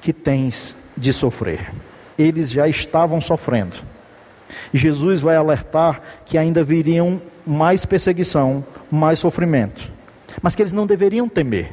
que 0.00 0.12
tens 0.12 0.76
de 0.98 1.12
sofrer. 1.12 1.70
Eles 2.18 2.50
já 2.50 2.68
estavam 2.68 3.20
sofrendo. 3.20 3.76
Jesus 4.72 5.20
vai 5.20 5.36
alertar 5.36 6.00
que 6.26 6.36
ainda 6.36 6.64
viriam 6.64 7.20
mais 7.46 7.84
perseguição, 7.84 8.64
mais 8.90 9.18
sofrimento, 9.18 9.90
mas 10.42 10.54
que 10.54 10.62
eles 10.62 10.72
não 10.72 10.86
deveriam 10.86 11.28
temer. 11.28 11.72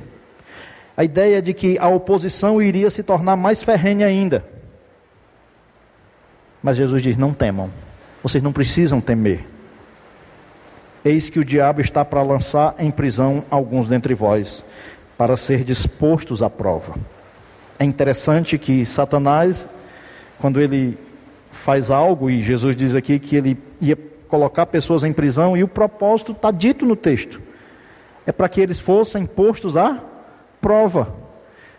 A 0.95 1.03
ideia 1.03 1.41
de 1.41 1.53
que 1.53 1.77
a 1.77 1.87
oposição 1.87 2.61
iria 2.61 2.89
se 2.89 3.03
tornar 3.03 3.35
mais 3.35 3.61
ferrenha 3.61 4.07
ainda. 4.07 4.45
Mas 6.63 6.77
Jesus 6.77 7.01
diz: 7.03 7.17
não 7.17 7.33
temam, 7.33 7.69
vocês 8.23 8.41
não 8.41 8.53
precisam 8.53 9.01
temer. 9.01 9.45
Eis 11.03 11.29
que 11.29 11.39
o 11.39 11.45
diabo 11.45 11.81
está 11.81 12.03
para 12.03 12.23
lançar 12.23 12.75
em 12.79 12.89
prisão 12.89 13.43
alguns 13.51 13.87
dentre 13.87 14.15
vós, 14.15 14.65
para 15.17 15.37
ser 15.37 15.63
dispostos 15.63 16.41
à 16.41 16.49
prova. 16.49 16.95
É 17.77 17.83
interessante 17.83 18.57
que 18.57 18.85
Satanás, 18.85 19.67
quando 20.39 20.61
ele 20.61 20.97
faz 21.63 21.91
algo, 21.91 22.29
e 22.29 22.41
Jesus 22.41 22.75
diz 22.75 22.95
aqui 22.95 23.19
que 23.19 23.35
ele 23.35 23.57
ia 23.81 23.97
colocar 24.27 24.65
pessoas 24.65 25.03
em 25.03 25.11
prisão, 25.11 25.57
e 25.57 25.63
o 25.63 25.67
propósito 25.67 26.31
está 26.31 26.51
dito 26.51 26.85
no 26.85 26.95
texto: 26.95 27.41
é 28.25 28.31
para 28.31 28.47
que 28.47 28.61
eles 28.61 28.79
fossem 28.79 29.25
postos 29.25 29.75
à 29.75 30.01
prova. 30.61 31.13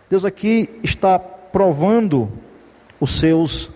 Deus 0.09 0.23
aqui 0.23 0.69
está 0.83 1.17
provando 1.17 2.29
os 2.99 3.19
seus, 3.19 3.69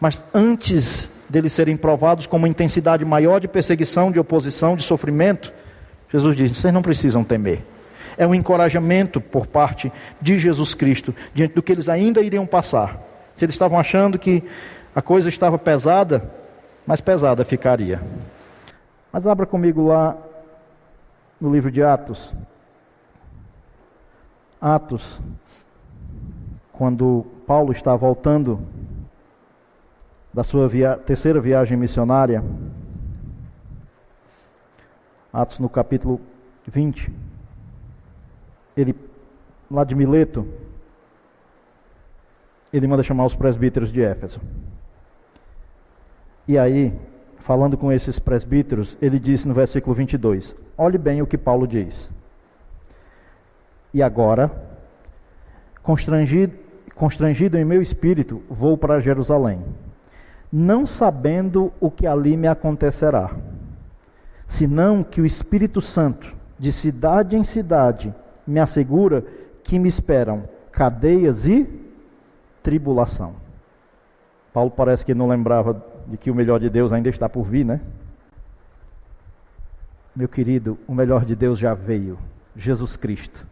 mas 0.00 0.22
antes 0.34 1.10
deles 1.28 1.52
serem 1.52 1.76
provados 1.76 2.26
com 2.26 2.36
uma 2.36 2.48
intensidade 2.48 3.04
maior 3.04 3.40
de 3.40 3.48
perseguição, 3.48 4.12
de 4.12 4.18
oposição, 4.18 4.76
de 4.76 4.82
sofrimento, 4.82 5.52
Jesus 6.12 6.36
diz: 6.36 6.56
vocês 6.56 6.72
não 6.72 6.82
precisam 6.82 7.24
temer 7.24 7.62
é 8.18 8.26
um 8.26 8.34
encorajamento 8.34 9.20
por 9.20 9.46
parte 9.46 9.90
de 10.20 10.38
Jesus 10.38 10.74
Cristo 10.74 11.14
diante 11.32 11.54
do 11.54 11.62
que 11.62 11.72
eles 11.72 11.88
ainda 11.88 12.20
iriam 12.20 12.44
passar. 12.44 13.00
Se 13.36 13.44
eles 13.44 13.54
estavam 13.54 13.78
achando 13.78 14.18
que 14.18 14.42
a 14.94 15.00
coisa 15.00 15.28
estava 15.28 15.56
pesada, 15.56 16.28
mais 16.84 17.00
pesada 17.00 17.44
ficaria. 17.44 18.02
Mas 19.12 19.26
abra 19.26 19.46
comigo 19.46 19.86
lá 19.86 20.16
no 21.40 21.52
livro 21.52 21.70
de 21.70 21.80
Atos. 21.80 22.34
Atos, 24.60 25.20
quando 26.72 27.24
Paulo 27.46 27.70
está 27.70 27.94
voltando 27.94 28.60
da 30.34 30.42
sua 30.42 30.66
via 30.66 30.96
terceira 30.96 31.40
viagem 31.40 31.76
missionária, 31.76 32.42
Atos 35.32 35.60
no 35.60 35.68
capítulo 35.68 36.20
20 36.66 37.27
ele, 38.80 38.94
lá 39.70 39.82
de 39.82 39.94
Mileto, 39.94 40.46
ele 42.72 42.86
manda 42.86 43.02
chamar 43.02 43.26
os 43.26 43.34
presbíteros 43.34 43.90
de 43.90 44.02
Éfeso. 44.02 44.40
E 46.46 46.56
aí, 46.56 46.96
falando 47.38 47.76
com 47.76 47.90
esses 47.90 48.18
presbíteros, 48.18 48.96
ele 49.02 49.18
disse 49.18 49.48
no 49.48 49.54
versículo 49.54 49.94
22: 49.94 50.54
Olhe 50.76 50.96
bem 50.96 51.20
o 51.20 51.26
que 51.26 51.36
Paulo 51.36 51.66
diz. 51.66 52.08
E 53.92 54.02
agora, 54.02 54.50
constrangido, 55.82 56.56
constrangido 56.94 57.58
em 57.58 57.64
meu 57.64 57.82
espírito, 57.82 58.42
vou 58.48 58.78
para 58.78 59.00
Jerusalém, 59.00 59.64
não 60.52 60.86
sabendo 60.86 61.72
o 61.80 61.90
que 61.90 62.06
ali 62.06 62.36
me 62.36 62.46
acontecerá, 62.46 63.34
senão 64.46 65.02
que 65.02 65.20
o 65.20 65.26
Espírito 65.26 65.80
Santo, 65.80 66.34
de 66.58 66.72
cidade 66.72 67.36
em 67.36 67.44
cidade, 67.44 68.14
me 68.48 68.60
assegura 68.60 69.24
que 69.62 69.78
me 69.78 69.88
esperam 69.88 70.48
cadeias 70.72 71.46
e 71.46 71.68
tribulação. 72.62 73.34
Paulo 74.52 74.70
parece 74.70 75.04
que 75.04 75.14
não 75.14 75.28
lembrava 75.28 75.84
de 76.06 76.16
que 76.16 76.30
o 76.30 76.34
melhor 76.34 76.58
de 76.58 76.70
Deus 76.70 76.92
ainda 76.92 77.08
está 77.08 77.28
por 77.28 77.44
vir, 77.44 77.64
né? 77.64 77.80
Meu 80.16 80.28
querido, 80.28 80.78
o 80.88 80.94
melhor 80.94 81.24
de 81.24 81.36
Deus 81.36 81.58
já 81.58 81.74
veio, 81.74 82.18
Jesus 82.56 82.96
Cristo. 82.96 83.46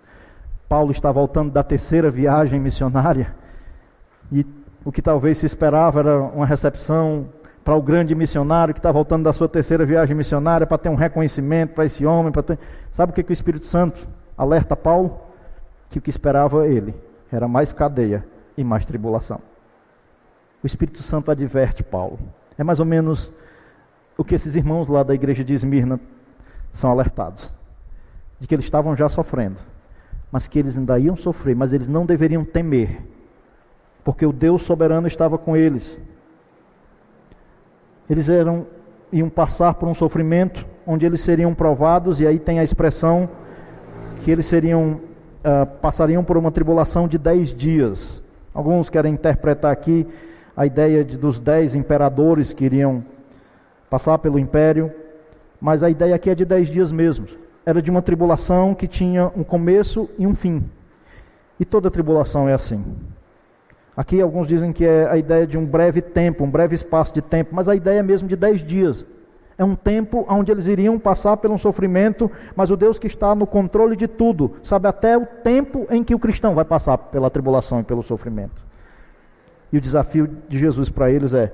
Paulo 0.68 0.90
está 0.90 1.12
voltando 1.12 1.52
da 1.52 1.62
terceira 1.62 2.10
viagem 2.10 2.58
missionária 2.58 3.34
e 4.32 4.44
o 4.84 4.90
que 4.90 5.02
talvez 5.02 5.38
se 5.38 5.46
esperava 5.46 6.00
era 6.00 6.22
uma 6.22 6.46
recepção 6.46 7.28
para 7.62 7.74
o 7.74 7.82
grande 7.82 8.14
missionário 8.14 8.72
que 8.72 8.80
está 8.80 8.90
voltando 8.90 9.24
da 9.24 9.32
sua 9.32 9.48
terceira 9.48 9.84
viagem 9.84 10.16
missionária 10.16 10.66
para 10.66 10.78
ter 10.78 10.88
um 10.88 10.94
reconhecimento 10.94 11.74
para 11.74 11.84
esse 11.84 12.06
homem, 12.06 12.32
para 12.32 12.42
ter... 12.42 12.58
sabe 12.92 13.12
o 13.12 13.14
que, 13.14 13.22
que 13.22 13.32
o 13.32 13.34
Espírito 13.34 13.66
Santo 13.66 14.08
alerta 14.36 14.76
Paulo 14.76 15.20
que 15.88 15.98
o 15.98 16.02
que 16.02 16.10
esperava 16.10 16.66
ele 16.66 16.94
era 17.30 17.48
mais 17.48 17.72
cadeia 17.72 18.26
e 18.56 18.64
mais 18.64 18.84
tribulação. 18.84 19.40
O 20.62 20.66
Espírito 20.66 21.02
Santo 21.02 21.30
adverte 21.30 21.82
Paulo. 21.82 22.18
É 22.58 22.64
mais 22.64 22.80
ou 22.80 22.86
menos 22.86 23.30
o 24.16 24.24
que 24.24 24.34
esses 24.34 24.54
irmãos 24.54 24.88
lá 24.88 25.02
da 25.02 25.14
igreja 25.14 25.44
de 25.44 25.54
Esmirna 25.54 26.00
são 26.72 26.90
alertados. 26.90 27.54
De 28.40 28.46
que 28.46 28.54
eles 28.54 28.64
estavam 28.64 28.96
já 28.96 29.08
sofrendo, 29.08 29.60
mas 30.30 30.46
que 30.46 30.58
eles 30.58 30.76
ainda 30.76 30.98
iam 30.98 31.16
sofrer, 31.16 31.54
mas 31.54 31.72
eles 31.72 31.88
não 31.88 32.04
deveriam 32.04 32.44
temer, 32.44 33.02
porque 34.04 34.26
o 34.26 34.32
Deus 34.32 34.62
soberano 34.62 35.06
estava 35.06 35.38
com 35.38 35.56
eles. 35.56 35.98
Eles 38.08 38.28
eram 38.28 38.66
iam 39.12 39.28
passar 39.28 39.74
por 39.74 39.88
um 39.88 39.94
sofrimento 39.94 40.66
onde 40.86 41.06
eles 41.06 41.20
seriam 41.20 41.54
provados, 41.54 42.20
e 42.20 42.26
aí 42.26 42.38
tem 42.38 42.58
a 42.58 42.64
expressão 42.64 43.28
que 44.26 44.32
eles 44.32 44.46
seriam 44.46 44.94
uh, 45.44 45.64
passariam 45.80 46.24
por 46.24 46.36
uma 46.36 46.50
tribulação 46.50 47.06
de 47.06 47.16
dez 47.16 47.54
dias. 47.54 48.20
Alguns 48.52 48.90
querem 48.90 49.14
interpretar 49.14 49.70
aqui 49.70 50.04
a 50.56 50.66
ideia 50.66 51.04
de, 51.04 51.16
dos 51.16 51.38
dez 51.38 51.76
imperadores 51.76 52.52
que 52.52 52.64
iriam 52.64 53.04
passar 53.88 54.18
pelo 54.18 54.36
império, 54.36 54.92
mas 55.60 55.84
a 55.84 55.88
ideia 55.88 56.12
aqui 56.16 56.28
é 56.28 56.34
de 56.34 56.44
dez 56.44 56.66
dias 56.68 56.90
mesmo. 56.90 57.28
Era 57.64 57.80
de 57.80 57.88
uma 57.88 58.02
tribulação 58.02 58.74
que 58.74 58.88
tinha 58.88 59.30
um 59.36 59.44
começo 59.44 60.10
e 60.18 60.26
um 60.26 60.34
fim. 60.34 60.64
E 61.60 61.64
toda 61.64 61.88
tribulação 61.88 62.48
é 62.48 62.52
assim. 62.52 62.84
Aqui 63.96 64.20
alguns 64.20 64.48
dizem 64.48 64.72
que 64.72 64.84
é 64.84 65.08
a 65.08 65.16
ideia 65.16 65.46
de 65.46 65.56
um 65.56 65.64
breve 65.64 66.02
tempo, 66.02 66.42
um 66.42 66.50
breve 66.50 66.74
espaço 66.74 67.14
de 67.14 67.22
tempo, 67.22 67.54
mas 67.54 67.68
a 67.68 67.76
ideia 67.76 68.00
é 68.00 68.02
mesmo 68.02 68.26
de 68.26 68.34
dez 68.34 68.60
dias. 68.60 69.06
É 69.58 69.64
um 69.64 69.74
tempo 69.74 70.26
onde 70.28 70.52
eles 70.52 70.66
iriam 70.66 70.98
passar 70.98 71.36
por 71.38 71.50
um 71.50 71.56
sofrimento, 71.56 72.30
mas 72.54 72.70
o 72.70 72.76
Deus 72.76 72.98
que 72.98 73.06
está 73.06 73.34
no 73.34 73.46
controle 73.46 73.96
de 73.96 74.06
tudo, 74.06 74.56
sabe 74.62 74.86
até 74.86 75.16
o 75.16 75.24
tempo 75.24 75.86
em 75.90 76.04
que 76.04 76.14
o 76.14 76.18
cristão 76.18 76.54
vai 76.54 76.64
passar 76.64 76.98
pela 76.98 77.30
tribulação 77.30 77.80
e 77.80 77.84
pelo 77.84 78.02
sofrimento. 78.02 78.64
E 79.72 79.78
o 79.78 79.80
desafio 79.80 80.28
de 80.48 80.58
Jesus 80.58 80.90
para 80.90 81.10
eles 81.10 81.32
é 81.32 81.52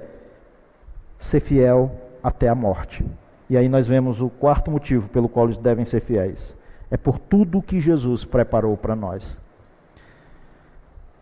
ser 1.19 1.41
fiel 1.41 1.93
até 2.23 2.49
a 2.49 2.55
morte. 2.55 3.05
E 3.49 3.57
aí 3.57 3.69
nós 3.69 3.87
vemos 3.87 4.21
o 4.21 4.29
quarto 4.29 4.71
motivo 4.71 5.09
pelo 5.09 5.29
qual 5.29 5.47
eles 5.47 5.59
devem 5.59 5.85
ser 5.85 6.01
fiéis. 6.01 6.57
É 6.91 6.97
por 6.97 7.19
tudo 7.19 7.63
que 7.63 7.81
Jesus 7.81 8.25
preparou 8.25 8.77
para 8.77 8.97
nós. 8.97 9.39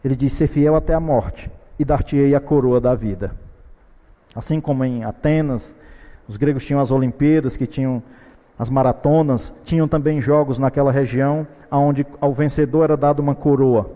Ele 0.05 0.16
diz: 0.16 0.33
ser 0.33 0.47
fiel 0.47 0.74
até 0.74 0.95
a 0.95 1.01
morte, 1.01 1.51
e 1.78 1.85
dar-te-ei 1.85 2.35
a 2.35 2.41
coroa 2.41 2.81
da 2.81 2.95
vida. 2.95 3.33
Assim 4.35 4.61
como 4.61 4.85
em 4.85 5.05
Atenas, 5.05 5.74
Os 6.31 6.37
gregos 6.37 6.64
tinham 6.64 6.81
as 6.81 6.93
Olimpíadas, 6.93 7.57
que 7.57 7.66
tinham 7.66 8.01
as 8.57 8.70
maratonas, 8.70 9.53
tinham 9.64 9.89
também 9.89 10.22
jogos 10.22 10.61
naquela 10.61 10.93
região, 10.93 11.45
onde 11.68 12.07
ao 12.20 12.33
vencedor 12.33 12.85
era 12.85 12.97
dada 12.97 13.20
uma 13.20 13.35
coroa. 13.35 13.91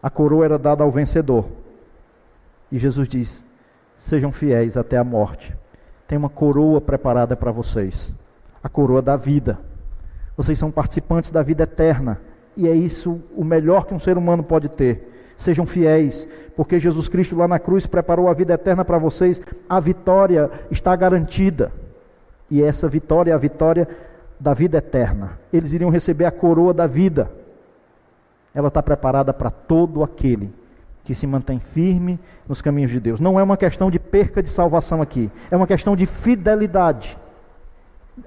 A 0.00 0.08
coroa 0.08 0.44
era 0.44 0.56
dada 0.56 0.84
ao 0.84 0.90
vencedor. 0.92 1.46
E 2.70 2.78
Jesus 2.78 3.08
diz: 3.08 3.44
sejam 3.98 4.30
fiéis 4.30 4.76
até 4.76 4.96
a 4.96 5.02
morte. 5.02 5.52
Tem 6.06 6.16
uma 6.16 6.28
coroa 6.28 6.80
preparada 6.80 7.34
para 7.34 7.50
vocês 7.50 8.14
a 8.62 8.68
coroa 8.68 9.02
da 9.02 9.16
vida. 9.16 9.58
Vocês 10.36 10.56
são 10.56 10.70
participantes 10.70 11.32
da 11.32 11.42
vida 11.42 11.64
eterna. 11.64 12.20
E 12.56 12.68
é 12.68 12.72
isso 12.72 13.20
o 13.34 13.42
melhor 13.42 13.84
que 13.84 13.94
um 13.94 13.98
ser 13.98 14.16
humano 14.16 14.44
pode 14.44 14.68
ter. 14.68 15.12
Sejam 15.36 15.66
fiéis, 15.66 16.26
porque 16.56 16.78
Jesus 16.78 17.08
Cristo 17.08 17.36
lá 17.36 17.48
na 17.48 17.58
cruz 17.58 17.86
preparou 17.86 18.28
a 18.28 18.34
vida 18.34 18.54
eterna 18.54 18.84
para 18.84 18.98
vocês. 18.98 19.42
A 19.68 19.80
vitória 19.80 20.50
está 20.70 20.94
garantida. 20.94 21.72
E 22.50 22.62
essa 22.62 22.88
vitória 22.88 23.32
é 23.32 23.34
a 23.34 23.38
vitória 23.38 23.88
da 24.38 24.54
vida 24.54 24.78
eterna. 24.78 25.38
Eles 25.52 25.72
iriam 25.72 25.90
receber 25.90 26.24
a 26.24 26.30
coroa 26.30 26.72
da 26.72 26.86
vida. 26.86 27.30
Ela 28.54 28.68
está 28.68 28.82
preparada 28.82 29.32
para 29.32 29.50
todo 29.50 30.04
aquele 30.04 30.52
que 31.02 31.14
se 31.14 31.26
mantém 31.26 31.58
firme 31.58 32.18
nos 32.48 32.62
caminhos 32.62 32.90
de 32.90 32.98
Deus. 32.98 33.20
Não 33.20 33.38
é 33.38 33.42
uma 33.42 33.56
questão 33.56 33.90
de 33.90 33.98
perca 33.98 34.42
de 34.42 34.48
salvação 34.48 35.02
aqui, 35.02 35.30
é 35.50 35.56
uma 35.56 35.66
questão 35.66 35.94
de 35.94 36.06
fidelidade. 36.06 37.18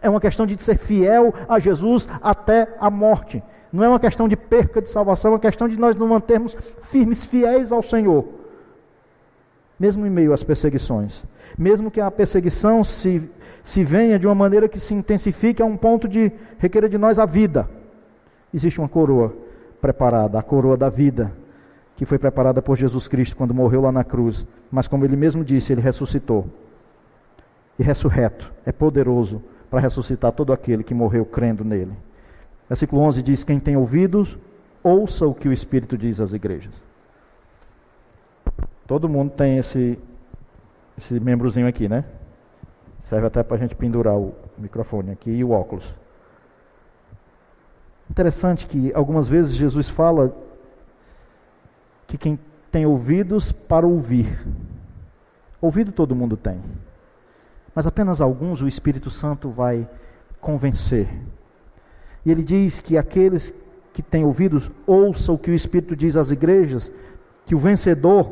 É 0.02 0.10
uma 0.10 0.20
questão 0.20 0.46
de 0.46 0.62
ser 0.62 0.78
fiel 0.78 1.34
a 1.48 1.60
Jesus 1.60 2.08
até 2.22 2.68
a 2.80 2.90
morte. 2.90 3.42
Não 3.72 3.84
é 3.84 3.90
uma 3.90 4.00
questão 4.00 4.28
de 4.28 4.36
perca 4.36 4.82
de 4.82 4.90
salvação, 4.90 5.32
é 5.32 5.34
uma 5.34 5.40
questão 5.40 5.68
de 5.68 5.78
nós 5.78 5.96
nos 5.96 6.08
mantermos 6.08 6.56
firmes, 6.84 7.26
fiéis 7.26 7.72
ao 7.72 7.84
Senhor. 7.84 8.26
Mesmo 9.80 10.06
em 10.06 10.10
meio 10.10 10.34
às 10.34 10.44
perseguições. 10.44 11.24
Mesmo 11.58 11.92
que 11.92 12.02
a 12.02 12.10
perseguição 12.10 12.84
se 12.84 13.30
se 13.68 13.84
venha 13.84 14.18
de 14.18 14.26
uma 14.26 14.34
maneira 14.34 14.70
que 14.70 14.80
se 14.80 14.94
intensifique 14.94 15.62
a 15.62 15.66
um 15.66 15.76
ponto 15.76 16.08
de 16.08 16.32
requerer 16.58 16.90
de 16.90 16.98
nós 16.98 17.20
a 17.20 17.26
vida. 17.26 17.70
Existe 18.54 18.80
uma 18.80 18.88
coroa 18.88 19.36
preparada, 19.82 20.40
a 20.40 20.42
coroa 20.42 20.78
da 20.78 20.90
vida, 20.90 21.34
que 21.98 22.06
foi 22.06 22.18
preparada 22.18 22.62
por 22.62 22.78
Jesus 22.78 23.10
Cristo 23.10 23.36
quando 23.36 23.54
morreu 23.54 23.82
lá 23.82 23.92
na 23.92 24.06
cruz. 24.06 24.48
Mas 24.72 24.88
como 24.88 25.04
ele 25.04 25.18
mesmo 25.18 25.44
disse, 25.44 25.74
ele 25.74 25.82
ressuscitou. 25.82 26.48
E 27.78 27.84
ressurreto, 27.84 28.54
é 28.66 28.72
poderoso 28.72 29.44
para 29.70 29.82
ressuscitar 29.82 30.32
todo 30.32 30.54
aquele 30.54 30.82
que 30.82 30.94
morreu 30.94 31.26
crendo 31.26 31.66
nele. 31.66 31.92
Versículo 32.70 33.02
11 33.04 33.22
diz: 33.22 33.44
Quem 33.44 33.60
tem 33.60 33.78
ouvidos, 33.78 34.38
ouça 34.84 35.26
o 35.26 35.34
que 35.34 35.48
o 35.48 35.54
Espírito 35.54 35.98
diz 35.98 36.20
às 36.20 36.34
igrejas. 36.34 36.74
Todo 38.86 39.10
mundo 39.10 39.32
tem 39.32 39.58
esse, 39.58 40.00
esse 40.98 41.20
membrozinho 41.20 41.68
aqui, 41.68 41.90
né? 41.90 42.06
Serve 43.02 43.28
até 43.28 43.44
para 43.44 43.58
a 43.58 43.60
gente 43.60 43.76
pendurar 43.76 44.18
o 44.18 44.34
microfone 44.58 45.12
aqui 45.12 45.32
e 45.32 45.44
o 45.44 45.52
óculos. 45.52 45.86
Interessante 48.10 48.66
que 48.66 48.94
algumas 48.94 49.28
vezes 49.28 49.54
Jesus 49.54 49.90
fala 49.90 50.36
que 52.06 52.18
quem 52.18 52.40
tem 52.72 52.86
ouvidos 52.86 53.52
para 53.52 53.86
ouvir. 53.86 54.48
Ouvido 55.62 55.92
todo 55.92 56.16
mundo 56.16 56.38
tem. 56.38 56.62
Mas 57.76 57.86
apenas 57.86 58.22
alguns 58.22 58.62
o 58.62 58.68
Espírito 58.68 59.12
Santo 59.12 59.50
vai 59.50 59.88
convencer. 60.40 61.10
E 62.28 62.32
ele 62.32 62.44
diz 62.44 62.82
que 62.82 62.98
aqueles 62.98 63.54
que 63.94 64.02
têm 64.02 64.26
ouvidos 64.26 64.70
ouçam 64.86 65.36
o 65.36 65.38
que 65.38 65.50
o 65.50 65.54
Espírito 65.54 65.96
diz 65.96 66.18
às 66.18 66.30
igrejas, 66.30 66.92
que 67.46 67.56
o 67.56 67.58
vencedor 67.58 68.30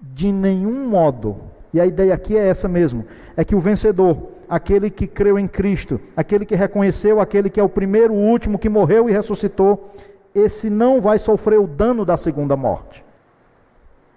de 0.00 0.30
nenhum 0.30 0.88
modo 0.88 1.36
e 1.74 1.80
a 1.80 1.84
ideia 1.84 2.14
aqui 2.14 2.36
é 2.36 2.46
essa 2.46 2.68
mesmo: 2.68 3.04
é 3.36 3.44
que 3.44 3.56
o 3.56 3.60
vencedor, 3.60 4.28
aquele 4.48 4.88
que 4.88 5.08
creu 5.08 5.36
em 5.36 5.48
Cristo, 5.48 6.00
aquele 6.16 6.46
que 6.46 6.54
reconheceu, 6.54 7.20
aquele 7.20 7.50
que 7.50 7.58
é 7.58 7.62
o 7.62 7.68
primeiro, 7.68 8.14
o 8.14 8.30
último 8.30 8.56
que 8.56 8.68
morreu 8.68 9.10
e 9.10 9.12
ressuscitou, 9.12 9.92
esse 10.32 10.70
não 10.70 11.00
vai 11.00 11.18
sofrer 11.18 11.58
o 11.58 11.66
dano 11.66 12.04
da 12.04 12.16
segunda 12.16 12.54
morte. 12.54 13.04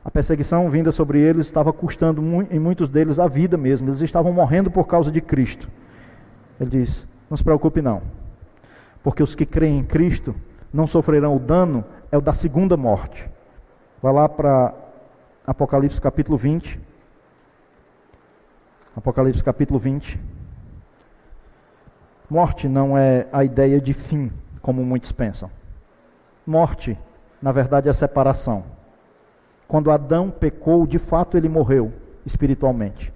A 0.05 0.11
perseguição 0.11 0.69
vinda 0.69 0.91
sobre 0.91 1.19
eles 1.19 1.47
estava 1.47 1.73
custando 1.73 2.21
em 2.51 2.59
muitos 2.59 2.87
deles 2.87 3.17
a 3.17 3.27
vida 3.27 3.57
mesmo, 3.57 3.89
eles 3.89 4.01
estavam 4.01 4.31
morrendo 4.31 4.69
por 4.69 4.85
causa 4.85 5.11
de 5.11 5.21
Cristo. 5.21 5.67
Ele 6.59 6.69
diz: 6.69 7.03
Não 7.27 7.35
se 7.35 7.43
preocupe, 7.43 7.81
não, 7.81 8.20
porque 9.03 9.23
os 9.23 9.35
que 9.35 9.45
creem 9.45 9.79
em 9.79 9.83
Cristo 9.83 10.35
não 10.73 10.87
sofrerão 10.87 11.35
o 11.35 11.39
dano, 11.39 11.83
é 12.11 12.17
o 12.17 12.21
da 12.21 12.33
segunda 12.33 12.77
morte. 12.77 13.29
Vai 14.01 14.13
lá 14.13 14.27
para 14.29 14.73
Apocalipse 15.45 15.99
capítulo 15.99 16.37
20. 16.37 16.79
Apocalipse 18.95 19.43
capítulo 19.43 19.79
20. 19.79 20.19
Morte 22.29 22.67
não 22.67 22.97
é 22.97 23.27
a 23.31 23.43
ideia 23.43 23.81
de 23.81 23.93
fim, 23.93 24.31
como 24.61 24.85
muitos 24.85 25.11
pensam. 25.11 25.51
Morte, 26.45 26.97
na 27.41 27.51
verdade, 27.51 27.89
é 27.89 27.93
separação. 27.93 28.63
Quando 29.67 29.91
Adão 29.91 30.29
pecou, 30.29 30.85
de 30.87 30.97
fato 30.97 31.37
ele 31.37 31.49
morreu 31.49 31.93
espiritualmente. 32.25 33.11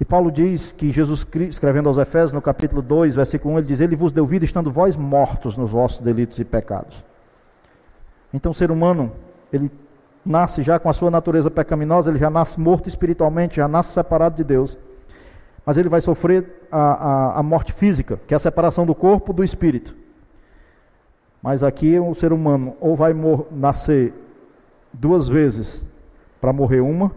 E 0.00 0.04
Paulo 0.04 0.32
diz 0.32 0.72
que 0.72 0.90
Jesus, 0.90 1.26
escrevendo 1.50 1.88
aos 1.88 1.98
Efésios, 1.98 2.32
no 2.32 2.40
capítulo 2.40 2.80
2, 2.80 3.14
versículo 3.14 3.54
1, 3.54 3.58
ele 3.58 3.66
diz: 3.66 3.80
Ele 3.80 3.94
vos 3.94 4.12
deu 4.12 4.24
vida 4.24 4.46
estando 4.46 4.72
vós 4.72 4.96
mortos 4.96 5.58
nos 5.58 5.70
vossos 5.70 6.00
delitos 6.00 6.38
e 6.38 6.44
pecados. 6.44 7.04
Então, 8.32 8.52
o 8.52 8.54
ser 8.54 8.70
humano, 8.70 9.12
ele 9.52 9.70
nasce 10.24 10.62
já 10.62 10.78
com 10.78 10.88
a 10.88 10.94
sua 10.94 11.10
natureza 11.10 11.50
pecaminosa, 11.50 12.10
ele 12.10 12.18
já 12.18 12.30
nasce 12.30 12.58
morto 12.58 12.88
espiritualmente, 12.88 13.56
já 13.56 13.68
nasce 13.68 13.92
separado 13.92 14.36
de 14.36 14.44
Deus. 14.44 14.78
Mas 15.66 15.76
ele 15.76 15.90
vai 15.90 16.00
sofrer 16.00 16.66
a, 16.72 16.78
a, 16.78 17.40
a 17.40 17.42
morte 17.42 17.72
física, 17.74 18.18
que 18.26 18.32
é 18.32 18.36
a 18.36 18.40
separação 18.40 18.86
do 18.86 18.94
corpo 18.94 19.34
do 19.34 19.44
espírito. 19.44 19.94
Mas 21.42 21.62
aqui 21.62 21.98
o 21.98 22.14
ser 22.14 22.32
humano 22.32 22.74
ou 22.80 22.96
vai 22.96 23.14
nascer 23.50 24.14
duas 24.92 25.28
vezes 25.28 25.84
para 26.40 26.52
morrer 26.54 26.80
uma, 26.80 27.12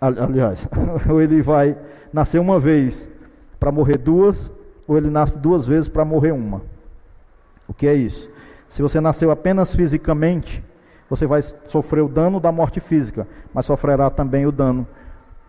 aliás, 0.00 0.68
ou 1.08 1.20
ele 1.20 1.42
vai 1.42 1.76
nascer 2.12 2.38
uma 2.38 2.58
vez 2.58 3.08
para 3.58 3.72
morrer 3.72 3.98
duas, 3.98 4.50
ou 4.86 4.96
ele 4.96 5.10
nasce 5.10 5.38
duas 5.38 5.66
vezes 5.66 5.88
para 5.88 6.04
morrer 6.04 6.32
uma. 6.32 6.62
O 7.66 7.74
que 7.74 7.86
é 7.86 7.94
isso? 7.94 8.30
Se 8.68 8.82
você 8.82 9.00
nasceu 9.00 9.30
apenas 9.30 9.74
fisicamente, 9.74 10.62
você 11.08 11.26
vai 11.26 11.42
sofrer 11.42 12.02
o 12.02 12.08
dano 12.08 12.40
da 12.40 12.50
morte 12.50 12.80
física, 12.80 13.26
mas 13.52 13.66
sofrerá 13.66 14.10
também 14.10 14.46
o 14.46 14.52
dano 14.52 14.86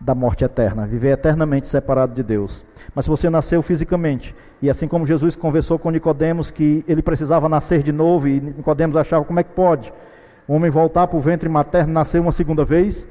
da 0.00 0.14
morte 0.14 0.44
eterna, 0.44 0.86
viver 0.86 1.10
eternamente 1.10 1.68
separado 1.68 2.14
de 2.14 2.22
Deus. 2.22 2.64
Mas 2.94 3.04
se 3.04 3.10
você 3.10 3.28
nasceu 3.28 3.62
fisicamente, 3.62 4.34
e 4.62 4.70
assim 4.70 4.86
como 4.86 5.06
Jesus 5.06 5.34
conversou 5.34 5.78
com 5.78 5.90
Nicodemos 5.90 6.50
que 6.50 6.84
ele 6.86 7.02
precisava 7.02 7.48
nascer 7.48 7.82
de 7.82 7.92
novo, 7.92 8.28
e 8.28 8.40
Nicodemos 8.40 8.96
achava 8.96 9.24
como 9.24 9.40
é 9.40 9.42
que 9.42 9.52
pode 9.52 9.92
o 10.46 10.54
homem 10.54 10.70
voltar 10.70 11.06
para 11.06 11.16
o 11.16 11.20
ventre 11.20 11.48
materno 11.48 11.92
nascer 11.92 12.20
uma 12.20 12.32
segunda 12.32 12.64
vez, 12.64 13.04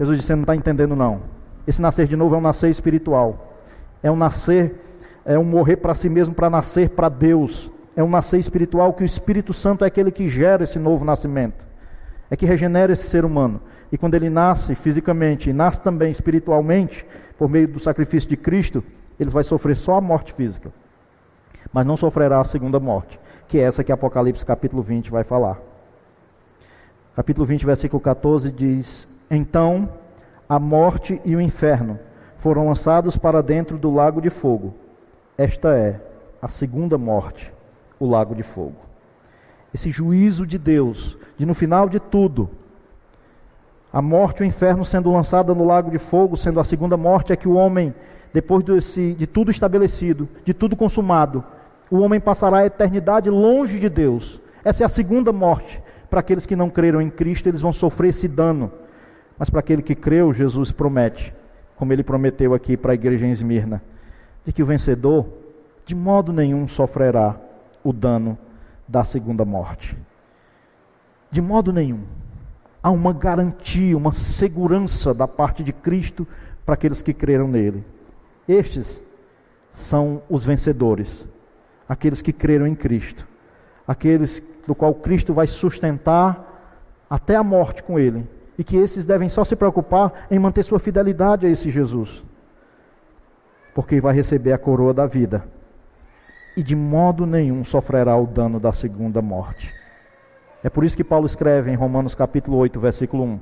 Jesus 0.00 0.18
disse: 0.18 0.26
Você 0.26 0.34
não 0.34 0.42
está 0.42 0.56
entendendo, 0.56 0.96
não. 0.96 1.22
Esse 1.64 1.80
nascer 1.80 2.08
de 2.08 2.16
novo 2.16 2.34
é 2.34 2.38
um 2.38 2.40
nascer 2.40 2.70
espiritual, 2.70 3.54
é 4.02 4.10
um 4.10 4.16
nascer, 4.16 4.74
é 5.24 5.38
um 5.38 5.44
morrer 5.44 5.76
para 5.76 5.94
si 5.94 6.08
mesmo 6.08 6.34
para 6.34 6.50
nascer 6.50 6.90
para 6.90 7.08
Deus, 7.08 7.70
é 7.94 8.02
um 8.02 8.08
nascer 8.08 8.40
espiritual 8.40 8.92
que 8.94 9.04
o 9.04 9.06
Espírito 9.06 9.52
Santo 9.52 9.84
é 9.84 9.86
aquele 9.86 10.10
que 10.10 10.28
gera 10.28 10.64
esse 10.64 10.80
novo 10.80 11.04
nascimento 11.04 11.70
é 12.30 12.36
que 12.36 12.46
regenera 12.46 12.92
esse 12.92 13.08
ser 13.08 13.24
humano. 13.24 13.60
E 13.90 13.98
quando 13.98 14.14
ele 14.14 14.30
nasce 14.30 14.74
fisicamente 14.76 15.50
e 15.50 15.52
nasce 15.52 15.80
também 15.80 16.10
espiritualmente, 16.12 17.04
por 17.36 17.48
meio 17.48 17.66
do 17.66 17.80
sacrifício 17.80 18.28
de 18.28 18.36
Cristo, 18.36 18.84
ele 19.18 19.30
vai 19.30 19.42
sofrer 19.42 19.76
só 19.76 19.96
a 19.96 20.00
morte 20.00 20.32
física. 20.32 20.72
Mas 21.72 21.84
não 21.84 21.96
sofrerá 21.96 22.40
a 22.40 22.44
segunda 22.44 22.78
morte, 22.78 23.18
que 23.48 23.58
é 23.58 23.62
essa 23.62 23.82
que 23.82 23.90
Apocalipse 23.90 24.46
capítulo 24.46 24.82
20 24.82 25.10
vai 25.10 25.24
falar. 25.24 25.58
Capítulo 27.16 27.44
20, 27.44 27.66
versículo 27.66 28.00
14 28.00 28.52
diz: 28.52 29.08
Então 29.30 29.88
a 30.48 30.58
morte 30.58 31.20
e 31.24 31.36
o 31.36 31.40
inferno 31.40 31.98
foram 32.38 32.66
lançados 32.66 33.16
para 33.16 33.42
dentro 33.42 33.78
do 33.78 33.90
lago 33.90 34.20
de 34.20 34.30
fogo. 34.30 34.74
Esta 35.38 35.76
é 35.76 36.00
a 36.42 36.48
segunda 36.48 36.98
morte, 36.98 37.52
o 37.98 38.06
lago 38.06 38.34
de 38.34 38.42
fogo 38.42 38.90
esse 39.72 39.90
juízo 39.90 40.46
de 40.46 40.58
Deus, 40.58 41.16
de 41.36 41.46
no 41.46 41.54
final 41.54 41.88
de 41.88 42.00
tudo, 42.00 42.50
a 43.92 44.02
morte 44.02 44.40
e 44.40 44.42
o 44.42 44.46
inferno 44.46 44.84
sendo 44.84 45.12
lançada 45.12 45.54
no 45.54 45.64
lago 45.64 45.90
de 45.90 45.98
fogo, 45.98 46.36
sendo 46.36 46.60
a 46.60 46.64
segunda 46.64 46.96
morte, 46.96 47.32
é 47.32 47.36
que 47.36 47.48
o 47.48 47.54
homem, 47.54 47.94
depois 48.32 48.64
desse, 48.64 49.14
de 49.14 49.26
tudo 49.26 49.50
estabelecido, 49.50 50.28
de 50.44 50.54
tudo 50.54 50.76
consumado, 50.76 51.42
o 51.90 51.98
homem 51.98 52.20
passará 52.20 52.58
a 52.58 52.66
eternidade 52.66 53.28
longe 53.28 53.78
de 53.78 53.88
Deus. 53.88 54.40
Essa 54.64 54.84
é 54.84 54.86
a 54.86 54.88
segunda 54.88 55.32
morte. 55.32 55.82
Para 56.08 56.20
aqueles 56.20 56.46
que 56.46 56.54
não 56.54 56.70
creram 56.70 57.00
em 57.00 57.08
Cristo, 57.08 57.48
eles 57.48 57.60
vão 57.60 57.72
sofrer 57.72 58.10
esse 58.10 58.28
dano. 58.28 58.70
Mas 59.40 59.48
para 59.48 59.60
aquele 59.60 59.80
que 59.80 59.94
creu, 59.94 60.34
Jesus 60.34 60.70
promete, 60.70 61.32
como 61.74 61.94
ele 61.94 62.02
prometeu 62.02 62.52
aqui 62.52 62.76
para 62.76 62.92
a 62.92 62.94
igreja 62.94 63.24
em 63.24 63.30
Esmirna, 63.30 63.82
de 64.44 64.52
que 64.52 64.62
o 64.62 64.66
vencedor, 64.66 65.26
de 65.86 65.94
modo 65.94 66.30
nenhum, 66.30 66.68
sofrerá 66.68 67.40
o 67.82 67.90
dano 67.90 68.36
da 68.86 69.02
segunda 69.02 69.42
morte. 69.42 69.96
De 71.30 71.40
modo 71.40 71.72
nenhum. 71.72 72.02
Há 72.82 72.90
uma 72.90 73.14
garantia, 73.14 73.96
uma 73.96 74.12
segurança 74.12 75.14
da 75.14 75.26
parte 75.26 75.64
de 75.64 75.72
Cristo 75.72 76.28
para 76.66 76.74
aqueles 76.74 77.00
que 77.00 77.14
creram 77.14 77.48
nele. 77.48 77.82
Estes 78.46 79.02
são 79.72 80.20
os 80.28 80.44
vencedores, 80.44 81.26
aqueles 81.88 82.20
que 82.20 82.34
creram 82.34 82.66
em 82.66 82.74
Cristo, 82.74 83.26
aqueles 83.88 84.42
do 84.66 84.74
qual 84.74 84.92
Cristo 84.92 85.32
vai 85.32 85.46
sustentar 85.46 87.08
até 87.08 87.36
a 87.36 87.42
morte 87.42 87.82
com 87.82 87.98
ele, 87.98 88.28
e 88.60 88.62
que 88.62 88.76
esses 88.76 89.06
devem 89.06 89.26
só 89.30 89.42
se 89.42 89.56
preocupar 89.56 90.26
em 90.30 90.38
manter 90.38 90.62
sua 90.62 90.78
fidelidade 90.78 91.46
a 91.46 91.48
esse 91.48 91.70
Jesus, 91.70 92.22
porque 93.74 94.02
vai 94.02 94.14
receber 94.14 94.52
a 94.52 94.58
coroa 94.58 94.92
da 94.92 95.06
vida 95.06 95.48
e 96.54 96.62
de 96.62 96.76
modo 96.76 97.24
nenhum 97.24 97.64
sofrerá 97.64 98.14
o 98.18 98.26
dano 98.26 98.60
da 98.60 98.70
segunda 98.70 99.22
morte. 99.22 99.72
É 100.62 100.68
por 100.68 100.84
isso 100.84 100.94
que 100.94 101.02
Paulo 101.02 101.24
escreve 101.24 101.70
em 101.70 101.74
Romanos 101.74 102.14
capítulo 102.14 102.58
8, 102.58 102.78
versículo 102.78 103.24
1. 103.24 103.40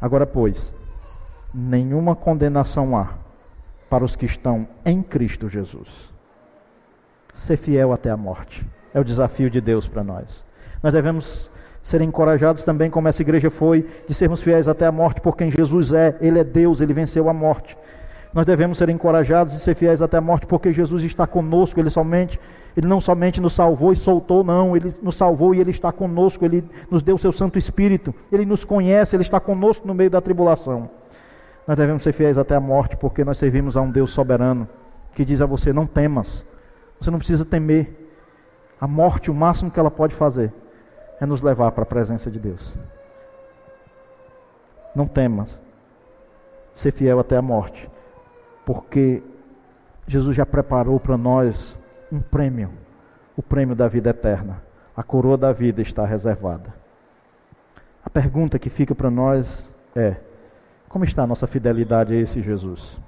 Agora, 0.00 0.26
pois, 0.26 0.74
nenhuma 1.54 2.16
condenação 2.16 2.96
há 2.96 3.10
para 3.88 4.04
os 4.04 4.16
que 4.16 4.26
estão 4.26 4.66
em 4.84 5.04
Cristo 5.04 5.48
Jesus. 5.48 6.12
Ser 7.32 7.58
fiel 7.58 7.92
até 7.92 8.10
a 8.10 8.16
morte 8.16 8.66
é 8.92 8.98
o 8.98 9.04
desafio 9.04 9.48
de 9.48 9.60
Deus 9.60 9.86
para 9.86 10.02
nós. 10.02 10.44
Nós 10.82 10.92
devemos 10.92 11.48
ser 11.88 12.02
encorajados 12.02 12.64
também, 12.64 12.90
como 12.90 13.08
essa 13.08 13.22
igreja 13.22 13.50
foi, 13.50 13.86
de 14.06 14.12
sermos 14.12 14.42
fiéis 14.42 14.68
até 14.68 14.84
a 14.84 14.92
morte 14.92 15.22
por 15.22 15.34
quem 15.34 15.50
Jesus 15.50 15.90
é. 15.90 16.14
Ele 16.20 16.38
é 16.38 16.44
Deus, 16.44 16.82
ele 16.82 16.92
venceu 16.92 17.30
a 17.30 17.32
morte. 17.32 17.78
Nós 18.30 18.44
devemos 18.44 18.76
ser 18.76 18.90
encorajados 18.90 19.54
e 19.54 19.58
ser 19.58 19.74
fiéis 19.74 20.02
até 20.02 20.18
a 20.18 20.20
morte, 20.20 20.46
porque 20.46 20.70
Jesus 20.70 21.02
está 21.02 21.26
conosco, 21.26 21.80
ele 21.80 21.88
somente 21.88 22.38
ele 22.76 22.86
não 22.86 23.00
somente 23.00 23.40
nos 23.40 23.54
salvou 23.54 23.90
e 23.90 23.96
soltou, 23.96 24.44
não, 24.44 24.76
ele 24.76 24.94
nos 25.00 25.16
salvou 25.16 25.54
e 25.54 25.60
ele 25.60 25.70
está 25.70 25.90
conosco, 25.90 26.44
ele 26.44 26.62
nos 26.90 27.02
deu 27.02 27.16
o 27.16 27.18
seu 27.18 27.32
Santo 27.32 27.58
Espírito, 27.58 28.14
ele 28.30 28.44
nos 28.44 28.66
conhece, 28.66 29.16
ele 29.16 29.22
está 29.22 29.40
conosco 29.40 29.88
no 29.88 29.94
meio 29.94 30.10
da 30.10 30.20
tribulação. 30.20 30.90
Nós 31.66 31.76
devemos 31.78 32.02
ser 32.02 32.12
fiéis 32.12 32.36
até 32.36 32.54
a 32.54 32.60
morte, 32.60 32.98
porque 32.98 33.24
nós 33.24 33.38
servimos 33.38 33.78
a 33.78 33.80
um 33.80 33.90
Deus 33.90 34.10
soberano 34.10 34.68
que 35.14 35.24
diz 35.24 35.40
a 35.40 35.46
você: 35.46 35.72
não 35.72 35.86
temas, 35.86 36.44
você 37.00 37.10
não 37.10 37.18
precisa 37.18 37.46
temer. 37.46 38.10
A 38.78 38.86
morte, 38.86 39.30
o 39.30 39.34
máximo 39.34 39.70
que 39.70 39.80
ela 39.80 39.90
pode 39.90 40.14
fazer 40.14 40.52
é 41.20 41.26
nos 41.26 41.42
levar 41.42 41.72
para 41.72 41.82
a 41.82 41.86
presença 41.86 42.30
de 42.30 42.38
Deus. 42.38 42.78
Não 44.94 45.06
temas, 45.06 45.56
ser 46.74 46.92
fiel 46.92 47.18
até 47.18 47.36
a 47.36 47.42
morte, 47.42 47.88
porque 48.64 49.22
Jesus 50.06 50.34
já 50.34 50.46
preparou 50.46 50.98
para 50.98 51.16
nós 51.16 51.78
um 52.10 52.20
prêmio, 52.20 52.70
o 53.36 53.42
prêmio 53.42 53.76
da 53.76 53.88
vida 53.88 54.10
eterna. 54.10 54.62
A 54.96 55.02
coroa 55.02 55.36
da 55.36 55.52
vida 55.52 55.80
está 55.80 56.04
reservada. 56.04 56.74
A 58.04 58.10
pergunta 58.10 58.58
que 58.58 58.70
fica 58.70 58.94
para 58.94 59.10
nós 59.10 59.64
é: 59.94 60.16
como 60.88 61.04
está 61.04 61.22
a 61.22 61.26
nossa 61.26 61.46
fidelidade 61.46 62.14
a 62.14 62.16
esse 62.16 62.42
Jesus? 62.42 62.98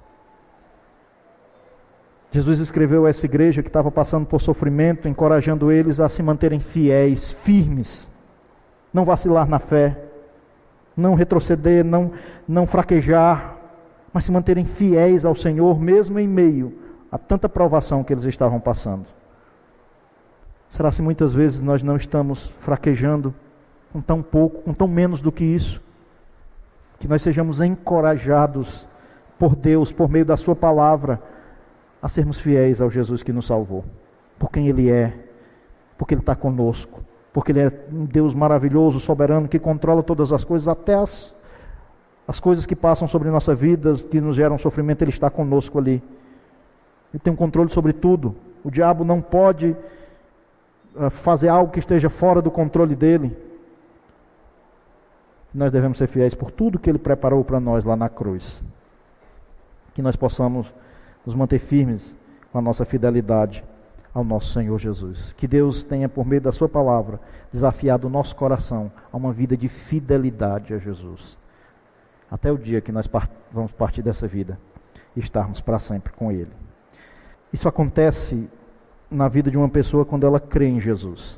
Jesus 2.33 2.61
escreveu 2.61 3.07
a 3.07 3.11
essa 3.11 3.27
igreja 3.27 3.63
que 3.63 3.69
estava 3.69 3.91
passando 3.91 4.25
por 4.25 4.41
sofrimento, 4.41 5.09
encorajando 5.09 5.73
eles 5.73 5.99
a 5.99 6.09
se 6.09 6.23
manterem 6.23 6.61
fiéis, 6.61 7.33
firmes, 7.33 8.07
não 8.93 9.05
vacilar 9.05 9.49
na 9.49 9.59
fé, 9.59 9.99
não 10.97 11.15
retroceder, 11.15 11.85
não, 11.85 12.13
não 12.47 12.67
fraquejar, 12.67 13.57
mas 14.13 14.25
se 14.25 14.33
manterem 14.33 14.65
fiéis 14.65 15.25
ao 15.25 15.35
Senhor, 15.35 15.81
mesmo 15.81 16.19
em 16.19 16.29
meio 16.29 16.79
a 17.11 17.19
tanta 17.19 17.49
provação 17.49 18.05
que 18.05 18.13
eles 18.13 18.25
estavam 18.25 18.61
passando. 18.61 19.07
Será 20.69 20.93
se 20.93 21.03
muitas 21.03 21.33
vezes 21.33 21.61
nós 21.61 21.83
não 21.83 21.97
estamos 21.97 22.53
fraquejando 22.61 23.35
com 23.93 24.01
tão 24.01 24.23
pouco, 24.23 24.63
com 24.63 24.73
tão 24.73 24.87
menos 24.87 25.21
do 25.21 25.33
que 25.33 25.43
isso? 25.43 25.83
Que 27.01 27.09
nós 27.09 27.23
sejamos 27.23 27.61
encorajados 27.61 28.87
por 29.37 29.57
Deus, 29.57 29.91
por 29.91 30.09
meio 30.09 30.25
da 30.25 30.37
Sua 30.37 30.55
palavra, 30.55 31.21
a 32.03 32.09
sermos 32.09 32.39
fiéis 32.39 32.81
ao 32.81 32.91
Jesus 32.91 33.23
que 33.23 33.33
nos 33.33 33.47
salvou, 33.47 33.85
por 34.39 34.51
quem 34.51 34.69
Ele 34.69 34.91
é, 34.91 35.13
porque 35.99 36.15
Ele 36.15 36.23
está 36.23 36.35
conosco, 36.35 37.03
porque 37.33 37.53
Ele 37.53 37.61
é 37.61 37.73
um 37.93 38.05
Deus 38.05 38.35
maravilhoso, 38.35 38.99
soberano, 38.99 39.49
que 39.49 39.59
controla 39.59 40.03
todas 40.03 40.33
as 40.33 40.45
coisas, 40.45 40.67
até 40.67 40.95
as, 40.95 41.35
as 42.27 42.41
coisas 42.41 42.65
que 42.65 42.75
passam 42.75 43.07
sobre 43.07 43.31
nossa 43.31 43.55
vida, 43.55 43.95
que 43.95 44.21
nos 44.21 44.37
geram 44.37 44.57
sofrimento, 44.57 45.03
Ele 45.03 45.11
está 45.11 45.29
conosco 45.29 45.79
ali. 45.79 46.03
Ele 47.13 47.21
tem 47.23 47.33
um 47.33 47.37
controle 47.37 47.71
sobre 47.71 47.93
tudo. 47.93 48.35
O 48.65 48.71
diabo 48.71 49.05
não 49.05 49.21
pode 49.21 49.77
uh, 50.95 51.11
fazer 51.11 51.49
algo 51.49 51.73
que 51.73 51.79
esteja 51.79 52.09
fora 52.09 52.41
do 52.41 52.51
controle 52.51 52.95
dele. 52.95 53.37
Nós 55.53 55.73
devemos 55.73 55.99
ser 55.99 56.07
fiéis 56.07 56.35
por 56.35 56.51
tudo 56.51 56.79
que 56.79 56.89
ele 56.89 56.99
preparou 56.99 57.45
para 57.45 57.59
nós 57.59 57.85
lá 57.85 57.97
na 57.97 58.09
cruz. 58.09 58.63
Que 59.95 60.01
nós 60.01 60.15
possamos 60.15 60.73
nos 61.25 61.35
manter 61.35 61.59
firmes 61.59 62.17
com 62.53 62.59
a 62.59 62.63
nossa 62.63 62.85
fidelidade 62.85 63.65
ao 64.13 64.25
nosso 64.25 64.53
Senhor 64.53 64.79
Jesus. 64.79 65.33
Que 65.37 65.47
Deus 65.47 65.83
tenha, 65.83 66.09
por 66.09 66.27
meio 66.27 66.41
da 66.41 66.53
Sua 66.53 66.69
palavra, 66.69 67.21
desafiado 67.53 68.07
o 68.07 68.11
nosso 68.11 68.35
coração 68.35 68.91
a 69.13 69.17
uma 69.17 69.33
vida 69.33 69.57
de 69.57 69.69
fidelidade 69.69 70.75
a 70.75 70.79
Jesus. 70.79 71.39
Até 72.31 72.51
o 72.51 72.59
dia 72.59 72.81
que 72.81 72.93
nós 72.93 73.07
part 73.07 73.31
vamos 73.53 73.73
partir 73.73 74.03
dessa 74.03 74.27
vida 74.27 74.59
e 75.17 75.21
estarmos 75.21 75.61
para 75.61 75.79
sempre 75.79 76.13
com 76.13 76.31
Ele. 76.31 76.53
Isso 77.53 77.69
acontece 77.69 78.49
na 79.11 79.29
vida 79.29 79.51
de 79.51 79.57
uma 79.57 79.69
pessoa 79.69 80.05
quando 80.05 80.25
ela 80.25 80.39
crê 80.39 80.69
em 80.69 80.81
Jesus. 80.81 81.37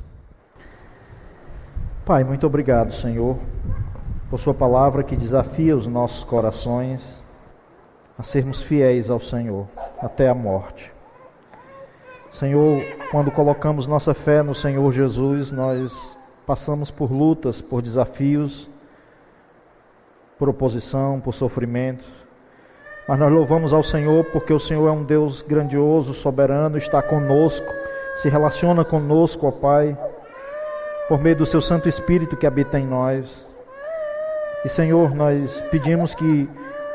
Pai, 2.05 2.23
muito 2.23 2.45
obrigado, 2.45 2.93
Senhor, 2.93 3.37
por 4.29 4.39
Sua 4.39 4.53
palavra 4.53 5.03
que 5.03 5.15
desafia 5.15 5.75
os 5.75 5.87
nossos 5.87 6.23
corações 6.23 7.22
a 8.17 8.23
sermos 8.23 8.61
fiéis 8.61 9.09
ao 9.09 9.19
Senhor 9.19 9.67
até 10.01 10.29
a 10.29 10.33
morte. 10.33 10.91
Senhor, 12.31 12.81
quando 13.11 13.31
colocamos 13.31 13.85
nossa 13.85 14.13
fé 14.13 14.41
no 14.41 14.55
Senhor 14.55 14.91
Jesus, 14.91 15.51
nós 15.51 16.17
passamos 16.45 16.89
por 16.89 17.11
lutas, 17.11 17.61
por 17.61 17.81
desafios, 17.81 18.67
por 20.37 20.49
oposição, 20.49 21.19
por 21.19 21.33
sofrimento. 21.33 22.03
Mas 23.07 23.19
nós 23.19 23.31
louvamos 23.31 23.71
ao 23.71 23.83
Senhor 23.83 24.25
porque 24.25 24.51
o 24.51 24.59
Senhor 24.59 24.87
é 24.87 24.91
um 24.91 25.03
Deus 25.03 25.41
grandioso, 25.41 26.13
soberano, 26.13 26.77
está 26.77 27.01
conosco, 27.01 27.71
se 28.15 28.29
relaciona 28.29 28.83
conosco, 28.83 29.47
ó 29.47 29.51
Pai, 29.51 29.97
por 31.07 31.21
meio 31.21 31.35
do 31.35 31.45
seu 31.45 31.61
Santo 31.61 31.87
Espírito 31.87 32.35
que 32.35 32.47
habita 32.47 32.79
em 32.79 32.85
nós. 32.85 33.45
E 34.65 34.69
Senhor, 34.69 35.13
nós 35.13 35.61
pedimos 35.69 36.15
que 36.15 36.49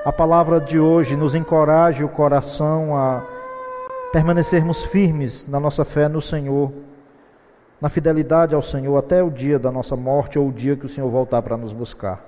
a 0.09 0.13
palavra 0.13 0.59
de 0.59 0.81
hoje 0.81 1.15
nos 1.15 1.35
encoraje 1.35 2.03
o 2.03 2.09
coração 2.09 2.97
a 2.97 3.23
permanecermos 4.11 4.83
firmes 4.87 5.47
na 5.47 5.61
nossa 5.61 5.85
fé 5.85 6.09
no 6.09 6.23
Senhor, 6.23 6.73
na 7.79 7.91
fidelidade 7.91 8.55
ao 8.55 8.63
Senhor 8.63 8.97
até 8.97 9.23
o 9.23 9.31
dia 9.31 9.59
da 9.59 9.71
nossa 9.71 9.95
morte 9.97 10.39
ou 10.39 10.49
o 10.49 10.53
dia 10.53 10.77
que 10.77 10.87
o 10.87 10.89
Senhor 10.89 11.11
voltar 11.11 11.43
para 11.43 11.59
nos 11.59 11.75
buscar. 11.75 12.25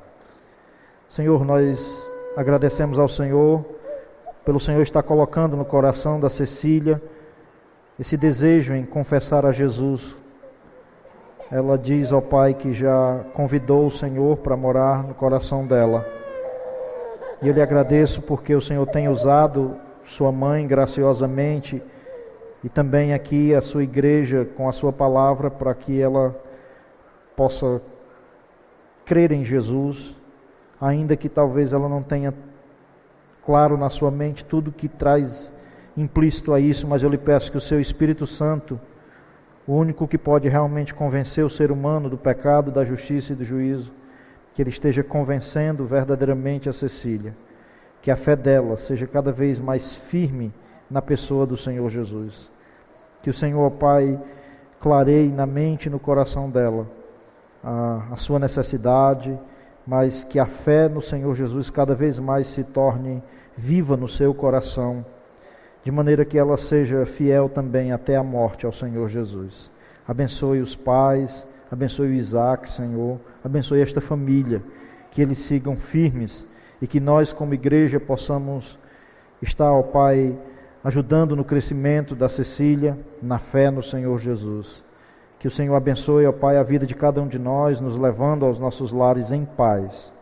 Senhor, 1.09 1.43
nós 1.43 2.07
Agradecemos 2.37 2.99
ao 2.99 3.09
Senhor 3.09 3.64
pelo 4.45 4.61
Senhor 4.61 4.83
estar 4.83 5.03
colocando 5.03 5.57
no 5.57 5.64
coração 5.64 6.20
da 6.20 6.28
Cecília 6.28 7.03
esse 7.99 8.14
desejo 8.16 8.74
em 8.74 8.85
confessar 8.85 9.47
a 9.47 9.53
Jesus. 9.53 10.14
Ela 11.51 11.78
diz 11.78 12.12
ao 12.12 12.20
Pai 12.20 12.53
que 12.53 12.74
já 12.74 13.20
convidou 13.33 13.87
o 13.87 13.91
Senhor 13.91 14.37
para 14.37 14.55
morar 14.55 15.03
no 15.03 15.14
coração 15.14 15.66
dela. 15.66 16.20
E 17.43 17.49
eu 17.49 17.55
lhe 17.55 17.62
agradeço 17.62 18.22
porque 18.22 18.55
o 18.55 18.61
Senhor 18.61 18.86
tem 18.86 19.09
usado 19.09 19.76
sua 20.05 20.30
mãe 20.30 20.66
graciosamente 20.66 21.82
e 22.62 22.68
também 22.68 23.14
aqui 23.14 23.55
a 23.55 23.61
sua 23.61 23.82
igreja 23.82 24.47
com 24.57 24.68
a 24.68 24.72
sua 24.72 24.93
palavra 24.93 25.51
para 25.51 25.74
que 25.74 26.01
ela 26.01 26.38
possa 27.34 27.80
crer 29.07 29.32
em 29.32 29.45
Jesus 29.45 30.14
ainda 30.80 31.16
que 31.16 31.28
talvez 31.28 31.72
ela 31.72 31.88
não 31.88 32.03
tenha 32.03 32.32
claro 33.45 33.76
na 33.76 33.91
sua 33.91 34.11
mente 34.11 34.45
tudo 34.45 34.72
que 34.72 34.88
traz 34.88 35.53
implícito 35.97 36.55
a 36.55 36.61
isso, 36.61 36.86
mas 36.86 37.03
eu 37.03 37.11
lhe 37.11 37.18
peço 37.18 37.51
que 37.51 37.59
o 37.59 37.61
seu 37.61 37.80
Espírito 37.80 38.26
Santo, 38.26 38.80
o 39.66 39.74
único 39.74 40.09
que 40.09 40.16
pode 40.16 40.49
realmente 40.49 40.95
convencer 40.95 41.45
o 41.45 41.51
ser 41.51 41.70
humano 41.70 42.09
do 42.09 42.16
pecado, 42.16 42.70
da 42.70 42.84
justiça 42.84 43.32
e 43.32 43.36
do 43.36 43.45
juízo, 43.45 43.93
que 44.55 44.63
ele 44.63 44.71
esteja 44.71 45.03
convencendo 45.03 45.85
verdadeiramente 45.85 46.69
a 46.69 46.73
Cecília, 46.73 47.37
que 48.03 48.11
a 48.11 48.17
fé 48.17 48.35
dela 48.35 48.77
seja 48.77 49.07
cada 49.07 49.31
vez 49.31 49.61
mais 49.61 49.95
firme 49.95 50.53
na 50.91 51.01
pessoa 51.01 51.47
do 51.47 51.57
Senhor 51.57 51.89
Jesus. 51.91 52.51
Que 53.23 53.31
o 53.31 53.35
Senhor, 53.35 53.71
Pai, 53.73 54.19
clareie 54.81 55.31
na 55.31 55.47
mente 55.47 55.87
e 55.87 55.91
no 55.91 55.99
coração 55.99 56.51
dela 56.51 56.87
a, 57.63 58.09
a 58.13 58.17
sua 58.17 58.39
necessidade, 58.39 59.39
mas 59.87 60.25
que 60.25 60.39
a 60.39 60.47
fé 60.47 60.89
no 60.89 61.03
Senhor 61.03 61.35
Jesus 61.35 61.71
cada 61.71 61.95
vez 61.95 62.19
mais 62.19 62.47
se 62.47 62.65
torne 62.65 63.23
viva 63.57 63.97
no 63.97 64.09
seu 64.09 64.33
coração, 64.33 65.05
de 65.85 65.91
maneira 65.91 66.25
que 66.25 66.39
ela 66.39 66.57
seja 66.57 67.05
fiel 67.07 67.49
também 67.49 67.93
até 67.93 68.17
a 68.17 68.23
morte 68.23 68.65
ao 68.67 68.73
Senhor 68.73 69.09
Jesus. 69.09 69.71
Abençoe 70.07 70.61
os 70.61 70.75
pais, 70.75 71.45
abençoe 71.71 72.09
o 72.09 72.14
Isaac, 72.14 72.68
Senhor, 72.68 73.21
abençoe 73.45 73.81
esta 73.81 74.01
família, 74.01 74.62
que 75.11 75.23
eles 75.23 75.39
sigam 75.39 75.77
firmes 75.77 76.47
e 76.83 76.87
que 76.87 76.99
nós, 76.99 77.33
como 77.33 77.55
igreja, 77.55 78.01
possamos 78.01 78.79
está, 79.43 79.73
ó 79.73 79.83
Pai, 79.83 80.37
ajudando 80.83 81.37
no 81.37 81.45
crescimento 81.45 82.14
da 82.14 82.29
Cecília, 82.29 82.99
na 83.23 83.39
fé 83.39 83.71
no 83.71 83.83
Senhor 83.83 84.18
Jesus. 84.18 84.83
Que 85.39 85.49
o 85.49 85.51
Senhor 85.51 85.75
abençoe, 85.75 86.27
ó 86.27 86.33
Pai, 86.33 86.59
a 86.59 86.62
vida 86.62 86.87
de 86.87 86.95
cada 86.95 87.23
um 87.23 87.29
de 87.29 87.39
nós, 87.39 87.81
nos 87.81 87.97
levando 87.97 88.45
aos 88.45 88.59
nossos 88.59 88.93
lares 88.93 89.31
em 89.31 89.45
paz. 89.45 90.12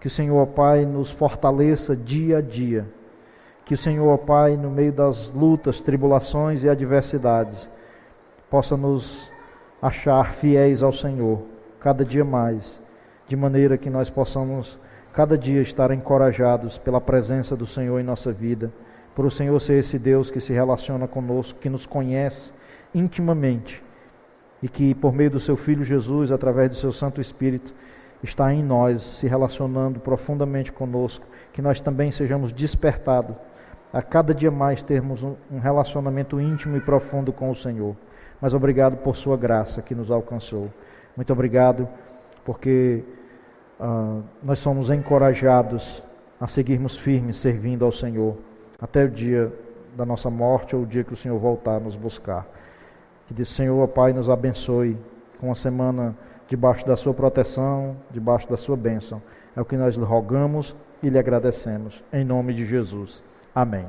Que 0.00 0.06
o 0.06 0.10
Senhor, 0.10 0.40
ó 0.40 0.46
Pai, 0.46 0.84
nos 0.84 1.10
fortaleça 1.10 1.96
dia 1.96 2.38
a 2.38 2.40
dia. 2.40 2.86
Que 3.64 3.74
o 3.74 3.78
Senhor, 3.78 4.06
ó 4.06 4.16
Pai, 4.16 4.56
no 4.56 4.70
meio 4.70 4.92
das 4.92 5.30
lutas, 5.30 5.80
tribulações 5.80 6.62
e 6.62 6.68
adversidades, 6.68 7.68
possa 8.50 8.76
nos 8.76 9.28
achar 9.84 10.32
fiéis 10.32 10.82
ao 10.82 10.94
Senhor, 10.94 11.42
cada 11.78 12.06
dia 12.06 12.24
mais, 12.24 12.80
de 13.28 13.36
maneira 13.36 13.76
que 13.76 13.90
nós 13.90 14.08
possamos 14.08 14.78
cada 15.12 15.36
dia 15.36 15.60
estar 15.60 15.90
encorajados 15.90 16.78
pela 16.78 17.02
presença 17.02 17.54
do 17.54 17.66
Senhor 17.66 18.00
em 18.00 18.02
nossa 18.02 18.32
vida, 18.32 18.72
por 19.14 19.26
o 19.26 19.30
Senhor 19.30 19.60
ser 19.60 19.74
esse 19.74 19.98
Deus 19.98 20.30
que 20.30 20.40
se 20.40 20.54
relaciona 20.54 21.06
conosco, 21.06 21.58
que 21.58 21.68
nos 21.68 21.84
conhece 21.84 22.50
intimamente 22.94 23.84
e 24.62 24.70
que, 24.70 24.94
por 24.94 25.12
meio 25.12 25.32
do 25.32 25.38
seu 25.38 25.54
Filho 25.54 25.84
Jesus, 25.84 26.32
através 26.32 26.70
do 26.70 26.76
seu 26.76 26.90
Santo 26.90 27.20
Espírito, 27.20 27.74
está 28.22 28.54
em 28.54 28.62
nós, 28.62 29.02
se 29.02 29.26
relacionando 29.26 30.00
profundamente 30.00 30.72
conosco, 30.72 31.26
que 31.52 31.60
nós 31.60 31.78
também 31.78 32.10
sejamos 32.10 32.52
despertados 32.52 33.36
a 33.92 34.00
cada 34.00 34.34
dia 34.34 34.50
mais 34.50 34.82
termos 34.82 35.22
um, 35.22 35.36
relacionamento 35.60 36.40
íntimo 36.40 36.74
e 36.74 36.80
profundo 36.80 37.34
com 37.34 37.50
o 37.50 37.54
Senhor. 37.54 37.94
Mas 38.44 38.52
obrigado 38.52 38.98
por 38.98 39.16
Sua 39.16 39.38
graça 39.38 39.80
que 39.80 39.94
nos 39.94 40.10
alcançou. 40.10 40.70
Muito 41.16 41.32
obrigado, 41.32 41.88
porque 42.44 43.02
uh, 43.80 44.22
nós 44.42 44.58
somos 44.58 44.90
encorajados 44.90 46.02
a 46.38 46.46
seguirmos 46.46 46.94
firmes 46.94 47.38
servindo 47.38 47.86
ao 47.86 47.90
Senhor 47.90 48.36
até 48.78 49.04
o 49.04 49.08
dia 49.08 49.50
da 49.96 50.04
nossa 50.04 50.28
morte 50.28 50.76
ou 50.76 50.82
o 50.82 50.86
dia 50.86 51.02
que 51.02 51.14
o 51.14 51.16
Senhor 51.16 51.38
voltar 51.38 51.76
a 51.76 51.80
nos 51.80 51.96
buscar. 51.96 52.46
Que 53.26 53.40
o 53.40 53.46
Senhor, 53.46 53.88
Pai, 53.88 54.12
nos 54.12 54.28
abençoe 54.28 54.98
com 55.40 55.46
uma 55.46 55.54
semana 55.54 56.14
debaixo 56.46 56.86
da 56.86 56.98
sua 56.98 57.14
proteção, 57.14 57.96
debaixo 58.10 58.46
da 58.46 58.58
sua 58.58 58.76
bênção. 58.76 59.22
É 59.56 59.60
o 59.62 59.64
que 59.64 59.74
nós 59.74 59.94
lhe 59.94 60.04
rogamos 60.04 60.74
e 61.02 61.08
lhe 61.08 61.18
agradecemos. 61.18 62.04
Em 62.12 62.26
nome 62.26 62.52
de 62.52 62.66
Jesus. 62.66 63.22
Amém. 63.54 63.86